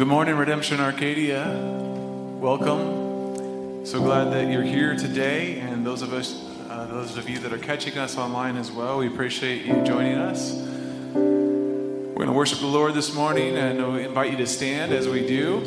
good 0.00 0.08
morning, 0.08 0.34
Redemption 0.34 0.80
Arcadia. 0.80 1.46
Welcome. 2.40 3.84
So 3.84 4.00
glad 4.00 4.32
that 4.32 4.50
you're 4.50 4.62
here 4.62 4.96
today, 4.96 5.60
and 5.60 5.86
those 5.86 6.00
of 6.00 6.14
us, 6.14 6.42
uh, 6.70 6.86
those 6.86 7.18
of 7.18 7.28
you 7.28 7.38
that 7.40 7.52
are 7.52 7.58
catching 7.58 7.98
us 7.98 8.16
online 8.16 8.56
as 8.56 8.72
well, 8.72 8.96
we 8.96 9.08
appreciate 9.08 9.66
you 9.66 9.74
joining 9.84 10.14
us. 10.14 10.54
We're 10.54 12.14
going 12.14 12.28
to 12.28 12.32
worship 12.32 12.60
the 12.60 12.66
Lord 12.66 12.94
this 12.94 13.12
morning, 13.14 13.58
and 13.58 13.92
we 13.92 14.04
invite 14.04 14.30
you 14.30 14.38
to 14.38 14.46
stand 14.46 14.94
as 14.94 15.06
we 15.06 15.26
do. 15.26 15.58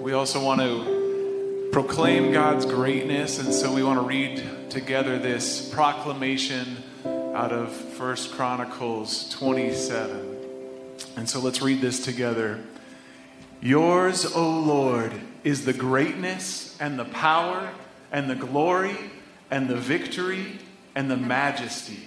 We 0.00 0.12
also 0.12 0.40
want 0.40 0.60
to 0.60 1.68
proclaim 1.72 2.30
God's 2.30 2.64
greatness, 2.64 3.40
and 3.40 3.52
so 3.52 3.74
we 3.74 3.82
want 3.82 3.98
to 3.98 4.06
read 4.06 4.70
together 4.70 5.18
this 5.18 5.68
proclamation 5.74 6.76
out 7.34 7.50
of 7.50 7.72
First 7.72 8.30
Chronicles 8.30 9.28
27. 9.30 10.29
And 11.16 11.28
so 11.28 11.40
let's 11.40 11.62
read 11.62 11.80
this 11.80 12.04
together. 12.04 12.60
Yours, 13.60 14.24
O 14.34 14.60
Lord, 14.60 15.12
is 15.44 15.64
the 15.64 15.72
greatness 15.72 16.76
and 16.80 16.98
the 16.98 17.04
power 17.04 17.70
and 18.10 18.28
the 18.28 18.34
glory 18.34 18.96
and 19.50 19.68
the 19.68 19.76
victory 19.76 20.58
and 20.94 21.10
the 21.10 21.16
majesty. 21.16 22.00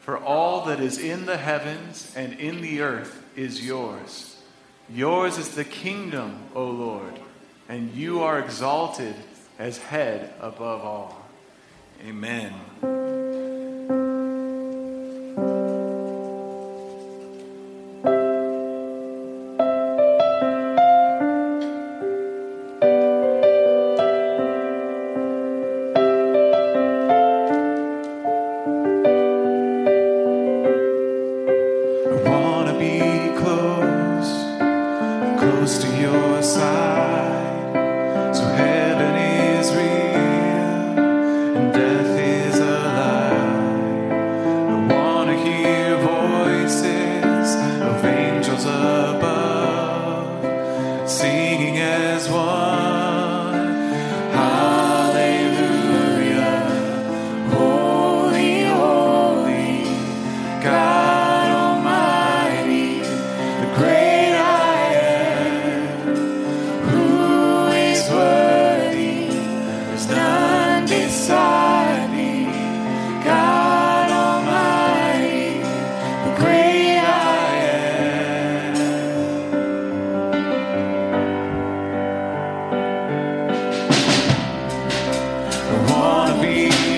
For 0.00 0.18
all 0.18 0.64
that 0.66 0.80
is 0.80 0.98
in 0.98 1.26
the 1.26 1.36
heavens 1.36 2.12
and 2.16 2.32
in 2.40 2.60
the 2.60 2.80
earth 2.80 3.22
is 3.36 3.64
yours. 3.64 4.36
Yours 4.88 5.38
is 5.38 5.50
the 5.50 5.64
kingdom, 5.64 6.36
O 6.54 6.66
Lord, 6.66 7.20
and 7.68 7.94
you 7.94 8.22
are 8.22 8.40
exalted 8.40 9.14
as 9.58 9.78
head 9.78 10.34
above 10.40 10.82
all. 10.82 11.28
Amen. 12.04 12.52
Wanna 85.90 86.40
be 86.40 86.89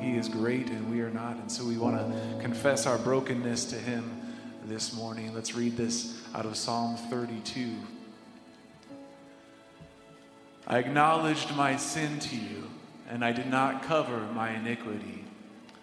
He 0.00 0.16
is 0.16 0.28
great 0.28 0.68
and 0.70 0.90
we 0.90 1.00
are 1.00 1.10
not. 1.10 1.36
And 1.36 1.50
so 1.50 1.64
we 1.64 1.76
want 1.76 1.96
to 1.96 2.38
confess 2.40 2.86
our 2.86 2.98
brokenness 2.98 3.64
to 3.66 3.76
Him 3.76 4.20
this 4.66 4.92
morning. 4.92 5.34
Let's 5.34 5.54
read 5.54 5.76
this 5.76 6.20
out 6.34 6.46
of 6.46 6.56
Psalm 6.56 6.96
32. 6.96 7.74
I 10.66 10.78
acknowledged 10.78 11.54
my 11.54 11.76
sin 11.76 12.18
to 12.18 12.36
you, 12.36 12.68
and 13.08 13.24
I 13.24 13.30
did 13.30 13.46
not 13.46 13.84
cover 13.84 14.18
my 14.34 14.50
iniquity. 14.50 15.24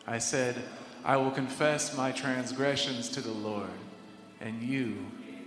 I 0.06 0.18
said, 0.18 0.62
I 1.06 1.16
will 1.16 1.32
confess 1.32 1.96
my 1.96 2.12
transgressions 2.12 3.10
to 3.10 3.22
the 3.22 3.32
Lord, 3.32 3.70
and 4.42 4.62
you 4.62 4.98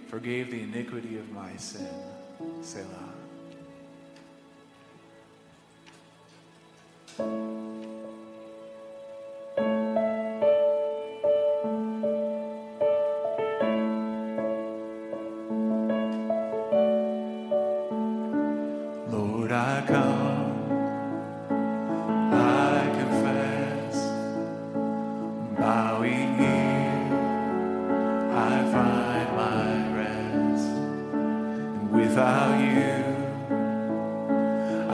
forgave 0.09 0.51
the 0.51 0.63
iniquity 0.63 1.19
of 1.19 1.31
my 1.31 1.55
sin. 1.57 1.87
Selah. 2.63 3.13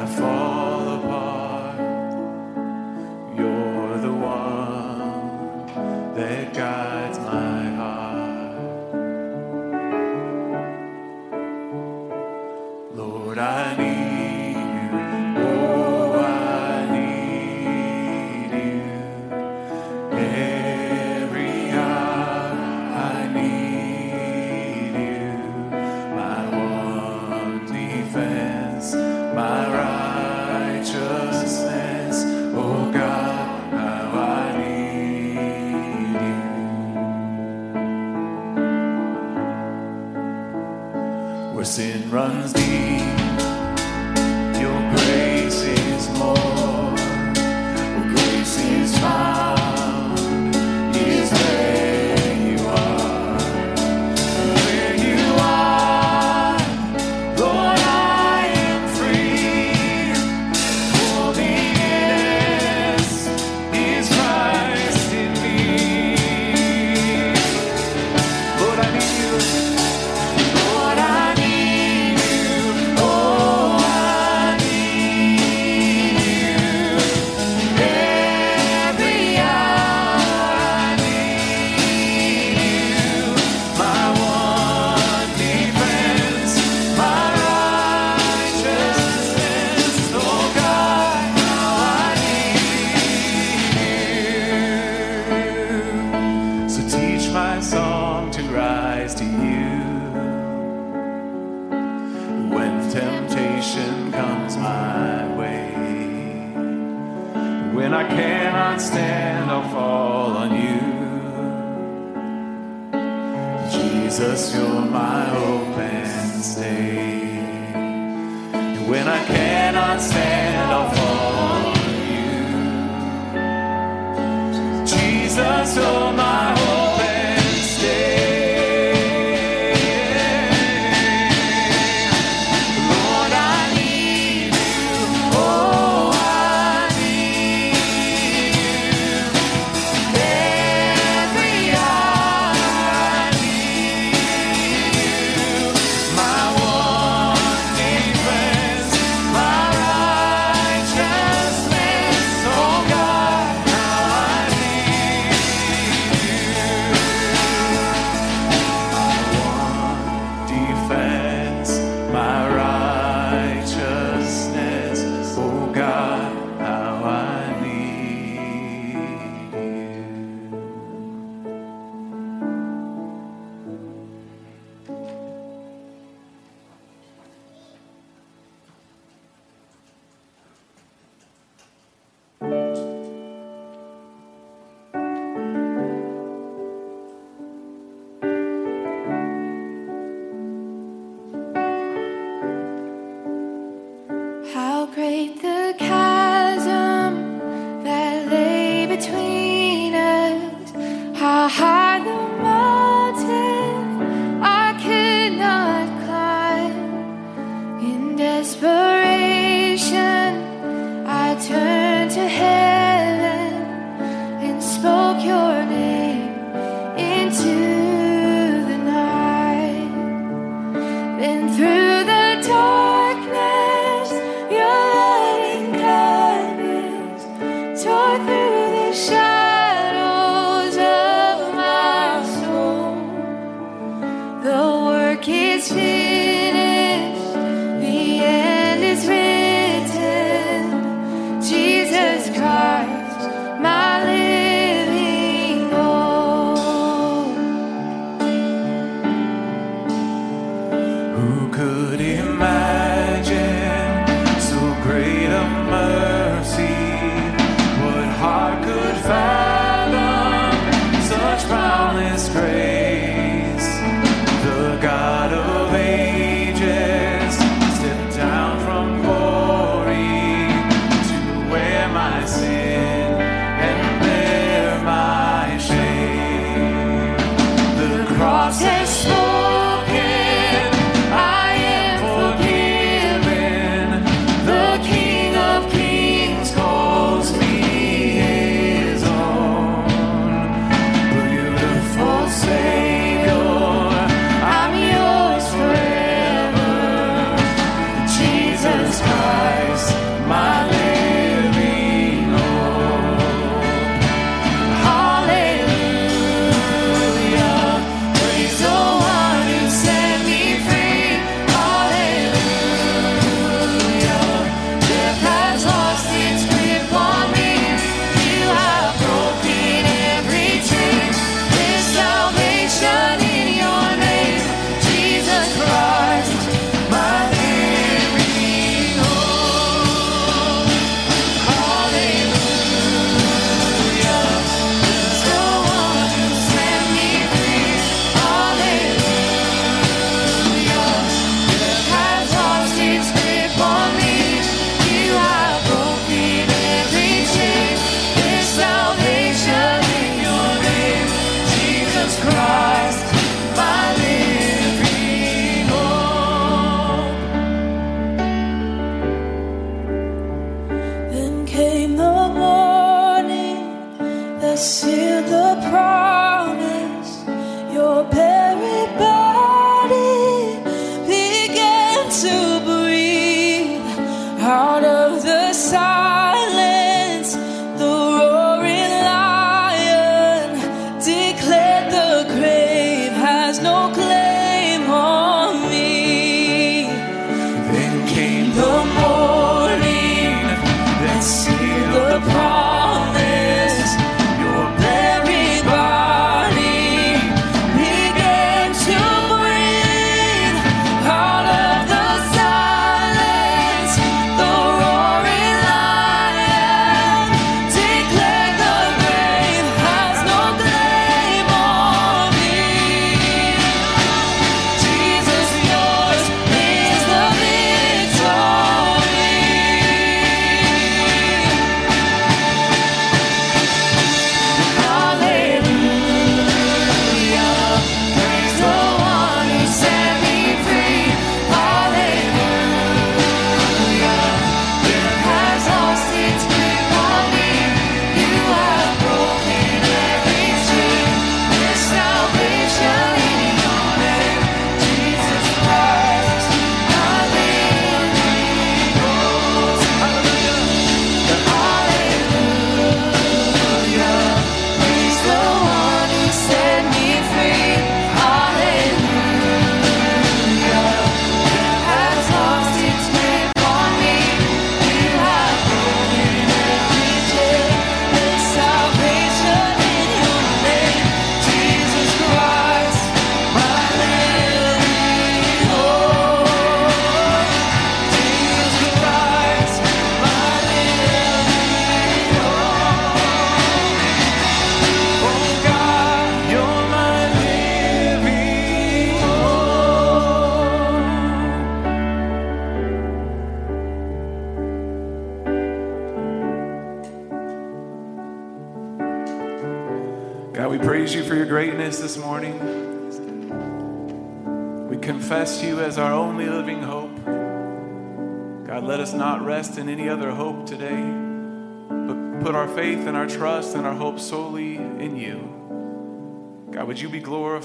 I 0.03 0.07
fall. 0.07 0.42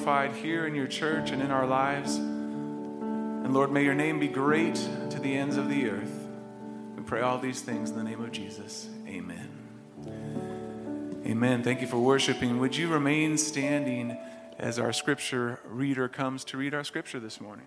Glorified 0.07 0.37
here 0.37 0.65
in 0.65 0.73
your 0.73 0.87
church 0.87 1.31
and 1.31 1.41
in 1.41 1.51
our 1.51 1.67
lives? 1.67 2.15
And 2.15 3.53
Lord, 3.53 3.73
may 3.73 3.83
your 3.83 3.93
name 3.93 4.21
be 4.21 4.29
great 4.29 4.75
to 5.09 5.19
the 5.19 5.35
ends 5.35 5.57
of 5.57 5.67
the 5.67 5.89
earth. 5.89 6.29
We 6.95 7.03
pray 7.03 7.19
all 7.19 7.39
these 7.39 7.59
things 7.59 7.89
in 7.89 7.97
the 7.97 8.05
name 8.05 8.23
of 8.23 8.31
Jesus. 8.31 8.87
Amen. 9.05 9.49
Amen. 11.25 11.61
Thank 11.61 11.81
you 11.81 11.87
for 11.87 11.97
worshiping. 11.97 12.57
Would 12.59 12.77
you 12.77 12.87
remain 12.87 13.37
standing 13.37 14.17
as 14.57 14.79
our 14.79 14.93
scripture 14.93 15.59
reader 15.65 16.07
comes 16.07 16.45
to 16.45 16.57
read 16.57 16.73
our 16.73 16.85
scripture 16.85 17.19
this 17.19 17.41
morning? 17.41 17.65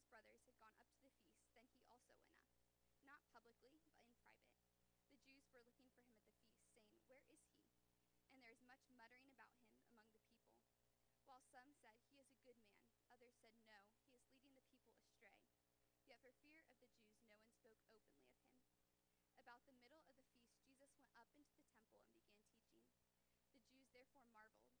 his 0.00 0.08
brothers 0.08 0.40
had 0.48 0.56
gone 0.56 0.72
up 0.80 0.88
to 0.88 0.96
the 1.04 1.12
feast, 1.12 1.52
then 1.52 1.68
he 1.76 1.84
also 1.84 2.16
went 2.24 2.40
up, 2.40 2.56
not 3.04 3.20
publicly, 3.36 3.76
but 3.84 3.92
in 3.92 4.00
private. 4.16 4.48
The 5.12 5.20
Jews 5.28 5.44
were 5.52 5.60
looking 5.60 5.92
for 5.92 6.00
him 6.00 6.16
at 6.16 6.24
the 6.24 6.40
feast, 6.40 6.64
saying, 6.72 6.96
Where 7.04 7.20
is 7.28 7.44
he? 7.44 7.60
And 8.32 8.40
there 8.40 8.48
was 8.56 8.64
much 8.64 8.80
muttering 8.96 9.28
about 9.28 9.52
him 9.60 9.68
among 9.92 10.08
the 10.08 10.24
people. 10.24 10.56
While 11.28 11.44
some 11.52 11.68
said, 11.84 12.00
He 12.08 12.16
is 12.16 12.32
a 12.32 12.40
good 12.48 12.56
man, 12.64 12.88
others 13.12 13.36
said, 13.44 13.52
No, 13.68 13.76
he 14.08 14.24
is 14.24 14.24
leading 14.40 14.64
the 14.64 14.72
people 14.72 15.04
astray. 15.04 15.36
Yet 16.08 16.16
for 16.24 16.32
fear 16.48 16.64
of 16.64 16.80
the 16.80 16.88
Jews, 16.96 17.20
no 17.20 17.36
one 17.36 17.52
spoke 17.60 17.76
openly 17.92 18.24
of 18.24 18.32
him. 18.40 18.56
About 19.36 19.60
the 19.68 19.76
middle 19.76 20.00
of 20.00 20.08
the 20.08 20.16
feast, 20.24 20.48
Jesus 20.64 20.96
went 20.96 21.12
up 21.20 21.28
into 21.36 21.52
the 21.52 21.68
temple 21.76 22.00
and 22.00 22.08
began 22.16 22.40
teaching. 22.48 22.88
The 23.52 23.60
Jews 23.68 23.84
therefore 23.92 24.24
marveled, 24.32 24.80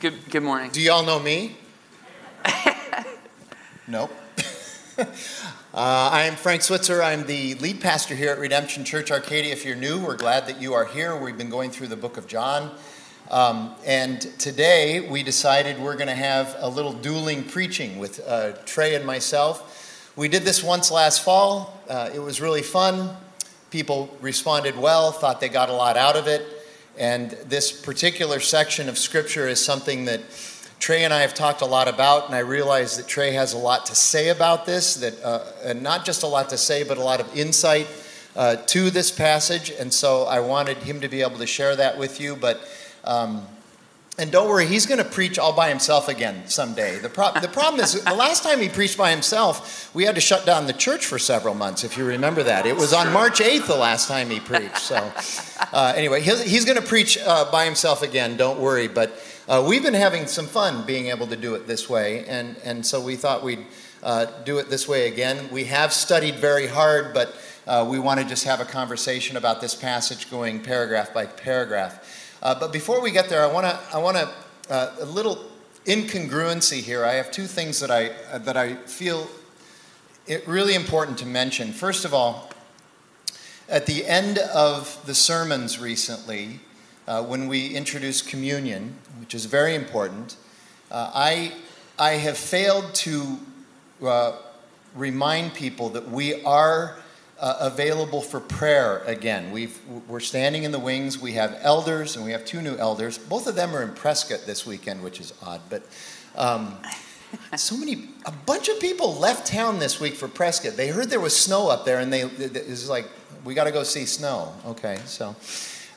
Good, 0.00 0.30
good 0.30 0.42
morning. 0.42 0.70
Do 0.70 0.80
y'all 0.80 1.04
know 1.04 1.20
me? 1.20 1.58
nope. 3.86 4.10
uh, 4.98 5.04
I 5.74 6.22
am 6.22 6.36
Frank 6.36 6.62
Switzer. 6.62 7.02
I'm 7.02 7.26
the 7.26 7.54
lead 7.56 7.82
pastor 7.82 8.14
here 8.14 8.30
at 8.30 8.38
Redemption 8.38 8.86
Church 8.86 9.10
Arcadia. 9.10 9.52
If 9.52 9.66
you're 9.66 9.76
new, 9.76 9.98
we're 9.98 10.16
glad 10.16 10.46
that 10.46 10.58
you 10.58 10.72
are 10.72 10.86
here. 10.86 11.14
We've 11.22 11.36
been 11.36 11.50
going 11.50 11.70
through 11.70 11.88
the 11.88 11.96
book 11.96 12.16
of 12.16 12.26
John. 12.26 12.74
Um, 13.30 13.74
and 13.84 14.22
today 14.38 15.06
we 15.06 15.22
decided 15.22 15.78
we're 15.78 15.96
going 15.96 16.08
to 16.08 16.14
have 16.14 16.56
a 16.60 16.68
little 16.70 16.94
dueling 16.94 17.44
preaching 17.44 17.98
with 17.98 18.26
uh, 18.26 18.52
Trey 18.64 18.94
and 18.94 19.04
myself. 19.04 20.16
We 20.16 20.28
did 20.28 20.44
this 20.44 20.64
once 20.64 20.90
last 20.90 21.22
fall. 21.22 21.78
Uh, 21.90 22.08
it 22.14 22.20
was 22.20 22.40
really 22.40 22.62
fun. 22.62 23.14
People 23.68 24.16
responded 24.22 24.78
well, 24.78 25.12
thought 25.12 25.42
they 25.42 25.50
got 25.50 25.68
a 25.68 25.74
lot 25.74 25.98
out 25.98 26.16
of 26.16 26.26
it. 26.26 26.59
And 26.98 27.30
this 27.46 27.72
particular 27.72 28.40
section 28.40 28.88
of 28.88 28.98
scripture 28.98 29.48
is 29.48 29.64
something 29.64 30.04
that 30.06 30.20
Trey 30.80 31.04
and 31.04 31.12
I 31.12 31.20
have 31.20 31.34
talked 31.34 31.60
a 31.60 31.66
lot 31.66 31.88
about, 31.88 32.26
and 32.26 32.34
I 32.34 32.38
realize 32.38 32.96
that 32.96 33.06
Trey 33.06 33.32
has 33.32 33.52
a 33.52 33.58
lot 33.58 33.86
to 33.86 33.94
say 33.94 34.30
about 34.30 34.64
this, 34.64 34.94
that 34.94 35.22
uh, 35.22 35.44
and 35.62 35.82
not 35.82 36.06
just 36.06 36.22
a 36.22 36.26
lot 36.26 36.48
to 36.50 36.56
say, 36.56 36.84
but 36.84 36.96
a 36.96 37.04
lot 37.04 37.20
of 37.20 37.36
insight 37.36 37.86
uh, 38.34 38.56
to 38.56 38.90
this 38.90 39.10
passage. 39.10 39.70
And 39.70 39.92
so 39.92 40.24
I 40.24 40.40
wanted 40.40 40.78
him 40.78 41.00
to 41.02 41.08
be 41.08 41.20
able 41.20 41.38
to 41.38 41.46
share 41.46 41.76
that 41.76 41.98
with 41.98 42.18
you. 42.18 42.34
But 42.34 42.60
um, 43.04 43.46
and 44.20 44.30
don't 44.30 44.48
worry, 44.48 44.66
he's 44.66 44.84
going 44.84 44.98
to 44.98 45.10
preach 45.10 45.38
all 45.38 45.54
by 45.54 45.70
himself 45.70 46.06
again 46.06 46.46
someday. 46.46 46.98
The, 46.98 47.08
pro- 47.08 47.32
the 47.40 47.48
problem 47.48 47.82
is, 47.82 48.04
the 48.04 48.14
last 48.14 48.42
time 48.42 48.60
he 48.60 48.68
preached 48.68 48.98
by 48.98 49.10
himself, 49.10 49.92
we 49.94 50.04
had 50.04 50.14
to 50.14 50.20
shut 50.20 50.44
down 50.44 50.66
the 50.66 50.74
church 50.74 51.06
for 51.06 51.18
several 51.18 51.54
months, 51.54 51.84
if 51.84 51.96
you 51.96 52.04
remember 52.04 52.42
that. 52.42 52.66
It 52.66 52.76
was 52.76 52.92
on 52.92 53.10
March 53.14 53.40
8th 53.40 53.66
the 53.66 53.76
last 53.76 54.08
time 54.08 54.28
he 54.28 54.38
preached. 54.38 54.78
So, 54.78 54.96
uh, 55.72 55.94
anyway, 55.96 56.20
he's, 56.20 56.42
he's 56.42 56.64
going 56.66 56.76
to 56.76 56.86
preach 56.86 57.16
uh, 57.18 57.50
by 57.50 57.64
himself 57.64 58.02
again, 58.02 58.36
don't 58.36 58.60
worry. 58.60 58.88
But 58.88 59.18
uh, 59.48 59.64
we've 59.66 59.82
been 59.82 59.94
having 59.94 60.26
some 60.26 60.46
fun 60.46 60.84
being 60.84 61.06
able 61.06 61.26
to 61.28 61.36
do 61.36 61.54
it 61.54 61.66
this 61.66 61.88
way, 61.88 62.26
and, 62.26 62.56
and 62.62 62.84
so 62.84 63.00
we 63.00 63.16
thought 63.16 63.42
we'd 63.42 63.64
uh, 64.02 64.26
do 64.44 64.58
it 64.58 64.68
this 64.68 64.86
way 64.86 65.08
again. 65.08 65.48
We 65.50 65.64
have 65.64 65.94
studied 65.94 66.36
very 66.36 66.66
hard, 66.66 67.14
but 67.14 67.34
uh, 67.66 67.86
we 67.88 67.98
want 67.98 68.20
to 68.20 68.26
just 68.26 68.44
have 68.44 68.60
a 68.60 68.64
conversation 68.64 69.36
about 69.36 69.60
this 69.60 69.74
passage 69.74 70.30
going 70.30 70.60
paragraph 70.60 71.14
by 71.14 71.26
paragraph. 71.26 72.09
Uh, 72.42 72.58
but 72.58 72.72
before 72.72 73.02
we 73.02 73.10
get 73.10 73.28
there, 73.28 73.42
I 73.42 73.52
want 73.52 73.66
to 73.66 73.78
I 73.92 73.98
want 73.98 74.16
to 74.16 74.30
uh, 74.72 74.94
a 75.00 75.04
little 75.04 75.44
incongruency 75.84 76.80
here. 76.80 77.04
I 77.04 77.14
have 77.14 77.30
two 77.30 77.46
things 77.46 77.80
that 77.80 77.90
I 77.90 78.12
uh, 78.32 78.38
that 78.38 78.56
I 78.56 78.74
feel 78.74 79.28
it 80.26 80.46
really 80.48 80.74
important 80.74 81.18
to 81.18 81.26
mention. 81.26 81.72
First 81.72 82.06
of 82.06 82.14
all, 82.14 82.50
at 83.68 83.84
the 83.84 84.06
end 84.06 84.38
of 84.38 85.04
the 85.04 85.14
sermons 85.14 85.78
recently, 85.78 86.60
uh, 87.06 87.22
when 87.22 87.46
we 87.46 87.74
introduced 87.74 88.26
communion, 88.26 88.94
which 89.18 89.34
is 89.34 89.44
very 89.44 89.74
important, 89.74 90.36
uh, 90.90 91.10
I 91.14 91.52
I 91.98 92.12
have 92.12 92.38
failed 92.38 92.94
to 92.94 93.38
remind 94.94 95.52
people 95.52 95.90
that 95.90 96.10
we 96.10 96.42
are 96.44 96.96
uh, 97.40 97.56
available 97.60 98.20
for 98.20 98.38
prayer 98.38 98.98
again. 99.06 99.50
we 99.50 99.70
are 100.10 100.20
standing 100.20 100.64
in 100.64 100.72
the 100.72 100.78
wings. 100.78 101.18
We 101.18 101.32
have 101.32 101.58
elders, 101.62 102.14
and 102.14 102.24
we 102.24 102.32
have 102.32 102.44
two 102.44 102.60
new 102.60 102.76
elders. 102.76 103.16
Both 103.16 103.46
of 103.46 103.54
them 103.54 103.74
are 103.74 103.82
in 103.82 103.94
Prescott 103.94 104.40
this 104.44 104.66
weekend, 104.66 105.02
which 105.02 105.20
is 105.20 105.32
odd. 105.42 105.62
But, 105.70 105.82
um, 106.36 106.76
so 107.56 107.76
many, 107.78 108.10
a 108.26 108.30
bunch 108.30 108.68
of 108.68 108.78
people 108.78 109.14
left 109.14 109.46
town 109.46 109.78
this 109.78 109.98
week 109.98 110.14
for 110.14 110.28
Prescott. 110.28 110.76
They 110.76 110.88
heard 110.88 111.08
there 111.08 111.20
was 111.20 111.34
snow 111.34 111.70
up 111.70 111.86
there, 111.86 111.98
and 111.98 112.12
they 112.12 112.22
it 112.22 112.68
was 112.68 112.90
like, 112.90 113.06
we 113.42 113.54
got 113.54 113.64
to 113.64 113.72
go 113.72 113.84
see 113.84 114.04
snow. 114.04 114.52
Okay, 114.66 114.98
so. 115.06 115.34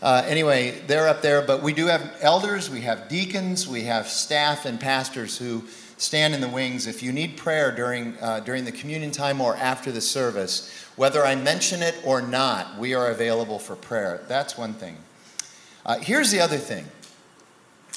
Uh, 0.01 0.21
anyway, 0.27 0.71
they're 0.87 1.07
up 1.07 1.21
there, 1.21 1.41
but 1.41 1.63
we 1.63 1.71
do 1.71 1.85
have 1.87 2.17
elders, 2.19 2.69
we 2.69 2.81
have 2.81 3.07
deacons, 3.07 3.69
we 3.69 3.83
have 3.83 4.05
staff 4.09 4.65
and 4.65 4.77
pastors 4.77 5.37
who 5.37 5.63
stand 6.03 6.33
in 6.33 6.41
the 6.41 6.49
wings. 6.49 6.85
If 6.85 7.01
you 7.01 7.13
need 7.13 7.37
prayer 7.37 7.71
during, 7.71 8.17
uh, 8.19 8.41
during 8.41 8.65
the 8.65 8.73
communion 8.73 9.11
time 9.11 9.39
or 9.39 9.55
after 9.55 9.89
the 9.89 10.01
service, 10.01 10.69
whether 10.97 11.25
I 11.25 11.35
mention 11.35 11.81
it 11.81 11.95
or 12.03 12.21
not, 12.21 12.77
we 12.77 12.93
are 12.93 13.09
available 13.09 13.57
for 13.57 13.77
prayer. 13.77 14.21
That's 14.27 14.57
one 14.57 14.73
thing. 14.73 14.97
Uh, 15.85 15.99
here's 15.99 16.29
the 16.29 16.41
other 16.41 16.57
thing. 16.57 16.85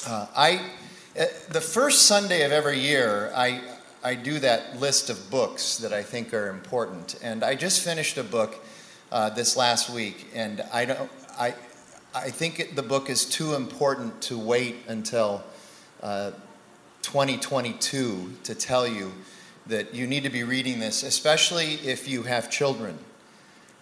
Uh, 0.07 0.27
I, 0.37 0.71
uh, 1.19 1.25
the 1.51 1.61
first 1.61 2.03
Sunday 2.03 2.45
of 2.45 2.53
every 2.53 2.79
year, 2.79 3.33
I, 3.35 3.61
I 4.05 4.15
do 4.15 4.39
that 4.39 4.79
list 4.79 5.11
of 5.11 5.29
books 5.29 5.79
that 5.79 5.93
I 5.93 6.05
think 6.05 6.33
are 6.33 6.49
important. 6.49 7.19
And 7.23 7.43
I 7.43 7.57
just 7.57 7.83
finished 7.83 8.19
a 8.19 8.25
book 8.25 8.65
uh, 9.11 9.31
this 9.31 9.57
last 9.57 9.91
week, 9.91 10.29
and 10.33 10.65
I, 10.73 10.85
don't, 10.85 11.11
I, 11.39 11.55
I 12.15 12.31
think 12.31 12.61
it, 12.61 12.77
the 12.77 12.83
book 12.83 13.11
is 13.11 13.25
too 13.25 13.55
important 13.55 14.23
to 14.23 14.39
wait 14.39 14.77
until 14.87 15.43
uh, 16.03 16.31
2022 17.07 18.33
to 18.43 18.53
tell 18.53 18.85
you 18.85 19.13
that 19.69 19.95
you 19.95 20.09
need 20.09 20.25
to 20.25 20.29
be 20.29 20.43
reading 20.43 20.81
this, 20.81 21.05
especially 21.05 21.75
if 21.75 22.09
you 22.09 22.25
have 22.25 22.51
children. 22.51 22.99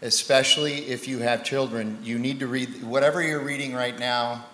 Especially 0.03 0.87
if 0.89 1.09
you 1.09 1.21
have 1.21 1.43
children, 1.43 1.99
you 2.03 2.19
need 2.19 2.39
to 2.41 2.47
read 2.47 2.83
whatever 2.83 3.23
you're 3.23 3.43
reading 3.43 3.73
right 3.73 3.99
now. 3.99 4.45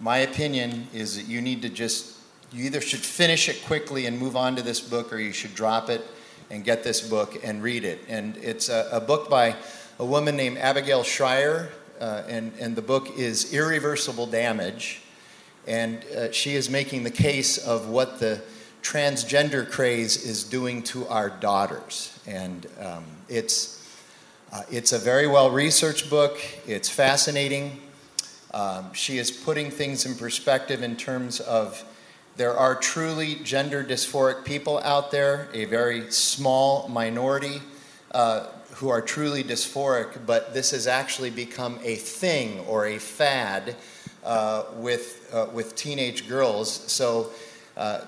My 0.00 0.18
opinion 0.18 0.88
is 0.92 1.16
that 1.16 1.28
you 1.28 1.40
need 1.40 1.62
to 1.62 1.68
just, 1.68 2.16
you 2.50 2.64
either 2.64 2.80
should 2.80 2.98
finish 2.98 3.48
it 3.48 3.64
quickly 3.66 4.06
and 4.06 4.18
move 4.18 4.36
on 4.36 4.56
to 4.56 4.62
this 4.62 4.80
book, 4.80 5.12
or 5.12 5.18
you 5.18 5.32
should 5.32 5.54
drop 5.54 5.88
it 5.88 6.04
and 6.50 6.64
get 6.64 6.82
this 6.82 7.00
book 7.08 7.38
and 7.44 7.62
read 7.62 7.84
it. 7.84 8.00
And 8.08 8.36
it's 8.38 8.68
a, 8.68 8.88
a 8.90 9.00
book 9.00 9.30
by 9.30 9.54
a 10.00 10.04
woman 10.04 10.36
named 10.36 10.58
Abigail 10.58 11.04
Shrier, 11.04 11.70
uh, 12.00 12.24
and, 12.26 12.52
and 12.58 12.74
the 12.74 12.82
book 12.82 13.16
is 13.16 13.54
Irreversible 13.54 14.26
Damage. 14.26 15.01
And 15.66 16.04
uh, 16.04 16.32
she 16.32 16.54
is 16.54 16.68
making 16.68 17.04
the 17.04 17.10
case 17.10 17.58
of 17.58 17.88
what 17.88 18.18
the 18.18 18.42
transgender 18.82 19.68
craze 19.68 20.24
is 20.24 20.44
doing 20.44 20.82
to 20.82 21.06
our 21.08 21.30
daughters. 21.30 22.18
And 22.26 22.66
um, 22.80 23.04
it's, 23.28 23.86
uh, 24.52 24.62
it's 24.70 24.92
a 24.92 24.98
very 24.98 25.26
well 25.26 25.50
researched 25.50 26.10
book, 26.10 26.38
it's 26.66 26.88
fascinating. 26.88 27.80
Um, 28.52 28.92
she 28.92 29.16
is 29.16 29.30
putting 29.30 29.70
things 29.70 30.04
in 30.04 30.14
perspective 30.14 30.82
in 30.82 30.96
terms 30.96 31.40
of 31.40 31.84
there 32.36 32.56
are 32.56 32.74
truly 32.74 33.36
gender 33.36 33.84
dysphoric 33.84 34.44
people 34.44 34.78
out 34.80 35.10
there, 35.10 35.48
a 35.54 35.66
very 35.66 36.10
small 36.10 36.88
minority 36.88 37.62
uh, 38.12 38.46
who 38.74 38.88
are 38.88 39.00
truly 39.00 39.44
dysphoric, 39.44 40.26
but 40.26 40.54
this 40.54 40.70
has 40.70 40.86
actually 40.86 41.30
become 41.30 41.78
a 41.82 41.96
thing 41.96 42.60
or 42.60 42.86
a 42.86 42.98
fad 42.98 43.76
uh, 44.24 44.64
with, 44.76 45.28
uh, 45.32 45.46
with 45.52 45.74
teenage 45.76 46.28
girls. 46.28 46.70
So, 46.90 47.30
uh, 47.76 48.02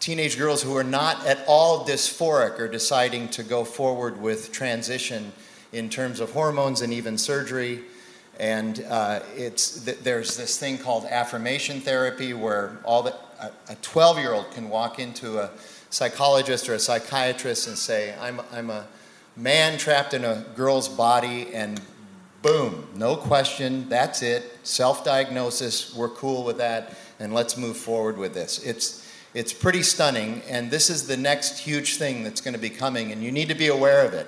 teenage 0.00 0.38
girls 0.38 0.62
who 0.62 0.76
are 0.76 0.84
not 0.84 1.26
at 1.26 1.44
all 1.46 1.84
dysphoric 1.86 2.58
are 2.58 2.68
deciding 2.68 3.28
to 3.28 3.42
go 3.42 3.64
forward 3.64 4.20
with 4.20 4.50
transition 4.50 5.32
in 5.72 5.88
terms 5.88 6.20
of 6.20 6.32
hormones 6.32 6.80
and 6.80 6.92
even 6.92 7.18
surgery. 7.18 7.82
And 8.38 8.84
uh, 8.88 9.20
it's, 9.36 9.82
there's 9.82 10.36
this 10.36 10.58
thing 10.58 10.78
called 10.78 11.04
affirmation 11.04 11.80
therapy 11.80 12.32
where 12.32 12.78
all 12.84 13.02
the, 13.02 13.14
a 13.68 13.74
12 13.82 14.18
year 14.18 14.32
old 14.32 14.50
can 14.52 14.70
walk 14.70 14.98
into 14.98 15.38
a 15.38 15.50
psychologist 15.90 16.68
or 16.68 16.74
a 16.74 16.78
psychiatrist 16.78 17.68
and 17.68 17.76
say, 17.76 18.14
I'm, 18.18 18.40
I'm 18.52 18.70
a 18.70 18.86
man 19.36 19.78
trapped 19.78 20.14
in 20.14 20.24
a 20.24 20.44
girl's 20.54 20.88
body, 20.88 21.48
and 21.52 21.80
boom, 22.42 22.86
no 22.94 23.16
question, 23.16 23.88
that's 23.88 24.22
it. 24.22 24.58
Self 24.62 25.04
diagnosis, 25.04 25.94
we're 25.94 26.08
cool 26.08 26.44
with 26.44 26.58
that, 26.58 26.96
and 27.18 27.34
let's 27.34 27.56
move 27.56 27.76
forward 27.76 28.16
with 28.16 28.34
this. 28.34 28.64
It's, 28.64 29.06
it's 29.34 29.52
pretty 29.52 29.82
stunning, 29.82 30.42
and 30.48 30.70
this 30.70 30.90
is 30.90 31.06
the 31.06 31.16
next 31.16 31.58
huge 31.58 31.96
thing 31.96 32.24
that's 32.24 32.40
going 32.40 32.54
to 32.54 32.60
be 32.60 32.70
coming, 32.70 33.12
and 33.12 33.22
you 33.22 33.30
need 33.30 33.48
to 33.48 33.54
be 33.54 33.68
aware 33.68 34.04
of 34.04 34.14
it. 34.14 34.26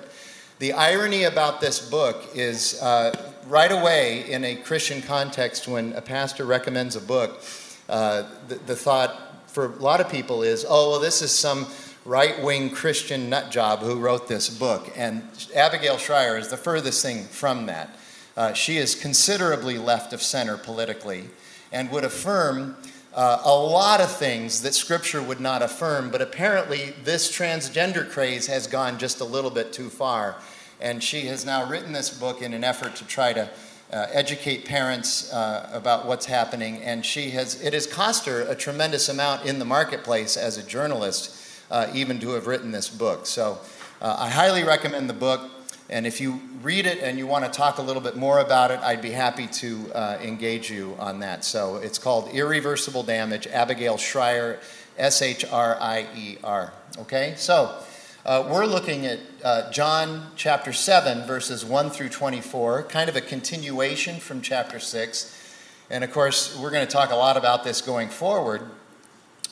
The 0.59 0.73
irony 0.73 1.23
about 1.23 1.59
this 1.59 1.79
book 1.89 2.29
is 2.35 2.81
uh, 2.81 3.33
right 3.47 3.71
away 3.71 4.29
in 4.31 4.45
a 4.45 4.55
Christian 4.55 5.01
context, 5.01 5.67
when 5.67 5.93
a 5.93 6.01
pastor 6.01 6.45
recommends 6.45 6.95
a 6.95 7.01
book, 7.01 7.41
uh, 7.89 8.23
the, 8.47 8.55
the 8.55 8.75
thought 8.75 9.47
for 9.47 9.65
a 9.65 9.75
lot 9.75 9.99
of 9.99 10.09
people 10.09 10.41
is, 10.41 10.65
oh, 10.67 10.91
well, 10.91 10.99
this 10.99 11.21
is 11.21 11.31
some 11.31 11.67
right 12.05 12.41
wing 12.41 12.69
Christian 12.69 13.29
nut 13.29 13.51
job 13.51 13.79
who 13.79 13.99
wrote 13.99 14.27
this 14.27 14.49
book. 14.49 14.91
And 14.95 15.23
Abigail 15.55 15.97
Shrier 15.97 16.37
is 16.37 16.49
the 16.49 16.57
furthest 16.57 17.01
thing 17.03 17.25
from 17.25 17.67
that. 17.67 17.97
Uh, 18.35 18.53
she 18.53 18.77
is 18.77 18.95
considerably 18.95 19.77
left 19.77 20.13
of 20.13 20.21
center 20.21 20.57
politically 20.57 21.29
and 21.71 21.91
would 21.91 22.03
affirm 22.03 22.75
uh, 23.13 23.41
a 23.43 23.55
lot 23.55 24.01
of 24.01 24.11
things 24.11 24.61
that 24.63 24.73
Scripture 24.73 25.21
would 25.21 25.39
not 25.39 25.61
affirm, 25.61 26.09
but 26.09 26.21
apparently 26.21 26.95
this 27.03 27.31
transgender 27.31 28.09
craze 28.09 28.47
has 28.47 28.65
gone 28.65 28.97
just 28.97 29.19
a 29.19 29.25
little 29.25 29.51
bit 29.51 29.71
too 29.71 29.89
far. 29.89 30.35
And 30.81 31.03
she 31.03 31.27
has 31.27 31.45
now 31.45 31.69
written 31.69 31.93
this 31.93 32.09
book 32.09 32.41
in 32.41 32.53
an 32.53 32.63
effort 32.63 32.95
to 32.95 33.05
try 33.05 33.33
to 33.33 33.49
uh, 33.91 34.07
educate 34.11 34.65
parents 34.65 35.31
uh, 35.31 35.69
about 35.71 36.07
what's 36.07 36.25
happening. 36.25 36.77
And 36.81 37.05
she 37.05 37.29
has, 37.31 37.61
it 37.61 37.73
has 37.73 37.85
cost 37.85 38.25
her 38.25 38.41
a 38.41 38.55
tremendous 38.55 39.07
amount 39.07 39.45
in 39.45 39.59
the 39.59 39.65
marketplace 39.65 40.35
as 40.35 40.57
a 40.57 40.63
journalist 40.63 41.39
uh, 41.69 41.87
even 41.93 42.19
to 42.19 42.31
have 42.31 42.47
written 42.47 42.71
this 42.71 42.89
book. 42.89 43.27
So 43.27 43.59
uh, 44.01 44.17
I 44.19 44.29
highly 44.29 44.63
recommend 44.63 45.09
the 45.09 45.13
book. 45.13 45.49
And 45.93 46.07
if 46.07 46.19
you 46.19 46.41
read 46.63 46.87
it 46.87 47.03
and 47.03 47.19
you 47.19 47.27
want 47.27 47.45
to 47.45 47.51
talk 47.51 47.77
a 47.77 47.83
little 47.83 48.01
bit 48.01 48.15
more 48.15 48.39
about 48.39 48.71
it, 48.71 48.79
I'd 48.79 49.03
be 49.03 49.11
happy 49.11 49.45
to 49.45 49.91
uh, 49.93 50.17
engage 50.23 50.71
you 50.71 50.95
on 50.97 51.19
that. 51.19 51.45
So 51.45 51.75
it's 51.75 51.99
called 51.99 52.33
Irreversible 52.33 53.03
Damage, 53.03 53.45
Abigail 53.45 53.97
Shrier, 53.97 54.59
S 54.97 55.21
H 55.21 55.45
R 55.45 55.77
I 55.79 56.07
E 56.15 56.37
R. 56.43 56.73
Okay? 56.97 57.35
So 57.37 57.79
uh, 58.25 58.49
we're 58.49 58.65
looking 58.65 59.05
at 59.05 59.19
uh, 59.43 59.69
John 59.69 60.31
chapter 60.35 60.73
7, 60.73 61.27
verses 61.27 61.63
1 61.63 61.91
through 61.91 62.09
24, 62.09 62.83
kind 62.85 63.07
of 63.07 63.15
a 63.15 63.21
continuation 63.21 64.19
from 64.19 64.41
chapter 64.41 64.79
6. 64.79 65.57
And 65.91 66.03
of 66.03 66.11
course, 66.11 66.57
we're 66.57 66.71
going 66.71 66.87
to 66.87 66.91
talk 66.91 67.11
a 67.11 67.15
lot 67.15 67.37
about 67.37 67.63
this 67.63 67.81
going 67.81 68.09
forward 68.09 68.63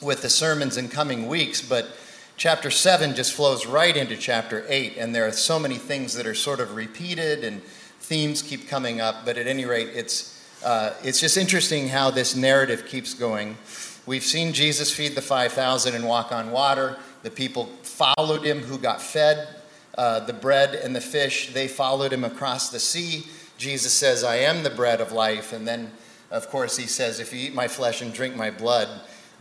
with 0.01 0.23
the 0.23 0.30
sermons 0.30 0.75
in 0.75 0.89
coming 0.89 1.27
weeks, 1.27 1.62
but 1.62 1.86
chapter 2.41 2.71
7 2.71 3.13
just 3.13 3.34
flows 3.34 3.67
right 3.67 3.95
into 3.95 4.17
chapter 4.17 4.65
8, 4.67 4.97
and 4.97 5.13
there 5.13 5.27
are 5.27 5.32
so 5.32 5.60
many 5.60 5.75
things 5.75 6.15
that 6.15 6.25
are 6.25 6.34
sort 6.34 6.60
of 6.60 6.73
repeated 6.73 7.43
and 7.43 7.62
themes 7.99 8.41
keep 8.41 8.67
coming 8.67 8.99
up, 8.99 9.23
but 9.25 9.38
at 9.38 9.45
any 9.45 9.63
rate, 9.63 9.89
it's, 9.93 10.43
uh, 10.65 10.91
it's 11.04 11.19
just 11.19 11.38
interesting 11.38 11.89
how 11.89 12.10
this 12.10 12.36
narrative 12.36 12.88
keeps 12.88 13.13
going. 13.13 13.56
We've 14.08 14.23
seen 14.23 14.54
Jesus 14.54 14.91
feed 14.91 15.13
the 15.13 15.21
5,000 15.21 15.93
and 15.93 16.08
walk 16.08 16.32
on 16.32 16.49
water. 16.49 16.97
The 17.21 17.30
people 17.30 17.67
followed 17.84 18.43
him 18.43 18.62
who 18.62 18.80
got 18.80 19.04
fed. 19.04 19.47
Uh, 19.95 20.21
the 20.21 20.34
bread 20.34 20.73
and 20.73 20.95
the 20.95 21.01
fish, 21.01 21.54
they 21.54 21.67
followed 21.67 22.12
him 22.12 22.23
across 22.23 22.71
the 22.71 22.80
sea. 22.80 23.27
Jesus 23.60 23.93
says, 23.93 24.23
I 24.23 24.38
am 24.38 24.63
the 24.63 24.71
bread 24.71 24.99
of 24.99 25.12
life. 25.12 25.54
And 25.54 25.67
then, 25.67 25.91
of 26.32 26.49
course, 26.49 26.75
he 26.75 26.88
says, 26.88 27.19
If 27.19 27.34
you 27.34 27.39
eat 27.39 27.54
my 27.54 27.67
flesh 27.67 28.01
and 28.01 28.12
drink 28.12 28.36
my 28.36 28.49
blood, 28.49 28.89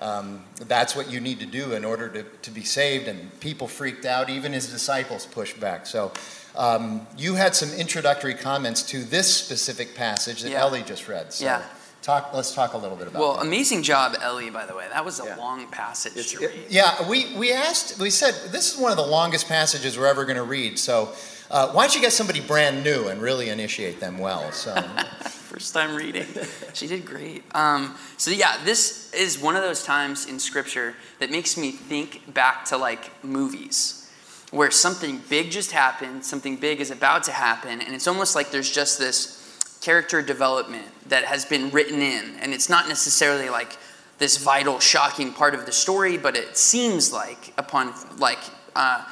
um, 0.01 0.43
that's 0.67 0.97
what 0.97 1.11
you 1.11 1.21
need 1.21 1.41
to 1.41 1.47
do 1.47 1.73
in 1.73 1.85
order 1.85 2.09
to, 2.09 2.23
to 2.23 2.51
be 2.51 2.63
saved. 2.63 3.07
And 3.07 3.39
people 3.41 3.69
freaked 3.69 4.07
out. 4.07 4.31
Even 4.31 4.53
his 4.53 4.67
disciples 4.69 5.27
pushed 5.27 5.61
back. 5.61 5.87
So 5.87 6.13
um, 6.57 7.07
you 7.17 7.35
had 7.35 7.55
some 7.55 7.71
introductory 7.79 8.35
comments 8.35 8.83
to 8.85 9.05
this 9.05 9.33
specific 9.33 9.95
passage 9.95 10.43
that 10.43 10.51
yeah. 10.51 10.61
Ellie 10.61 10.83
just 10.83 11.07
read. 11.07 11.33
So 11.33 11.45
yeah. 11.45 11.63
Talk, 12.03 12.31
let's 12.33 12.55
talk 12.55 12.73
a 12.73 12.79
little 12.79 12.97
bit 12.97 13.09
about 13.09 13.21
well 13.21 13.35
that. 13.35 13.45
amazing 13.45 13.83
job 13.83 14.17
ellie 14.23 14.49
by 14.49 14.65
the 14.65 14.75
way 14.75 14.87
that 14.91 15.05
was 15.05 15.21
a 15.21 15.25
yeah. 15.25 15.37
long 15.37 15.67
passage 15.67 16.17
it's, 16.17 16.33
to 16.33 16.39
read 16.39 16.53
yeah 16.71 17.07
we, 17.07 17.37
we 17.37 17.53
asked 17.53 18.01
we 18.01 18.09
said 18.09 18.33
this 18.51 18.73
is 18.73 18.81
one 18.81 18.91
of 18.91 18.97
the 18.97 19.07
longest 19.07 19.47
passages 19.49 19.99
we're 19.99 20.07
ever 20.07 20.25
going 20.25 20.39
to 20.39 20.43
read 20.43 20.79
so 20.79 21.13
uh, 21.51 21.71
why 21.73 21.83
don't 21.83 21.95
you 21.95 22.01
get 22.01 22.11
somebody 22.11 22.41
brand 22.41 22.83
new 22.83 23.09
and 23.09 23.21
really 23.21 23.51
initiate 23.51 24.01
them 24.01 24.17
well 24.17 24.51
so 24.51 24.75
first 25.51 25.75
time 25.75 25.97
reading. 25.97 26.27
she 26.75 26.87
did 26.87 27.05
great. 27.05 27.43
Um, 27.57 27.97
so 28.17 28.31
yeah, 28.31 28.57
this 28.65 29.13
is 29.13 29.37
one 29.37 29.57
of 29.57 29.63
those 29.63 29.83
times 29.83 30.27
in 30.27 30.39
Scripture 30.39 30.95
that 31.19 31.33
makes 31.33 31.57
me 31.57 31.73
think 31.73 32.33
back 32.33 32.65
to 32.67 32.77
like 32.77 33.25
movies, 33.25 34.09
where 34.53 34.71
something 34.71 35.21
big 35.29 35.51
just 35.51 35.73
happened, 35.73 36.25
something 36.25 36.55
big 36.55 36.81
is 36.81 36.93
about 36.93 37.25
to 37.25 37.33
happen, 37.33 37.81
and 37.81 37.97
it's 37.97 38.07
almost 38.07 38.37
like 38.37 38.53
there's 38.53 38.71
just 38.71 39.01
this 39.01 39.79
character 39.83 40.23
development 40.23 40.87
that 41.09 41.25
has 41.25 41.45
been 41.45 41.69
written 41.71 42.01
in, 42.01 42.37
and 42.41 42.55
it's 42.55 42.69
not 42.69 42.87
necessarily 42.87 43.49
like 43.49 43.77
this 44.19 44.37
vital, 44.37 44.79
shocking 44.79 45.33
part 45.33 45.53
of 45.53 45.67
the 45.67 45.73
story, 45.73 46.17
but 46.17 46.37
it 46.37 46.57
seems 46.57 47.13
like 47.13 47.53
upon 47.59 47.93
like 48.19 48.39
uh, 48.77 49.05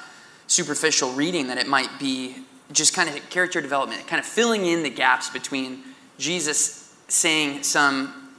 superficial 0.46 1.10
reading 1.14 1.48
that 1.48 1.58
it 1.58 1.66
might 1.66 1.98
be 1.98 2.36
just 2.70 2.94
kind 2.94 3.08
of 3.08 3.28
character 3.28 3.60
development, 3.60 4.06
kind 4.06 4.20
of 4.20 4.26
filling 4.26 4.66
in 4.66 4.84
the 4.84 4.90
gaps 4.90 5.30
between 5.30 5.82
Jesus 6.18 6.94
saying 7.08 7.62
some 7.62 8.34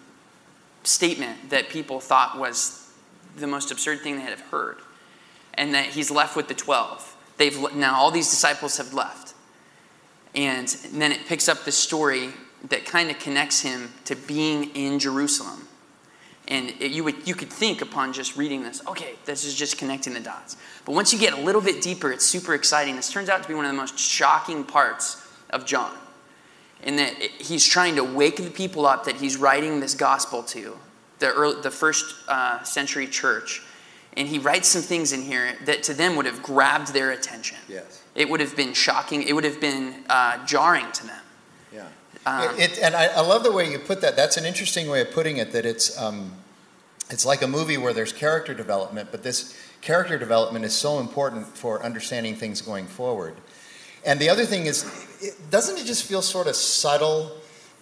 statement 0.83 1.49
that 1.49 1.69
people 1.69 1.99
thought 1.99 2.37
was 2.37 2.91
the 3.37 3.47
most 3.47 3.71
absurd 3.71 4.01
thing 4.01 4.15
they 4.15 4.21
had 4.21 4.33
ever 4.33 4.43
heard. 4.51 4.77
and 5.55 5.73
that 5.73 5.85
he's 5.87 6.09
left 6.09 6.35
with 6.37 6.47
the 6.47 6.53
12. 6.53 7.15
They've 7.37 7.73
now 7.73 7.95
all 7.95 8.11
these 8.11 8.29
disciples 8.29 8.77
have 8.77 8.93
left. 8.93 9.33
And 10.35 10.67
then 10.93 11.11
it 11.11 11.25
picks 11.25 11.49
up 11.49 11.65
the 11.65 11.71
story 11.71 12.29
that 12.69 12.85
kind 12.85 13.09
of 13.09 13.19
connects 13.19 13.61
him 13.61 13.91
to 14.05 14.15
being 14.15 14.75
in 14.75 14.99
Jerusalem. 14.99 15.67
And 16.47 16.69
it, 16.79 16.91
you, 16.91 17.03
would, 17.03 17.27
you 17.27 17.35
could 17.35 17.49
think 17.49 17.81
upon 17.81 18.13
just 18.13 18.37
reading 18.37 18.63
this, 18.63 18.85
okay, 18.87 19.15
this 19.25 19.43
is 19.43 19.53
just 19.53 19.77
connecting 19.77 20.13
the 20.13 20.19
dots. 20.19 20.55
But 20.85 20.93
once 20.93 21.13
you 21.13 21.19
get 21.19 21.33
a 21.33 21.41
little 21.41 21.61
bit 21.61 21.81
deeper, 21.81 22.11
it's 22.11 22.25
super 22.25 22.53
exciting. 22.53 22.95
This 22.95 23.11
turns 23.11 23.29
out 23.29 23.41
to 23.43 23.47
be 23.47 23.53
one 23.53 23.65
of 23.65 23.71
the 23.71 23.77
most 23.77 23.99
shocking 23.99 24.63
parts 24.63 25.25
of 25.49 25.65
John. 25.65 25.95
In 26.83 26.95
that 26.95 27.13
he's 27.15 27.65
trying 27.65 27.95
to 27.97 28.03
wake 28.03 28.37
the 28.37 28.49
people 28.49 28.85
up 28.85 29.03
that 29.05 29.17
he's 29.17 29.35
writing 29.35 29.81
this 29.81 29.93
gospel 29.93 30.43
to, 30.43 30.77
the, 31.19 31.27
early, 31.27 31.61
the 31.61 31.71
first 31.71 32.15
uh, 32.27 32.63
century 32.63 33.05
church. 33.05 33.61
And 34.15 34.27
he 34.27 34.39
writes 34.39 34.69
some 34.69 34.81
things 34.81 35.11
in 35.11 35.21
here 35.21 35.55
that 35.65 35.83
to 35.83 35.93
them 35.93 36.15
would 36.15 36.25
have 36.25 36.41
grabbed 36.41 36.93
their 36.93 37.11
attention. 37.11 37.57
Yes. 37.67 38.03
It 38.15 38.29
would 38.29 38.39
have 38.39 38.55
been 38.55 38.73
shocking, 38.73 39.23
it 39.23 39.33
would 39.33 39.43
have 39.43 39.59
been 39.59 40.03
uh, 40.09 40.45
jarring 40.45 40.89
to 40.93 41.07
them. 41.07 41.21
Yeah. 41.73 41.87
Um, 42.25 42.55
it, 42.55 42.71
it- 42.71 42.79
and 42.79 42.95
I, 42.95 43.07
I 43.07 43.21
love 43.21 43.43
the 43.43 43.51
way 43.51 43.69
you 43.69 43.77
put 43.79 44.01
that. 44.01 44.15
That's 44.15 44.37
an 44.37 44.45
interesting 44.45 44.89
way 44.89 45.01
of 45.01 45.11
putting 45.11 45.37
it. 45.37 45.51
That 45.51 45.65
it's 45.65 45.97
um, 46.01 46.33
it's 47.09 47.25
like 47.25 47.41
a 47.41 47.47
movie 47.47 47.77
where 47.77 47.93
there's 47.93 48.13
character 48.13 48.53
development, 48.53 49.09
but 49.11 49.23
this 49.23 49.57
character 49.81 50.17
development 50.17 50.63
is 50.65 50.73
so 50.73 50.99
important 50.99 51.45
for 51.45 51.83
understanding 51.83 52.35
things 52.35 52.61
going 52.61 52.85
forward. 52.87 53.35
And 54.05 54.19
the 54.19 54.29
other 54.29 54.45
thing 54.45 54.65
is, 54.65 54.83
it, 55.21 55.35
doesn't 55.49 55.77
it 55.77 55.85
just 55.85 56.03
feel 56.03 56.21
sort 56.21 56.47
of 56.47 56.55
subtle 56.55 57.31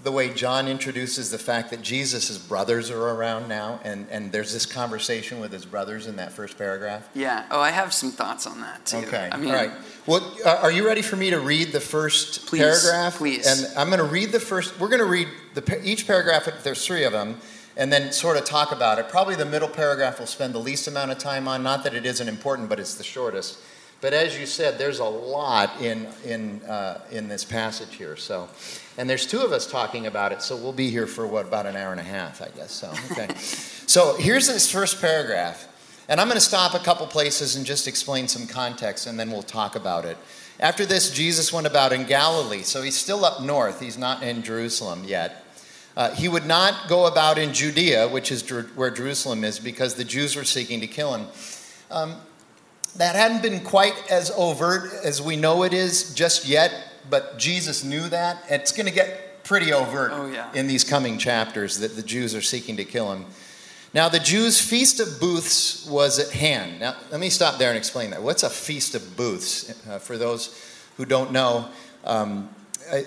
the 0.03 0.11
way 0.11 0.31
John 0.31 0.67
introduces 0.67 1.31
the 1.31 1.39
fact 1.39 1.71
that 1.71 1.81
Jesus' 1.81 2.37
brothers 2.37 2.91
are 2.91 3.09
around 3.09 3.47
now, 3.49 3.79
and, 3.83 4.07
and 4.11 4.31
there's 4.31 4.53
this 4.53 4.65
conversation 4.65 5.39
with 5.39 5.51
his 5.51 5.65
brothers 5.65 6.05
in 6.05 6.17
that 6.17 6.31
first 6.31 6.57
paragraph? 6.57 7.09
Yeah. 7.15 7.45
Oh, 7.49 7.59
I 7.59 7.71
have 7.71 7.93
some 7.93 8.11
thoughts 8.11 8.45
on 8.45 8.61
that 8.61 8.85
too. 8.85 8.97
Okay. 8.97 9.27
I 9.31 9.37
mean, 9.37 9.49
All 9.49 9.55
right. 9.55 9.71
Well, 10.05 10.37
are 10.45 10.71
you 10.71 10.85
ready 10.85 11.01
for 11.01 11.15
me 11.15 11.31
to 11.31 11.39
read 11.39 11.71
the 11.71 11.79
first 11.79 12.45
Please, 12.45 12.61
paragraph? 12.61 13.17
please. 13.17 13.47
And 13.47 13.75
I'm 13.75 13.87
going 13.87 13.97
to 13.99 14.05
read 14.05 14.31
the 14.31 14.39
first. 14.39 14.79
We're 14.79 14.89
going 14.89 14.99
to 14.99 15.05
read 15.05 15.27
the 15.55 15.81
each 15.83 16.05
paragraph. 16.05 16.47
There's 16.63 16.85
three 16.85 17.03
of 17.03 17.11
them, 17.11 17.37
and 17.75 17.91
then 17.91 18.11
sort 18.11 18.37
of 18.37 18.45
talk 18.45 18.71
about 18.71 18.99
it. 18.99 19.09
Probably 19.09 19.35
the 19.35 19.45
middle 19.45 19.67
paragraph 19.67 20.19
we'll 20.19 20.27
spend 20.27 20.53
the 20.53 20.59
least 20.59 20.87
amount 20.87 21.11
of 21.11 21.17
time 21.17 21.47
on. 21.47 21.63
Not 21.63 21.83
that 21.85 21.95
it 21.95 22.05
isn't 22.05 22.27
important, 22.27 22.69
but 22.69 22.79
it's 22.79 22.93
the 22.93 23.03
shortest. 23.03 23.57
But 23.99 24.13
as 24.13 24.39
you 24.39 24.45
said, 24.45 24.77
there's 24.77 24.99
a 24.99 25.05
lot 25.05 25.81
in 25.81 26.07
in 26.23 26.61
uh, 26.63 27.01
in 27.11 27.27
this 27.27 27.43
passage 27.43 27.95
here. 27.95 28.15
So, 28.15 28.47
and 28.97 29.09
there's 29.09 29.25
two 29.25 29.39
of 29.39 29.51
us 29.51 29.69
talking 29.69 30.05
about 30.05 30.31
it. 30.31 30.41
So 30.41 30.55
we'll 30.55 30.73
be 30.73 30.89
here 30.89 31.07
for 31.07 31.25
what 31.25 31.47
about 31.47 31.65
an 31.65 31.75
hour 31.75 31.91
and 31.91 31.99
a 31.99 32.03
half, 32.03 32.41
I 32.41 32.49
guess. 32.55 32.71
So 32.71 32.93
okay. 33.11 33.33
so 33.37 34.15
here's 34.17 34.47
this 34.47 34.71
first 34.71 35.01
paragraph. 35.01 35.67
And 36.09 36.21
I'm 36.21 36.27
going 36.27 36.37
to 36.37 36.41
stop 36.41 36.73
a 36.73 36.79
couple 36.79 37.05
places 37.05 37.57
and 37.57 37.65
just 37.65 37.85
explain 37.85 38.29
some 38.29 38.47
context, 38.47 39.07
and 39.07 39.19
then 39.19 39.29
we'll 39.29 39.43
talk 39.43 39.75
about 39.75 40.05
it. 40.05 40.17
After 40.57 40.85
this, 40.85 41.11
Jesus 41.11 41.51
went 41.51 41.67
about 41.67 41.91
in 41.91 42.05
Galilee, 42.05 42.63
so 42.63 42.81
he's 42.81 42.95
still 42.95 43.25
up 43.25 43.41
north. 43.41 43.81
He's 43.81 43.97
not 43.97 44.23
in 44.23 44.41
Jerusalem 44.41 45.03
yet. 45.03 45.43
Uh, 45.97 46.11
he 46.11 46.29
would 46.29 46.45
not 46.45 46.87
go 46.87 47.07
about 47.07 47.37
in 47.37 47.53
Judea, 47.53 48.07
which 48.07 48.31
is 48.31 48.47
where 48.75 48.89
Jerusalem 48.89 49.43
is, 49.43 49.59
because 49.59 49.95
the 49.95 50.05
Jews 50.05 50.35
were 50.35 50.45
seeking 50.45 50.79
to 50.79 50.87
kill 50.87 51.13
him. 51.13 51.27
Um, 51.91 52.15
that 52.97 53.15
hadn't 53.15 53.41
been 53.41 53.59
quite 53.61 53.93
as 54.11 54.31
overt 54.35 54.91
as 55.03 55.21
we 55.21 55.35
know 55.35 55.63
it 55.63 55.73
is 55.73 56.13
just 56.13 56.47
yet, 56.47 56.71
but 57.09 57.37
Jesus 57.37 57.83
knew 57.83 58.07
that. 58.09 58.43
It's 58.49 58.71
going 58.71 58.87
to 58.87 58.91
get 58.93 59.43
pretty 59.43 59.71
overt 59.71 60.11
Oh, 60.13 60.27
yeah. 60.27 60.51
in 60.53 60.67
these 60.67 60.83
coming 60.83 61.17
chapters 61.17 61.79
that 61.79 61.95
the 61.95 62.01
Jews 62.01 62.35
are 62.35 62.41
seeking 62.41 62.75
to 62.77 62.83
kill 62.85 63.11
him. 63.13 63.25
Now, 63.93 64.09
the 64.09 64.19
Jews' 64.19 64.59
Feast 64.59 64.99
of 64.99 65.19
Booths 65.19 65.85
was 65.87 66.19
at 66.19 66.31
hand. 66.31 66.81
Now, 66.81 66.97
let 67.09 67.19
me 67.19 67.29
stop 67.29 67.57
there 67.57 67.69
and 67.69 67.77
explain 67.77 68.09
that. 68.11 68.21
What's 68.21 68.43
a 68.43 68.49
Feast 68.49 68.93
of 68.95 69.15
Booths? 69.15 69.87
Uh, 69.87 69.99
for 69.99 70.17
those 70.17 70.53
who 70.97 71.05
don't 71.05 71.31
know, 71.31 71.69
um, 72.03 72.49
I- 72.91 73.05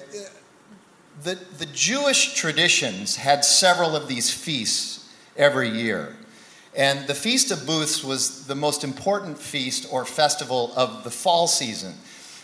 the, 1.23 1.35
the 1.59 1.67
Jewish 1.67 2.33
traditions 2.33 3.17
had 3.17 3.45
several 3.45 3.95
of 3.95 4.09
these 4.09 4.33
feasts 4.33 5.07
every 5.37 5.69
year. 5.69 6.17
And 6.77 7.09
the 7.09 7.15
Feast 7.15 7.51
of 7.51 7.67
Booths 7.67 8.05
was 8.05 8.47
the 8.47 8.55
most 8.55 8.85
important 8.85 9.39
feast 9.39 9.89
or 9.91 10.05
festival 10.05 10.73
of 10.77 11.03
the 11.03 11.11
fall 11.11 11.49
season. 11.49 11.95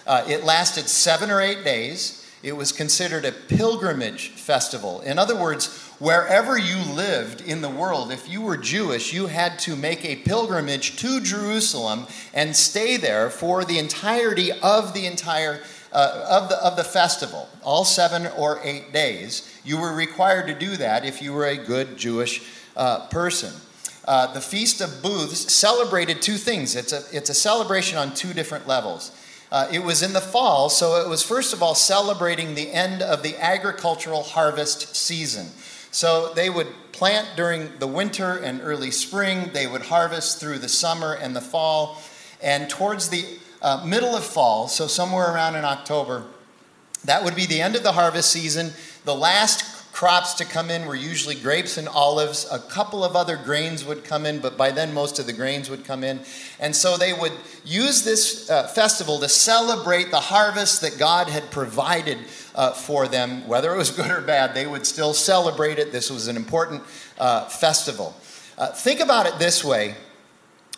Uh, 0.06 0.24
it 0.28 0.44
lasted 0.44 0.88
seven 0.88 1.30
or 1.30 1.40
eight 1.40 1.64
days. 1.64 2.28
It 2.42 2.56
was 2.56 2.72
considered 2.72 3.24
a 3.24 3.32
pilgrimage 3.32 4.30
festival. 4.30 5.00
In 5.00 5.18
other 5.18 5.40
words, 5.40 5.82
wherever 5.98 6.58
you 6.58 6.76
lived 6.78 7.40
in 7.40 7.60
the 7.60 7.68
world, 7.68 8.12
if 8.12 8.28
you 8.28 8.40
were 8.40 8.56
Jewish, 8.56 9.12
you 9.12 9.26
had 9.26 9.58
to 9.60 9.74
make 9.74 10.04
a 10.04 10.16
pilgrimage 10.16 10.96
to 10.96 11.20
Jerusalem 11.20 12.06
and 12.34 12.54
stay 12.54 12.96
there 12.96 13.30
for 13.30 13.64
the 13.64 13.78
entirety 13.78 14.50
of 14.52 14.92
the 14.92 15.06
entire 15.06 15.60
uh, 15.92 16.26
of, 16.28 16.48
the, 16.50 16.62
of 16.62 16.76
the 16.76 16.84
festival, 16.84 17.48
all 17.62 17.84
seven 17.84 18.26
or 18.36 18.60
eight 18.62 18.92
days. 18.92 19.60
You 19.64 19.80
were 19.80 19.94
required 19.94 20.46
to 20.48 20.54
do 20.54 20.76
that 20.76 21.06
if 21.06 21.22
you 21.22 21.32
were 21.32 21.46
a 21.46 21.56
good 21.56 21.96
Jewish 21.96 22.42
uh, 22.76 23.06
person. 23.06 23.52
Uh, 24.06 24.32
the 24.32 24.40
Feast 24.40 24.80
of 24.80 25.02
Booths 25.02 25.52
celebrated 25.52 26.22
two 26.22 26.36
things. 26.36 26.76
It's 26.76 26.92
a, 26.92 27.02
it's 27.12 27.30
a 27.30 27.34
celebration 27.34 27.98
on 27.98 28.14
two 28.14 28.32
different 28.32 28.68
levels. 28.68 29.10
Uh, 29.50 29.68
it 29.72 29.80
was 29.80 30.02
in 30.02 30.12
the 30.12 30.20
fall, 30.20 30.68
so 30.68 31.04
it 31.04 31.08
was 31.08 31.22
first 31.22 31.52
of 31.52 31.62
all 31.62 31.74
celebrating 31.74 32.54
the 32.54 32.72
end 32.72 33.02
of 33.02 33.22
the 33.22 33.36
agricultural 33.42 34.22
harvest 34.22 34.94
season. 34.96 35.46
So 35.90 36.32
they 36.34 36.50
would 36.50 36.68
plant 36.92 37.28
during 37.36 37.78
the 37.78 37.86
winter 37.86 38.36
and 38.36 38.60
early 38.62 38.90
spring, 38.90 39.50
they 39.52 39.66
would 39.66 39.82
harvest 39.82 40.40
through 40.40 40.58
the 40.58 40.68
summer 40.68 41.14
and 41.14 41.34
the 41.34 41.40
fall, 41.40 42.00
and 42.42 42.68
towards 42.68 43.08
the 43.08 43.24
uh, 43.62 43.84
middle 43.84 44.14
of 44.14 44.24
fall, 44.24 44.68
so 44.68 44.86
somewhere 44.86 45.32
around 45.32 45.56
in 45.56 45.64
October, 45.64 46.24
that 47.04 47.24
would 47.24 47.34
be 47.34 47.46
the 47.46 47.60
end 47.60 47.76
of 47.76 47.82
the 47.82 47.92
harvest 47.92 48.30
season. 48.30 48.72
The 49.04 49.14
last 49.14 49.75
crops 49.96 50.34
to 50.34 50.44
come 50.44 50.68
in 50.68 50.84
were 50.84 50.94
usually 50.94 51.34
grapes 51.34 51.78
and 51.78 51.88
olives. 51.88 52.46
A 52.52 52.58
couple 52.58 53.02
of 53.02 53.16
other 53.16 53.34
grains 53.34 53.82
would 53.82 54.04
come 54.04 54.26
in, 54.26 54.40
but 54.40 54.54
by 54.54 54.70
then 54.70 54.92
most 54.92 55.18
of 55.18 55.24
the 55.24 55.32
grains 55.32 55.70
would 55.70 55.86
come 55.86 56.04
in. 56.04 56.20
And 56.60 56.76
so 56.76 56.98
they 56.98 57.14
would 57.14 57.32
use 57.64 58.02
this 58.04 58.50
uh, 58.50 58.68
festival 58.68 59.18
to 59.20 59.28
celebrate 59.30 60.10
the 60.10 60.20
harvest 60.20 60.82
that 60.82 60.98
God 60.98 61.30
had 61.30 61.50
provided 61.50 62.18
uh, 62.54 62.72
for 62.72 63.08
them. 63.08 63.48
Whether 63.48 63.72
it 63.72 63.78
was 63.78 63.90
good 63.90 64.10
or 64.10 64.20
bad, 64.20 64.52
they 64.52 64.66
would 64.66 64.84
still 64.84 65.14
celebrate 65.14 65.78
it. 65.78 65.92
This 65.92 66.10
was 66.10 66.28
an 66.28 66.36
important 66.36 66.82
uh, 67.18 67.46
festival. 67.46 68.14
Uh, 68.58 68.72
think 68.72 69.00
about 69.00 69.24
it 69.24 69.38
this 69.38 69.64
way 69.64 69.94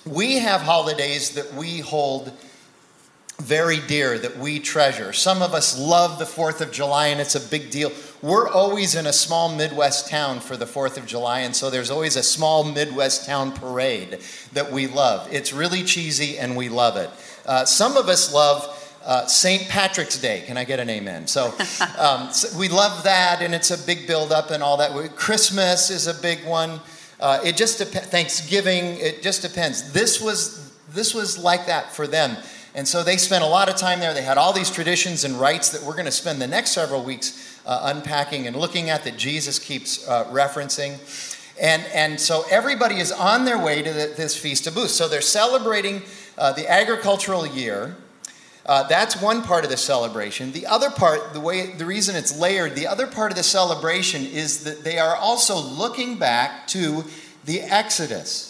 we 0.04 0.37
have 0.37 0.61
holidays 0.61 1.31
that 1.31 1.52
we 1.54 1.81
hold 1.81 2.33
very 3.42 3.79
dear 3.79 4.18
that 4.18 4.37
we 4.37 4.59
treasure. 4.59 5.12
Some 5.12 5.42
of 5.42 5.55
us 5.55 5.79
love 5.79 6.18
the 6.18 6.24
4th 6.24 6.61
of 6.61 6.72
July 6.72 7.09
and 7.09 7.20
it's 7.20 7.37
a 7.37 7.40
big 7.40 7.70
deal. 7.70 7.92
We're 8.20 8.48
always 8.48 8.96
in 8.96 9.07
a 9.07 9.12
small 9.12 9.55
Midwest 9.55 10.09
town 10.09 10.40
for 10.40 10.57
the 10.57 10.64
4th 10.64 10.96
of 10.96 11.07
July, 11.07 11.40
and 11.40 11.55
so 11.55 11.70
there's 11.70 11.90
always 11.90 12.16
a 12.16 12.22
small 12.22 12.64
Midwest 12.64 13.27
town 13.27 13.53
parade 13.53 14.18
that 14.55 14.72
we 14.72 14.88
love. 14.88 15.33
It's 15.33 15.53
really 15.53 15.85
cheesy 15.85 16.37
and 16.37 16.57
we 16.57 16.68
love 16.68 16.96
it. 16.96 17.11
Uh, 17.46 17.64
some 17.64 17.96
of 17.96 18.09
us 18.09 18.35
love 18.35 18.74
uh, 19.05 19.24
St. 19.27 19.68
Patrick's 19.68 20.18
Day. 20.18 20.42
Can 20.44 20.57
I 20.57 20.64
get 20.64 20.81
an 20.81 20.90
amen? 20.90 21.29
So, 21.29 21.55
um, 21.98 22.33
so 22.33 22.59
we 22.59 22.68
love 22.68 23.05
that, 23.05 23.40
and 23.40 23.55
it's 23.55 23.70
a 23.70 23.79
big 23.87 24.09
build 24.09 24.33
up 24.33 24.51
and 24.51 24.62
all 24.62 24.77
that. 24.79 25.14
Christmas 25.14 25.90
is 25.90 26.09
a 26.09 26.14
big 26.14 26.44
one. 26.44 26.81
Uh, 27.20 27.40
it 27.44 27.57
just 27.57 27.79
depends. 27.79 28.09
Thanksgiving. 28.09 28.98
It 28.98 29.22
just 29.22 29.42
depends. 29.42 29.92
This 29.92 30.20
was 30.20 30.72
this 30.90 31.14
was 31.14 31.38
like 31.38 31.66
that 31.66 31.92
for 31.92 32.07
them. 32.07 32.37
And 32.79 32.87
so 32.87 33.03
they 33.03 33.17
spent 33.17 33.43
a 33.43 33.47
lot 33.49 33.69
of 33.69 33.75
time 33.75 33.99
there. 33.99 34.14
They 34.14 34.23
had 34.23 34.38
all 34.38 34.53
these 34.53 34.71
traditions 34.71 35.25
and 35.25 35.35
rites 35.35 35.71
that 35.71 35.83
we're 35.83 35.95
going 35.95 36.05
to 36.05 36.12
spend 36.12 36.41
the 36.41 36.47
next 36.47 36.71
several 36.71 37.03
weeks 37.03 37.61
uh, 37.67 37.93
unpacking 37.93 38.47
and 38.47 38.55
looking 38.55 38.88
at 38.88 39.03
that 39.03 39.17
Jesus 39.17 39.59
keeps 39.59 40.07
uh, 40.07 40.27
referencing. 40.27 40.93
And, 41.61 41.85
and 41.93 42.21
so 42.21 42.45
everybody 42.49 43.01
is 43.01 43.11
on 43.11 43.45
their 43.45 43.59
way 43.59 43.83
to 43.83 43.93
the, 43.93 44.14
this 44.17 44.37
Feast 44.37 44.69
of 44.69 44.77
Booths. 44.77 44.95
So 44.95 45.09
they're 45.09 45.21
celebrating 45.21 46.03
uh, 46.38 46.53
the 46.53 46.71
agricultural 46.71 47.49
year. 47.49 47.97
Uh, 48.64 48.85
that's 48.85 49.21
one 49.21 49.43
part 49.43 49.64
of 49.64 49.71
the 49.71 49.77
celebration. 49.77 50.53
The 50.53 50.67
other 50.67 50.91
part, 50.93 51.33
the 51.33 51.41
way, 51.41 51.73
the 51.73 51.85
reason 51.85 52.14
it's 52.14 52.38
layered, 52.38 52.77
the 52.77 52.87
other 52.87 53.09
part 53.09 53.33
of 53.33 53.37
the 53.37 53.43
celebration 53.43 54.25
is 54.25 54.62
that 54.62 54.85
they 54.85 55.01
are 55.01 55.17
also 55.17 55.59
looking 55.59 56.17
back 56.17 56.69
to 56.69 57.03
the 57.45 57.61
Exodus. 57.61 58.47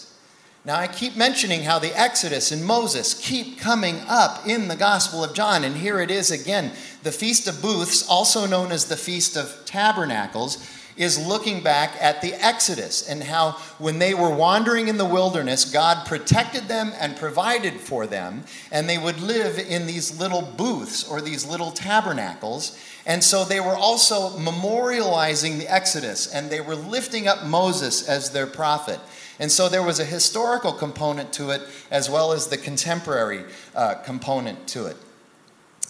Now, 0.69 0.77
I 0.77 0.87
keep 0.87 1.17
mentioning 1.17 1.63
how 1.63 1.79
the 1.79 1.99
Exodus 1.99 2.53
and 2.53 2.63
Moses 2.63 3.15
keep 3.15 3.59
coming 3.59 4.01
up 4.07 4.47
in 4.47 4.69
the 4.69 4.77
Gospel 4.77 5.25
of 5.25 5.33
John, 5.33 5.65
and 5.65 5.75
here 5.75 5.99
it 5.99 6.11
is 6.11 6.31
again. 6.31 6.73
The 7.05 7.11
Feast 7.11 7.49
of 7.49 7.63
Booths, 7.63 8.07
also 8.07 8.45
known 8.45 8.71
as 8.71 8.85
the 8.85 8.95
Feast 8.99 9.35
of 9.39 9.65
Tabernacles, 9.65 10.63
is 10.99 11.27
looking 11.27 11.63
back 11.63 11.93
at 12.03 12.21
the 12.21 12.35
Exodus 12.35 13.09
and 13.09 13.23
how 13.23 13.53
when 13.79 13.99
they 13.99 14.13
were 14.13 14.29
wandering 14.29 14.89
in 14.89 14.99
the 14.99 15.07
wilderness, 15.07 15.65
God 15.65 16.07
protected 16.07 16.65
them 16.69 16.93
and 17.01 17.17
provided 17.17 17.81
for 17.81 18.07
them, 18.07 18.45
and 18.71 18.87
they 18.87 18.99
would 18.99 19.21
live 19.23 19.59
in 19.59 19.87
these 19.87 20.21
little 20.21 20.43
booths 20.43 21.09
or 21.09 21.23
these 21.23 21.47
little 21.47 21.71
tabernacles. 21.71 22.79
And 23.07 23.25
so 23.25 23.43
they 23.43 23.61
were 23.61 23.77
also 23.77 24.37
memorializing 24.37 25.59
the 25.59 25.73
Exodus 25.73 26.31
and 26.31 26.51
they 26.51 26.61
were 26.61 26.75
lifting 26.75 27.27
up 27.27 27.47
Moses 27.47 28.07
as 28.07 28.33
their 28.33 28.47
prophet. 28.47 29.01
And 29.39 29.51
so 29.53 29.69
there 29.69 29.83
was 29.83 30.01
a 30.01 30.05
historical 30.05 30.73
component 30.73 31.33
to 31.35 31.51
it 31.51 31.63
as 31.91 32.11
well 32.11 32.33
as 32.33 32.49
the 32.49 32.57
contemporary 32.57 33.45
uh, 33.75 33.95
component 33.95 34.67
to 34.69 34.87
it. 34.87 34.97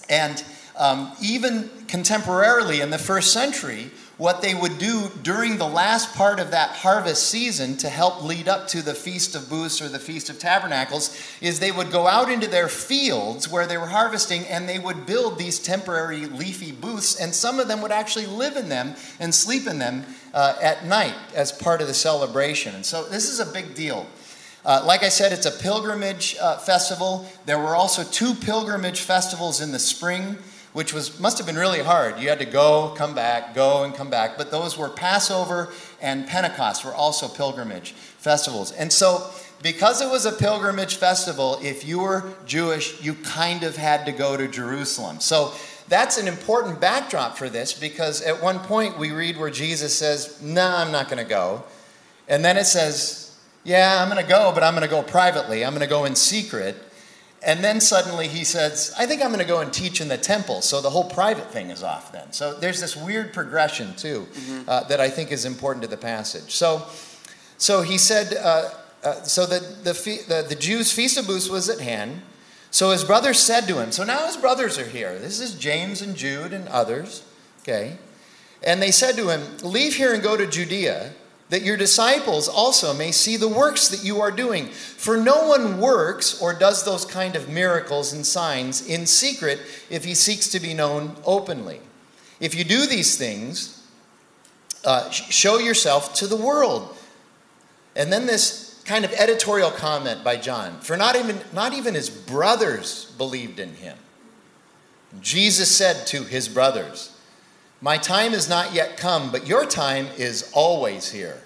And 0.08 0.42
um, 0.76 1.12
even 1.20 1.64
contemporarily 1.87 2.80
in 2.80 2.90
the 2.90 2.98
first 2.98 3.32
century, 3.32 3.90
what 4.18 4.42
they 4.42 4.52
would 4.52 4.78
do 4.78 5.11
during 5.22 5.58
the 5.58 5.66
last 5.66 6.14
part 6.16 6.40
of 6.40 6.50
that 6.50 6.70
harvest 6.70 7.28
season 7.28 7.76
to 7.78 7.88
help 7.88 8.22
lead 8.22 8.48
up 8.48 8.66
to 8.68 8.82
the 8.82 8.94
Feast 8.94 9.37
of 9.37 9.48
Booths 9.48 9.80
or 9.80 9.88
the 9.88 9.98
Feast 10.00 10.28
of 10.28 10.40
Tabernacles 10.40 11.16
is 11.40 11.61
they 11.61 11.70
would 11.70 11.92
go 11.92 12.08
out 12.08 12.30
into 12.30 12.48
their 12.48 12.68
fields 12.68 13.48
where 13.48 13.66
they 13.66 13.78
were 13.78 13.87
harvesting 13.87 14.44
and 14.46 14.68
they 14.68 14.78
would 14.78 15.06
build 15.06 15.38
these 15.38 15.61
temporary 15.61 16.26
leafy 16.26 16.72
booths, 16.72 17.18
and 17.18 17.32
some 17.32 17.61
of 17.61 17.68
them 17.68 17.80
would 17.80 17.92
actually 17.92 18.26
live 18.26 18.56
in 18.56 18.68
them 18.68 18.94
and 19.20 19.32
sleep 19.32 19.68
in 19.68 19.78
them 19.78 20.04
uh, 20.34 20.56
at 20.60 20.84
night 20.86 21.14
as 21.34 21.52
part 21.52 21.80
of 21.80 21.86
the 21.86 21.94
celebration. 21.94 22.74
And 22.74 22.84
so 22.84 23.04
this 23.04 23.28
is 23.28 23.40
a 23.40 23.46
big 23.46 23.74
deal. 23.74 24.06
Uh, 24.64 24.82
like 24.84 25.02
I 25.02 25.08
said, 25.08 25.32
it's 25.32 25.46
a 25.46 25.50
pilgrimage 25.50 26.36
uh, 26.40 26.58
festival. 26.58 27.26
There 27.46 27.58
were 27.58 27.74
also 27.74 28.04
two 28.04 28.34
pilgrimage 28.34 29.00
festivals 29.00 29.60
in 29.60 29.72
the 29.72 29.78
spring 29.78 30.38
which 30.72 30.92
was 30.92 31.18
must 31.18 31.38
have 31.38 31.46
been 31.46 31.56
really 31.56 31.82
hard. 31.82 32.20
You 32.20 32.28
had 32.28 32.38
to 32.38 32.44
go, 32.44 32.94
come 32.96 33.14
back, 33.14 33.54
go 33.54 33.84
and 33.84 33.94
come 33.94 34.10
back. 34.10 34.36
But 34.36 34.50
those 34.50 34.76
were 34.76 34.88
Passover 34.88 35.72
and 36.00 36.26
Pentecost 36.26 36.84
were 36.84 36.94
also 36.94 37.26
pilgrimage 37.26 37.92
festivals. 37.92 38.72
And 38.72 38.92
so 38.92 39.28
because 39.62 40.00
it 40.00 40.08
was 40.08 40.24
a 40.24 40.32
pilgrimage 40.32 40.96
festival, 40.96 41.58
if 41.62 41.84
you 41.84 42.00
were 42.00 42.32
Jewish, 42.46 43.02
you 43.02 43.14
kind 43.14 43.64
of 43.64 43.76
had 43.76 44.06
to 44.06 44.12
go 44.12 44.36
to 44.36 44.46
Jerusalem. 44.46 45.20
So 45.20 45.52
that's 45.88 46.18
an 46.18 46.29
important 46.29 46.81
backdrop 46.81 47.37
for 47.37 47.48
this 47.48 47.72
because 47.72 48.22
at 48.22 48.42
one 48.42 48.59
point 48.61 48.98
we 48.98 49.11
read 49.11 49.37
where 49.38 49.51
Jesus 49.51 49.96
says, 49.96 50.40
No, 50.42 50.68
nah, 50.68 50.79
I'm 50.79 50.92
not 50.92 51.09
going 51.09 51.22
to 51.22 51.29
go. 51.29 51.64
And 52.29 52.44
then 52.44 52.57
it 52.57 52.66
says, 52.66 53.37
Yeah, 53.64 54.03
I'm 54.03 54.11
going 54.11 54.22
to 54.22 54.29
go, 54.29 54.53
but 54.55 54.62
I'm 54.62 54.74
going 54.74 54.83
to 54.83 54.90
go 54.90 55.03
privately. 55.03 55.64
I'm 55.64 55.72
going 55.72 55.81
to 55.81 55.88
go 55.88 56.05
in 56.05 56.14
secret. 56.14 56.77
And 57.42 57.62
then 57.62 57.81
suddenly 57.81 58.27
he 58.27 58.42
says, 58.42 58.92
I 58.98 59.07
think 59.07 59.22
I'm 59.22 59.29
going 59.29 59.38
to 59.38 59.46
go 59.46 59.61
and 59.61 59.72
teach 59.72 60.01
in 60.01 60.09
the 60.09 60.18
temple. 60.18 60.61
So 60.61 60.81
the 60.81 60.90
whole 60.90 61.09
private 61.09 61.51
thing 61.53 61.70
is 61.70 61.85
off 61.85 62.11
then. 62.11 62.33
So 62.33 62.55
there's 62.55 62.81
this 62.81 62.96
weird 62.96 63.33
progression, 63.33 63.94
too, 63.94 64.27
mm-hmm. 64.33 64.68
uh, 64.68 64.85
that 64.85 65.01
I 65.01 65.09
think 65.09 65.31
is 65.31 65.44
important 65.44 65.83
to 65.85 65.88
the 65.88 65.96
passage. 65.96 66.55
So, 66.55 66.85
so 67.57 67.83
he 67.83 67.96
said, 67.96 68.35
uh, 68.35 68.70
uh, 69.05 69.22
so 69.22 69.46
the, 69.46 69.61
the, 69.61 69.92
the, 70.27 70.46
the 70.48 70.57
Jews' 70.57 70.92
Feast 70.92 71.16
of 71.16 71.29
Booths 71.29 71.48
was 71.48 71.68
at 71.68 71.79
hand. 71.79 72.22
So 72.70 72.90
his 72.90 73.04
brothers 73.04 73.38
said 73.40 73.66
to 73.68 73.81
him, 73.81 73.92
so 73.92 74.04
now 74.04 74.26
his 74.26 74.37
brothers 74.37 74.78
are 74.78 74.87
here. 74.87 75.18
This 75.18 75.40
is 75.40 75.54
James 75.54 76.02
and 76.02 76.14
Jude 76.14 76.52
and 76.52 76.68
others, 76.68 77.24
okay? 77.62 77.96
And 78.62 78.83
they 78.83 78.90
said 78.90 79.16
to 79.16 79.31
him, 79.31 79.42
Leave 79.62 79.94
here 79.94 80.12
and 80.12 80.22
go 80.22 80.37
to 80.37 80.46
Judea 80.46 81.12
that 81.50 81.62
your 81.62 81.76
disciples 81.76 82.46
also 82.48 82.92
may 82.92 83.11
see 83.11 83.37
the 83.37 83.48
works 83.48 83.88
that 83.88 84.04
you 84.04 84.20
are 84.20 84.31
doing. 84.31 84.66
For 84.66 85.16
no 85.16 85.46
one 85.46 85.81
works 85.81 86.40
or 86.42 86.52
does 86.52 86.85
those 86.85 87.04
kind 87.04 87.37
of 87.37 87.48
miracles 87.48 88.12
and 88.12 88.26
signs 88.26 88.87
in 88.87 89.07
secret 89.07 89.61
if 89.88 90.04
he 90.04 90.14
seeks 90.14 90.48
to 90.48 90.61
be 90.61 90.74
known 90.74 91.16
openly. 91.24 91.81
If 92.38 92.54
you 92.54 92.64
do 92.64 92.87
these 92.87 93.16
things, 93.16 93.83
uh, 94.85 95.11
show 95.11 95.59
yourself 95.59 96.14
to 96.14 96.26
the 96.26 96.37
world. 96.37 96.96
And 97.96 98.12
then 98.12 98.26
this 98.26 98.67
kind 98.88 99.05
of 99.05 99.12
editorial 99.12 99.70
comment 99.70 100.24
by 100.24 100.37
John 100.37 100.81
for 100.81 100.96
not 100.96 101.14
even, 101.14 101.38
not 101.53 101.74
even 101.74 101.94
his 101.94 102.09
brothers 102.09 103.14
believed 103.18 103.61
in 103.61 103.74
him. 103.74 103.98
Jesus 105.20 105.70
said 105.74 106.07
to 106.09 106.24
his 106.24 106.48
brothers, 106.48 107.14
my 107.81 107.98
time 107.98 108.33
is 108.33 108.48
not 108.48 108.72
yet 108.72 108.96
come, 108.96 109.31
but 109.31 109.46
your 109.46 109.66
time 109.66 110.09
is 110.16 110.51
always 110.55 111.12
here. 111.12 111.40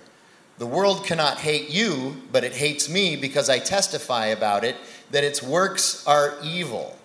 The 0.59 0.67
world 0.67 1.05
cannot 1.05 1.39
hate 1.39 1.69
you, 1.69 2.23
but 2.31 2.45
it 2.45 2.53
hates 2.53 2.89
me 2.89 3.17
because 3.17 3.51
I 3.51 3.59
testify 3.59 4.27
about 4.27 4.63
it 4.65 4.77
that 5.11 5.25
its 5.25 5.43
works 5.43 6.07
are 6.07 6.37
evil. 6.43 6.97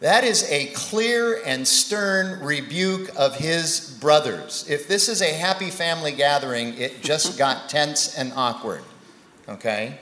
That 0.00 0.24
is 0.24 0.50
a 0.50 0.68
clear 0.68 1.42
and 1.44 1.68
stern 1.68 2.42
rebuke 2.42 3.10
of 3.16 3.36
his 3.36 3.98
brothers. 4.00 4.66
If 4.68 4.88
this 4.88 5.10
is 5.10 5.20
a 5.20 5.34
happy 5.34 5.68
family 5.68 6.12
gathering, 6.12 6.74
it 6.78 7.02
just 7.02 7.36
got 7.36 7.68
tense 7.68 8.16
and 8.16 8.32
awkward. 8.34 8.82
Okay? 9.50 9.98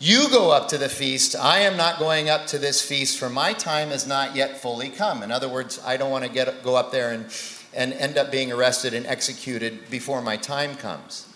You 0.00 0.28
go 0.30 0.52
up 0.52 0.68
to 0.68 0.78
the 0.78 0.88
feast. 0.88 1.34
I 1.34 1.60
am 1.60 1.76
not 1.76 1.98
going 1.98 2.28
up 2.28 2.46
to 2.48 2.58
this 2.58 2.80
feast, 2.80 3.18
for 3.18 3.28
my 3.28 3.52
time 3.52 3.90
is 3.90 4.06
not 4.06 4.36
yet 4.36 4.62
fully 4.62 4.90
come. 4.90 5.24
In 5.24 5.32
other 5.32 5.48
words, 5.48 5.80
I 5.84 5.96
don't 5.96 6.10
want 6.10 6.24
to 6.24 6.30
get, 6.30 6.62
go 6.62 6.76
up 6.76 6.92
there 6.92 7.12
and 7.12 7.26
and 7.74 7.92
end 7.92 8.16
up 8.16 8.30
being 8.30 8.50
arrested 8.50 8.94
and 8.94 9.06
executed 9.06 9.90
before 9.90 10.22
my 10.22 10.36
time 10.36 10.74
comes. 10.74 11.26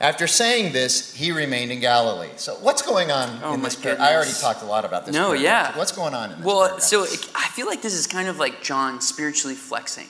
After 0.00 0.26
saying 0.26 0.72
this, 0.72 1.14
he 1.14 1.30
remained 1.30 1.70
in 1.70 1.78
Galilee. 1.78 2.30
So, 2.36 2.54
what's 2.54 2.82
going 2.82 3.12
on 3.12 3.40
oh 3.44 3.54
in 3.54 3.62
this 3.62 3.76
prayer? 3.76 4.00
I 4.00 4.14
already 4.14 4.32
talked 4.32 4.62
a 4.62 4.64
lot 4.66 4.84
about 4.84 5.06
this. 5.06 5.14
No, 5.14 5.30
prayer. 5.30 5.42
yeah. 5.42 5.78
What's 5.78 5.92
going 5.92 6.14
on 6.14 6.30
in 6.32 6.36
this 6.38 6.46
Well, 6.46 6.68
prayer? 6.68 6.80
so 6.80 7.02
I 7.34 7.48
feel 7.48 7.66
like 7.66 7.82
this 7.82 7.94
is 7.94 8.06
kind 8.06 8.26
of 8.26 8.38
like 8.38 8.62
John 8.62 9.00
spiritually 9.00 9.54
flexing. 9.54 10.08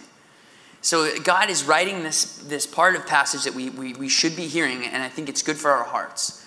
So, 0.81 1.19
God 1.21 1.51
is 1.51 1.65
writing 1.65 2.05
this, 2.05 2.37
this 2.39 2.67
part 2.67 2.97
of 2.97 3.07
passage 3.07 3.45
that 3.45 3.55
we, 3.55 3.69
we, 3.71 3.93
we 3.95 4.09
should 4.09 4.35
be 4.35 4.47
hearing, 4.47 4.85
and 4.85 5.03
I 5.03 5.09
think 5.09 5.29
it's 5.29 5.43
good 5.43 5.59
for 5.59 5.71
our 5.71 5.85
hearts. 5.85 6.43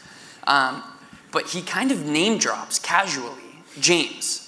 Um, 0.47 0.83
but 1.31 1.49
he 1.49 1.61
kind 1.61 1.91
of 1.91 2.05
name 2.05 2.37
drops 2.37 2.79
casually 2.79 3.63
James. 3.79 4.41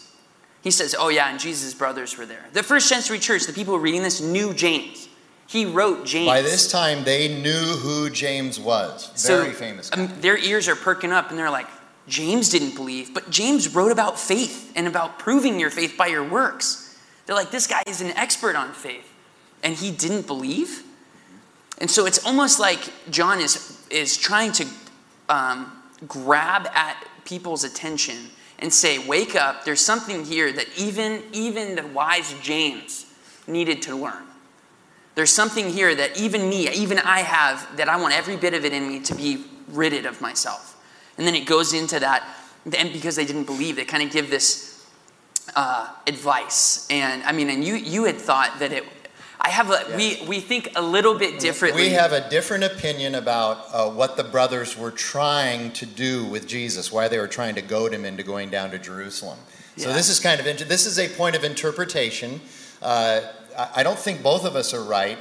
He 0.62 0.72
says, 0.72 0.96
Oh, 0.98 1.10
yeah, 1.10 1.30
and 1.30 1.40
Jesus' 1.40 1.74
brothers 1.74 2.18
were 2.18 2.26
there. 2.26 2.46
The 2.54 2.64
first 2.64 2.88
century 2.88 3.20
church, 3.20 3.46
the 3.46 3.54
people 3.54 3.78
reading 3.80 4.04
this 4.04 4.22
knew 4.22 4.54
James. 4.54 5.08
He 5.48 5.66
wrote 5.66 6.06
James. 6.06 6.28
By 6.28 6.42
this 6.42 6.70
time, 6.70 7.06
they 7.06 7.42
knew 7.42 7.52
who 7.52 8.10
James 8.10 8.60
was. 8.60 9.08
Very 9.26 9.52
so, 9.52 9.58
famous. 9.58 9.90
Um, 9.94 10.12
their 10.20 10.38
ears 10.38 10.68
are 10.68 10.76
perking 10.76 11.12
up, 11.12 11.30
and 11.30 11.40
they're 11.40 11.50
like, 11.50 11.68
James 12.08 12.50
didn't 12.50 12.76
believe, 12.76 13.14
but 13.14 13.30
James 13.30 13.74
wrote 13.74 13.92
about 13.92 14.20
faith 14.20 14.72
and 14.76 14.88
about 14.88 15.20
proving 15.20 15.60
your 15.60 15.70
faith 15.70 15.96
by 15.98 16.08
your 16.08 16.24
works. 16.24 16.98
They're 17.26 17.36
like, 17.36 17.52
this 17.52 17.68
guy 17.68 17.84
is 17.86 18.02
an 18.02 18.12
expert 18.12 18.56
on 18.56 18.74
faith, 18.74 19.14
and 19.64 19.74
he 19.74 19.92
didn't 19.92 20.28
believe. 20.28 20.84
And 21.80 21.92
so 21.92 22.06
it's 22.06 22.26
almost 22.26 22.60
like 22.60 22.80
John 23.10 23.40
is, 23.40 23.86
is 23.90 24.18
trying 24.18 24.52
to 24.54 24.68
um, 25.30 25.72
grab 26.08 26.68
at 26.74 27.04
people's 27.26 27.64
attention 27.64 28.18
and 28.60 28.74
say, 28.74 29.00
Wake 29.08 29.36
up, 29.36 29.66
there's 29.66 29.82
something 29.82 30.26
here 30.26 30.52
that 30.52 30.68
even, 30.78 31.24
even 31.32 31.76
the 31.76 31.88
wise 31.88 32.34
James 32.42 33.06
needed 33.48 33.82
to 33.84 33.96
learn. 33.96 34.24
There's 35.16 35.32
something 35.32 35.70
here 35.70 35.96
that 35.96 36.20
even 36.20 36.48
me, 36.48 36.70
even 36.70 37.00
I 37.00 37.22
have, 37.22 37.78
that 37.78 37.90
I 37.90 37.98
want 37.98 38.14
every 38.14 38.38
bit 38.38 38.54
of 38.54 38.66
it 38.66 38.74
in 38.74 38.88
me 38.88 39.00
to 39.02 39.16
be 39.16 39.46
ridded 39.70 40.06
of 40.06 40.22
myself. 40.22 40.76
And 41.18 41.26
then 41.26 41.34
it 41.34 41.48
goes 41.48 41.74
into 41.74 42.00
that, 42.00 42.28
and 42.66 42.94
because 42.94 43.16
they 43.16 43.26
didn't 43.26 43.46
believe, 43.46 43.78
they 43.78 43.86
kind 43.86 44.04
of 44.04 44.12
give 44.12 44.30
this 44.30 44.86
uh, 45.56 45.90
advice. 46.06 46.88
And 46.92 47.24
I 47.24 47.32
mean, 47.32 47.50
and 47.50 47.64
you, 47.64 47.76
you 47.76 48.04
had 48.04 48.18
thought 48.18 48.60
that 48.60 48.72
it, 48.72 48.84
I 49.48 49.52
have 49.52 49.72
a, 49.72 49.96
we, 49.96 50.22
we 50.28 50.42
think 50.42 50.74
a 50.76 50.82
little 50.82 51.18
bit 51.18 51.40
differently. 51.40 51.84
We 51.84 51.90
have 51.92 52.12
a 52.12 52.30
different 52.30 52.66
opinion 52.66 53.16
about 53.16 53.60
uh, 53.72 53.90
what 53.90 54.18
the 54.18 54.26
brothers 54.26 54.78
were 54.78 54.92
trying 54.92 55.72
to 55.72 55.86
do 55.86 56.26
with 56.26 56.50
Jesus, 56.50 56.92
why 56.92 57.08
they 57.08 57.18
were 57.18 57.30
trying 57.30 57.56
to 57.56 57.62
goad 57.62 57.94
him 57.94 58.04
into 58.04 58.24
going 58.24 58.50
down 58.50 58.72
to 58.72 58.78
Jerusalem. 58.78 59.40
So 59.78 59.94
this 59.94 60.10
is 60.10 60.20
kind 60.20 60.42
of 60.42 60.68
this 60.68 60.86
is 60.86 61.00
a 61.00 61.08
point 61.08 61.38
of 61.38 61.46
interpretation. 61.46 62.42
Uh, 62.82 63.22
I 63.74 63.84
don't 63.84 63.98
think 63.98 64.22
both 64.22 64.44
of 64.44 64.58
us 64.58 64.74
are 64.74 64.84
right. 64.84 65.18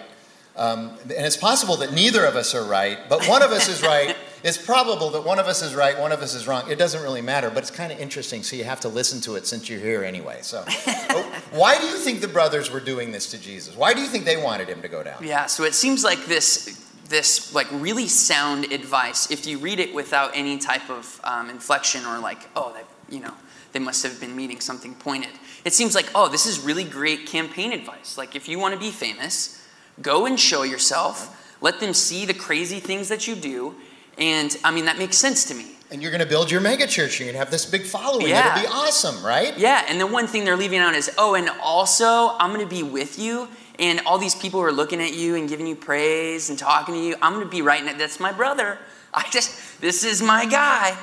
Um, 0.56 0.98
and 1.02 1.26
it's 1.26 1.36
possible 1.36 1.76
that 1.78 1.92
neither 1.92 2.24
of 2.24 2.34
us 2.34 2.54
are 2.54 2.64
right, 2.64 2.98
but 3.08 3.26
one 3.26 3.42
of 3.42 3.52
us 3.52 3.68
is 3.68 3.82
right. 3.82 4.16
It's 4.44 4.58
probable 4.58 5.10
that 5.10 5.24
one 5.24 5.40
of 5.40 5.46
us 5.46 5.60
is 5.60 5.74
right, 5.74 5.98
one 5.98 6.12
of 6.12 6.20
us 6.20 6.32
is 6.32 6.46
wrong. 6.46 6.70
It 6.70 6.76
doesn't 6.78 7.02
really 7.02 7.22
matter, 7.22 7.50
but 7.50 7.58
it's 7.58 7.70
kind 7.70 7.90
of 7.90 7.98
interesting, 7.98 8.44
so 8.44 8.54
you 8.54 8.62
have 8.62 8.78
to 8.80 8.88
listen 8.88 9.20
to 9.22 9.34
it 9.34 9.44
since 9.44 9.68
you're 9.68 9.80
here 9.80 10.04
anyway. 10.04 10.38
So, 10.42 10.62
why 11.50 11.80
do 11.80 11.86
you 11.86 11.96
think 11.96 12.20
the 12.20 12.28
brothers 12.28 12.70
were 12.70 12.78
doing 12.78 13.10
this 13.10 13.28
to 13.32 13.38
Jesus? 13.38 13.76
Why 13.76 13.92
do 13.92 14.00
you 14.00 14.06
think 14.06 14.24
they 14.24 14.36
wanted 14.36 14.68
him 14.68 14.82
to 14.82 14.88
go 14.88 15.02
down? 15.02 15.24
Yeah, 15.24 15.46
so 15.46 15.64
it 15.64 15.74
seems 15.74 16.04
like 16.04 16.26
this 16.26 16.86
this 17.08 17.54
like 17.54 17.66
really 17.72 18.06
sound 18.06 18.64
advice 18.72 19.30
if 19.30 19.46
you 19.46 19.58
read 19.58 19.80
it 19.80 19.94
without 19.94 20.30
any 20.34 20.58
type 20.58 20.88
of 20.90 21.20
um, 21.24 21.50
inflection 21.50 22.04
or 22.04 22.18
like 22.18 22.48
oh 22.56 22.72
that 22.72 22.84
you 23.08 23.20
know 23.20 23.32
they 23.72 23.78
must 23.78 24.02
have 24.02 24.18
been 24.20 24.34
meaning 24.34 24.60
something 24.60 24.94
pointed 24.94 25.30
it 25.64 25.72
seems 25.72 25.94
like 25.94 26.10
oh 26.14 26.28
this 26.28 26.46
is 26.46 26.58
really 26.60 26.82
great 26.84 27.26
campaign 27.26 27.72
advice 27.72 28.18
like 28.18 28.34
if 28.34 28.48
you 28.48 28.58
want 28.58 28.74
to 28.74 28.80
be 28.80 28.90
famous 28.90 29.62
Go 30.02 30.26
and 30.26 30.38
show 30.38 30.62
yourself. 30.62 31.32
Let 31.60 31.80
them 31.80 31.94
see 31.94 32.26
the 32.26 32.34
crazy 32.34 32.80
things 32.80 33.08
that 33.08 33.26
you 33.26 33.34
do. 33.34 33.74
And 34.18 34.56
I 34.64 34.70
mean, 34.70 34.84
that 34.86 34.98
makes 34.98 35.16
sense 35.16 35.44
to 35.46 35.54
me. 35.54 35.72
And 35.90 36.02
you're 36.02 36.10
going 36.10 36.22
to 36.22 36.28
build 36.28 36.50
your 36.50 36.60
mega 36.60 36.86
church. 36.86 37.20
You're 37.20 37.26
going 37.26 37.34
to 37.34 37.38
have 37.38 37.50
this 37.50 37.64
big 37.64 37.84
following. 37.84 38.28
Yeah. 38.28 38.58
It'll 38.58 38.68
be 38.68 38.74
awesome, 38.74 39.24
right? 39.24 39.56
Yeah. 39.56 39.84
And 39.88 40.00
the 40.00 40.06
one 40.06 40.26
thing 40.26 40.44
they're 40.44 40.56
leaving 40.56 40.80
out 40.80 40.94
is, 40.94 41.10
oh, 41.16 41.34
and 41.34 41.48
also 41.62 42.36
I'm 42.38 42.52
going 42.52 42.66
to 42.66 42.74
be 42.74 42.82
with 42.82 43.18
you. 43.18 43.48
And 43.78 44.00
all 44.06 44.18
these 44.18 44.34
people 44.34 44.60
are 44.60 44.72
looking 44.72 45.00
at 45.00 45.14
you 45.14 45.36
and 45.36 45.48
giving 45.48 45.66
you 45.66 45.76
praise 45.76 46.50
and 46.50 46.58
talking 46.58 46.94
to 46.94 47.00
you. 47.00 47.14
I'm 47.22 47.34
going 47.34 47.44
to 47.44 47.50
be 47.50 47.62
right 47.62 47.84
now. 47.84 47.96
That's 47.96 48.18
my 48.18 48.32
brother. 48.32 48.78
I 49.14 49.28
just, 49.30 49.80
this 49.80 50.04
is 50.04 50.20
my 50.22 50.46
guy. 50.46 50.96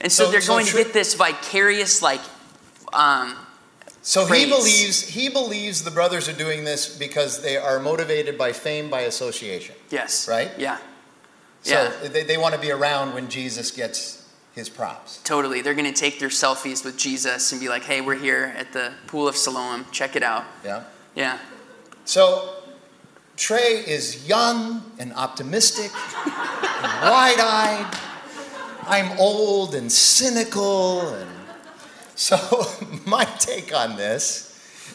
And 0.00 0.12
so, 0.12 0.26
so 0.26 0.30
they're 0.30 0.40
so 0.40 0.54
going 0.54 0.66
to 0.66 0.76
get 0.76 0.92
this 0.92 1.14
vicarious, 1.14 2.02
like, 2.02 2.20
um, 2.92 3.34
so 4.06 4.26
he 4.26 4.44
believes 4.44 5.08
he 5.08 5.28
believes 5.30 5.82
the 5.82 5.90
brothers 5.90 6.28
are 6.28 6.34
doing 6.34 6.62
this 6.64 6.94
because 6.96 7.40
they 7.42 7.56
are 7.56 7.80
motivated 7.80 8.36
by 8.36 8.52
fame 8.52 8.90
by 8.90 9.00
association. 9.00 9.74
Yes. 9.90 10.28
Right? 10.28 10.50
Yeah. 10.58 10.76
So 11.62 11.72
Yeah. 12.02 12.08
they, 12.08 12.22
they 12.22 12.36
want 12.36 12.54
to 12.54 12.60
be 12.60 12.70
around 12.70 13.14
when 13.14 13.28
Jesus 13.30 13.70
gets 13.70 14.22
his 14.54 14.68
props. 14.68 15.20
Totally. 15.24 15.62
They're 15.62 15.74
going 15.74 15.92
to 15.92 16.00
take 16.00 16.20
their 16.20 16.28
selfies 16.28 16.84
with 16.84 16.96
Jesus 16.98 17.50
and 17.50 17.60
be 17.60 17.68
like, 17.68 17.82
hey, 17.82 18.02
we're 18.02 18.14
here 18.14 18.54
at 18.56 18.72
the 18.74 18.92
Pool 19.06 19.26
of 19.26 19.36
Siloam. 19.36 19.86
Check 19.90 20.14
it 20.16 20.22
out. 20.22 20.44
Yeah. 20.62 20.84
Yeah. 21.16 21.38
So 22.04 22.56
Trey 23.36 23.82
is 23.86 24.28
young 24.28 24.82
and 24.98 25.12
optimistic 25.14 25.90
and 25.94 26.32
wide 27.10 27.40
eyed. 27.40 27.98
I'm 28.86 29.18
old 29.18 29.74
and 29.74 29.90
cynical. 29.90 31.08
And 31.08 31.30
so 32.14 32.66
my 33.06 33.24
take 33.24 33.74
on 33.74 33.96
this 33.96 34.50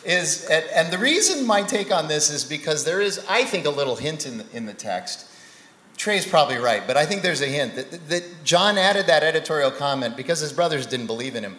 is, 0.05 0.45
and, 0.45 0.91
the 0.91 0.97
reason 0.97 1.45
my 1.45 1.61
take 1.61 1.91
on 1.91 2.07
this 2.07 2.29
is 2.29 2.45
because 2.45 2.85
there 2.85 3.01
is, 3.01 3.23
I 3.29 3.43
think, 3.43 3.65
a 3.65 3.69
little 3.69 3.95
hint 3.95 4.25
in 4.25 4.37
the, 4.39 4.45
in 4.53 4.65
the 4.65 4.73
text. 4.73 5.25
Trey's 5.97 6.25
probably 6.25 6.57
right, 6.57 6.85
but 6.87 6.95
I 6.95 7.05
think 7.05 7.21
there's 7.21 7.41
a 7.41 7.47
hint 7.47 7.75
that, 7.75 8.07
that 8.07 8.23
John 8.45 8.77
added 8.77 9.07
that 9.07 9.23
editorial 9.23 9.71
comment 9.71 10.15
because 10.15 10.39
his 10.39 10.53
brothers 10.53 10.85
didn't 10.85 11.07
believe 11.07 11.35
in 11.35 11.43
him. 11.43 11.57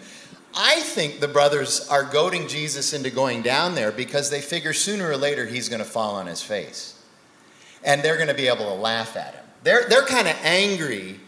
I 0.54 0.80
think 0.80 1.20
the 1.20 1.28
brothers 1.28 1.86
are 1.88 2.02
goading 2.02 2.48
Jesus 2.48 2.92
into 2.92 3.10
going 3.10 3.42
down 3.42 3.74
there 3.74 3.92
because 3.92 4.30
they 4.30 4.40
figure 4.40 4.72
sooner 4.72 5.08
or 5.08 5.16
later 5.16 5.46
he's 5.46 5.68
going 5.68 5.80
to 5.80 5.88
fall 5.88 6.16
on 6.16 6.26
his 6.26 6.42
face. 6.42 7.00
And 7.84 8.02
they're 8.02 8.16
going 8.16 8.28
to 8.28 8.34
be 8.34 8.48
able 8.48 8.64
to 8.64 8.74
laugh 8.74 9.16
at 9.16 9.34
him. 9.34 9.44
They're, 9.62 9.88
they're 9.88 10.06
kind 10.06 10.26
of 10.26 10.36
angry. 10.42 11.20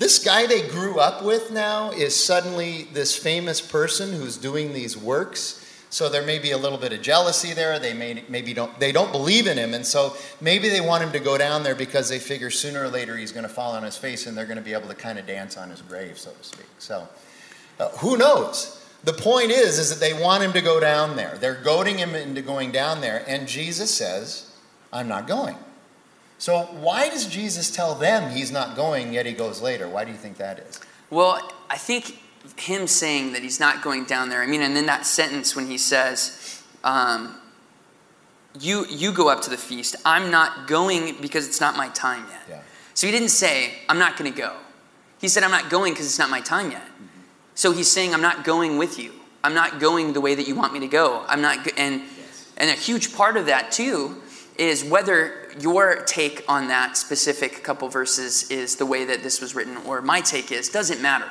This 0.00 0.18
guy 0.18 0.46
they 0.46 0.66
grew 0.66 0.98
up 0.98 1.22
with 1.22 1.50
now 1.50 1.90
is 1.90 2.16
suddenly 2.16 2.84
this 2.94 3.14
famous 3.14 3.60
person 3.60 4.14
who's 4.14 4.38
doing 4.38 4.72
these 4.72 4.96
works. 4.96 5.58
So 5.90 6.08
there 6.08 6.24
may 6.24 6.38
be 6.38 6.52
a 6.52 6.56
little 6.56 6.78
bit 6.78 6.94
of 6.94 7.02
jealousy 7.02 7.52
there. 7.52 7.78
They 7.78 7.92
may 7.92 8.24
maybe 8.26 8.54
don't 8.54 8.80
they 8.80 8.92
don't 8.92 9.12
believe 9.12 9.46
in 9.46 9.58
him, 9.58 9.74
and 9.74 9.84
so 9.84 10.16
maybe 10.40 10.70
they 10.70 10.80
want 10.80 11.04
him 11.04 11.12
to 11.12 11.18
go 11.18 11.36
down 11.36 11.64
there 11.64 11.74
because 11.74 12.08
they 12.08 12.18
figure 12.18 12.48
sooner 12.48 12.82
or 12.82 12.88
later 12.88 13.14
he's 13.14 13.30
going 13.30 13.42
to 13.42 13.52
fall 13.52 13.72
on 13.72 13.82
his 13.82 13.98
face, 13.98 14.26
and 14.26 14.34
they're 14.34 14.46
going 14.46 14.56
to 14.56 14.64
be 14.64 14.72
able 14.72 14.88
to 14.88 14.94
kind 14.94 15.18
of 15.18 15.26
dance 15.26 15.58
on 15.58 15.68
his 15.68 15.82
grave, 15.82 16.16
so 16.16 16.30
to 16.30 16.44
speak. 16.44 16.68
So 16.78 17.06
uh, 17.78 17.90
who 17.98 18.16
knows? 18.16 18.82
The 19.04 19.12
point 19.12 19.50
is, 19.50 19.78
is 19.78 19.90
that 19.90 20.00
they 20.00 20.14
want 20.14 20.42
him 20.42 20.54
to 20.54 20.62
go 20.62 20.80
down 20.80 21.14
there. 21.14 21.36
They're 21.38 21.60
goading 21.62 21.98
him 21.98 22.14
into 22.14 22.40
going 22.40 22.72
down 22.72 23.02
there, 23.02 23.22
and 23.28 23.46
Jesus 23.46 23.94
says, 23.94 24.50
"I'm 24.94 25.08
not 25.08 25.26
going." 25.26 25.56
So 26.40 26.62
why 26.80 27.10
does 27.10 27.26
Jesus 27.26 27.70
tell 27.70 27.94
them 27.94 28.30
he's 28.30 28.50
not 28.50 28.74
going, 28.74 29.12
yet 29.12 29.26
he 29.26 29.32
goes 29.32 29.60
later? 29.60 29.90
Why 29.90 30.06
do 30.06 30.10
you 30.10 30.16
think 30.16 30.38
that 30.38 30.58
is? 30.58 30.80
Well, 31.10 31.52
I 31.68 31.76
think 31.76 32.18
him 32.56 32.86
saying 32.86 33.34
that 33.34 33.42
he's 33.42 33.60
not 33.60 33.82
going 33.82 34.06
down 34.06 34.30
there, 34.30 34.40
I 34.42 34.46
mean, 34.46 34.62
and 34.62 34.74
then 34.74 34.86
that 34.86 35.04
sentence 35.04 35.54
when 35.54 35.66
he 35.66 35.76
says, 35.76 36.62
um, 36.82 37.36
you, 38.58 38.86
you 38.88 39.12
go 39.12 39.28
up 39.28 39.42
to 39.42 39.50
the 39.50 39.58
feast, 39.58 39.96
I'm 40.06 40.30
not 40.30 40.66
going 40.66 41.14
because 41.20 41.46
it's 41.46 41.60
not 41.60 41.76
my 41.76 41.90
time 41.90 42.24
yet. 42.30 42.40
Yeah. 42.48 42.60
So 42.94 43.06
he 43.06 43.12
didn't 43.12 43.28
say, 43.28 43.74
I'm 43.90 43.98
not 43.98 44.16
going 44.16 44.32
to 44.32 44.36
go. 44.36 44.56
He 45.20 45.28
said, 45.28 45.42
I'm 45.42 45.50
not 45.50 45.68
going 45.68 45.92
because 45.92 46.06
it's 46.06 46.18
not 46.18 46.30
my 46.30 46.40
time 46.40 46.70
yet. 46.70 46.86
So 47.54 47.72
he's 47.72 47.90
saying, 47.90 48.14
I'm 48.14 48.22
not 48.22 48.44
going 48.44 48.78
with 48.78 48.98
you. 48.98 49.12
I'm 49.44 49.52
not 49.52 49.78
going 49.78 50.14
the 50.14 50.22
way 50.22 50.34
that 50.34 50.48
you 50.48 50.54
want 50.54 50.72
me 50.72 50.80
to 50.80 50.88
go. 50.88 51.22
I'm 51.28 51.42
not, 51.42 51.64
go-. 51.64 51.72
and, 51.76 52.00
and 52.56 52.70
a 52.70 52.74
huge 52.74 53.14
part 53.14 53.36
of 53.36 53.44
that 53.44 53.72
too 53.72 54.22
is 54.60 54.84
whether 54.84 55.48
your 55.58 56.04
take 56.04 56.44
on 56.46 56.68
that 56.68 56.96
specific 56.96 57.64
couple 57.64 57.88
verses 57.88 58.50
is 58.50 58.76
the 58.76 58.84
way 58.84 59.06
that 59.06 59.22
this 59.22 59.40
was 59.40 59.54
written 59.54 59.76
or 59.78 60.02
my 60.02 60.20
take 60.20 60.52
is, 60.52 60.68
doesn't 60.68 61.00
matter. 61.00 61.28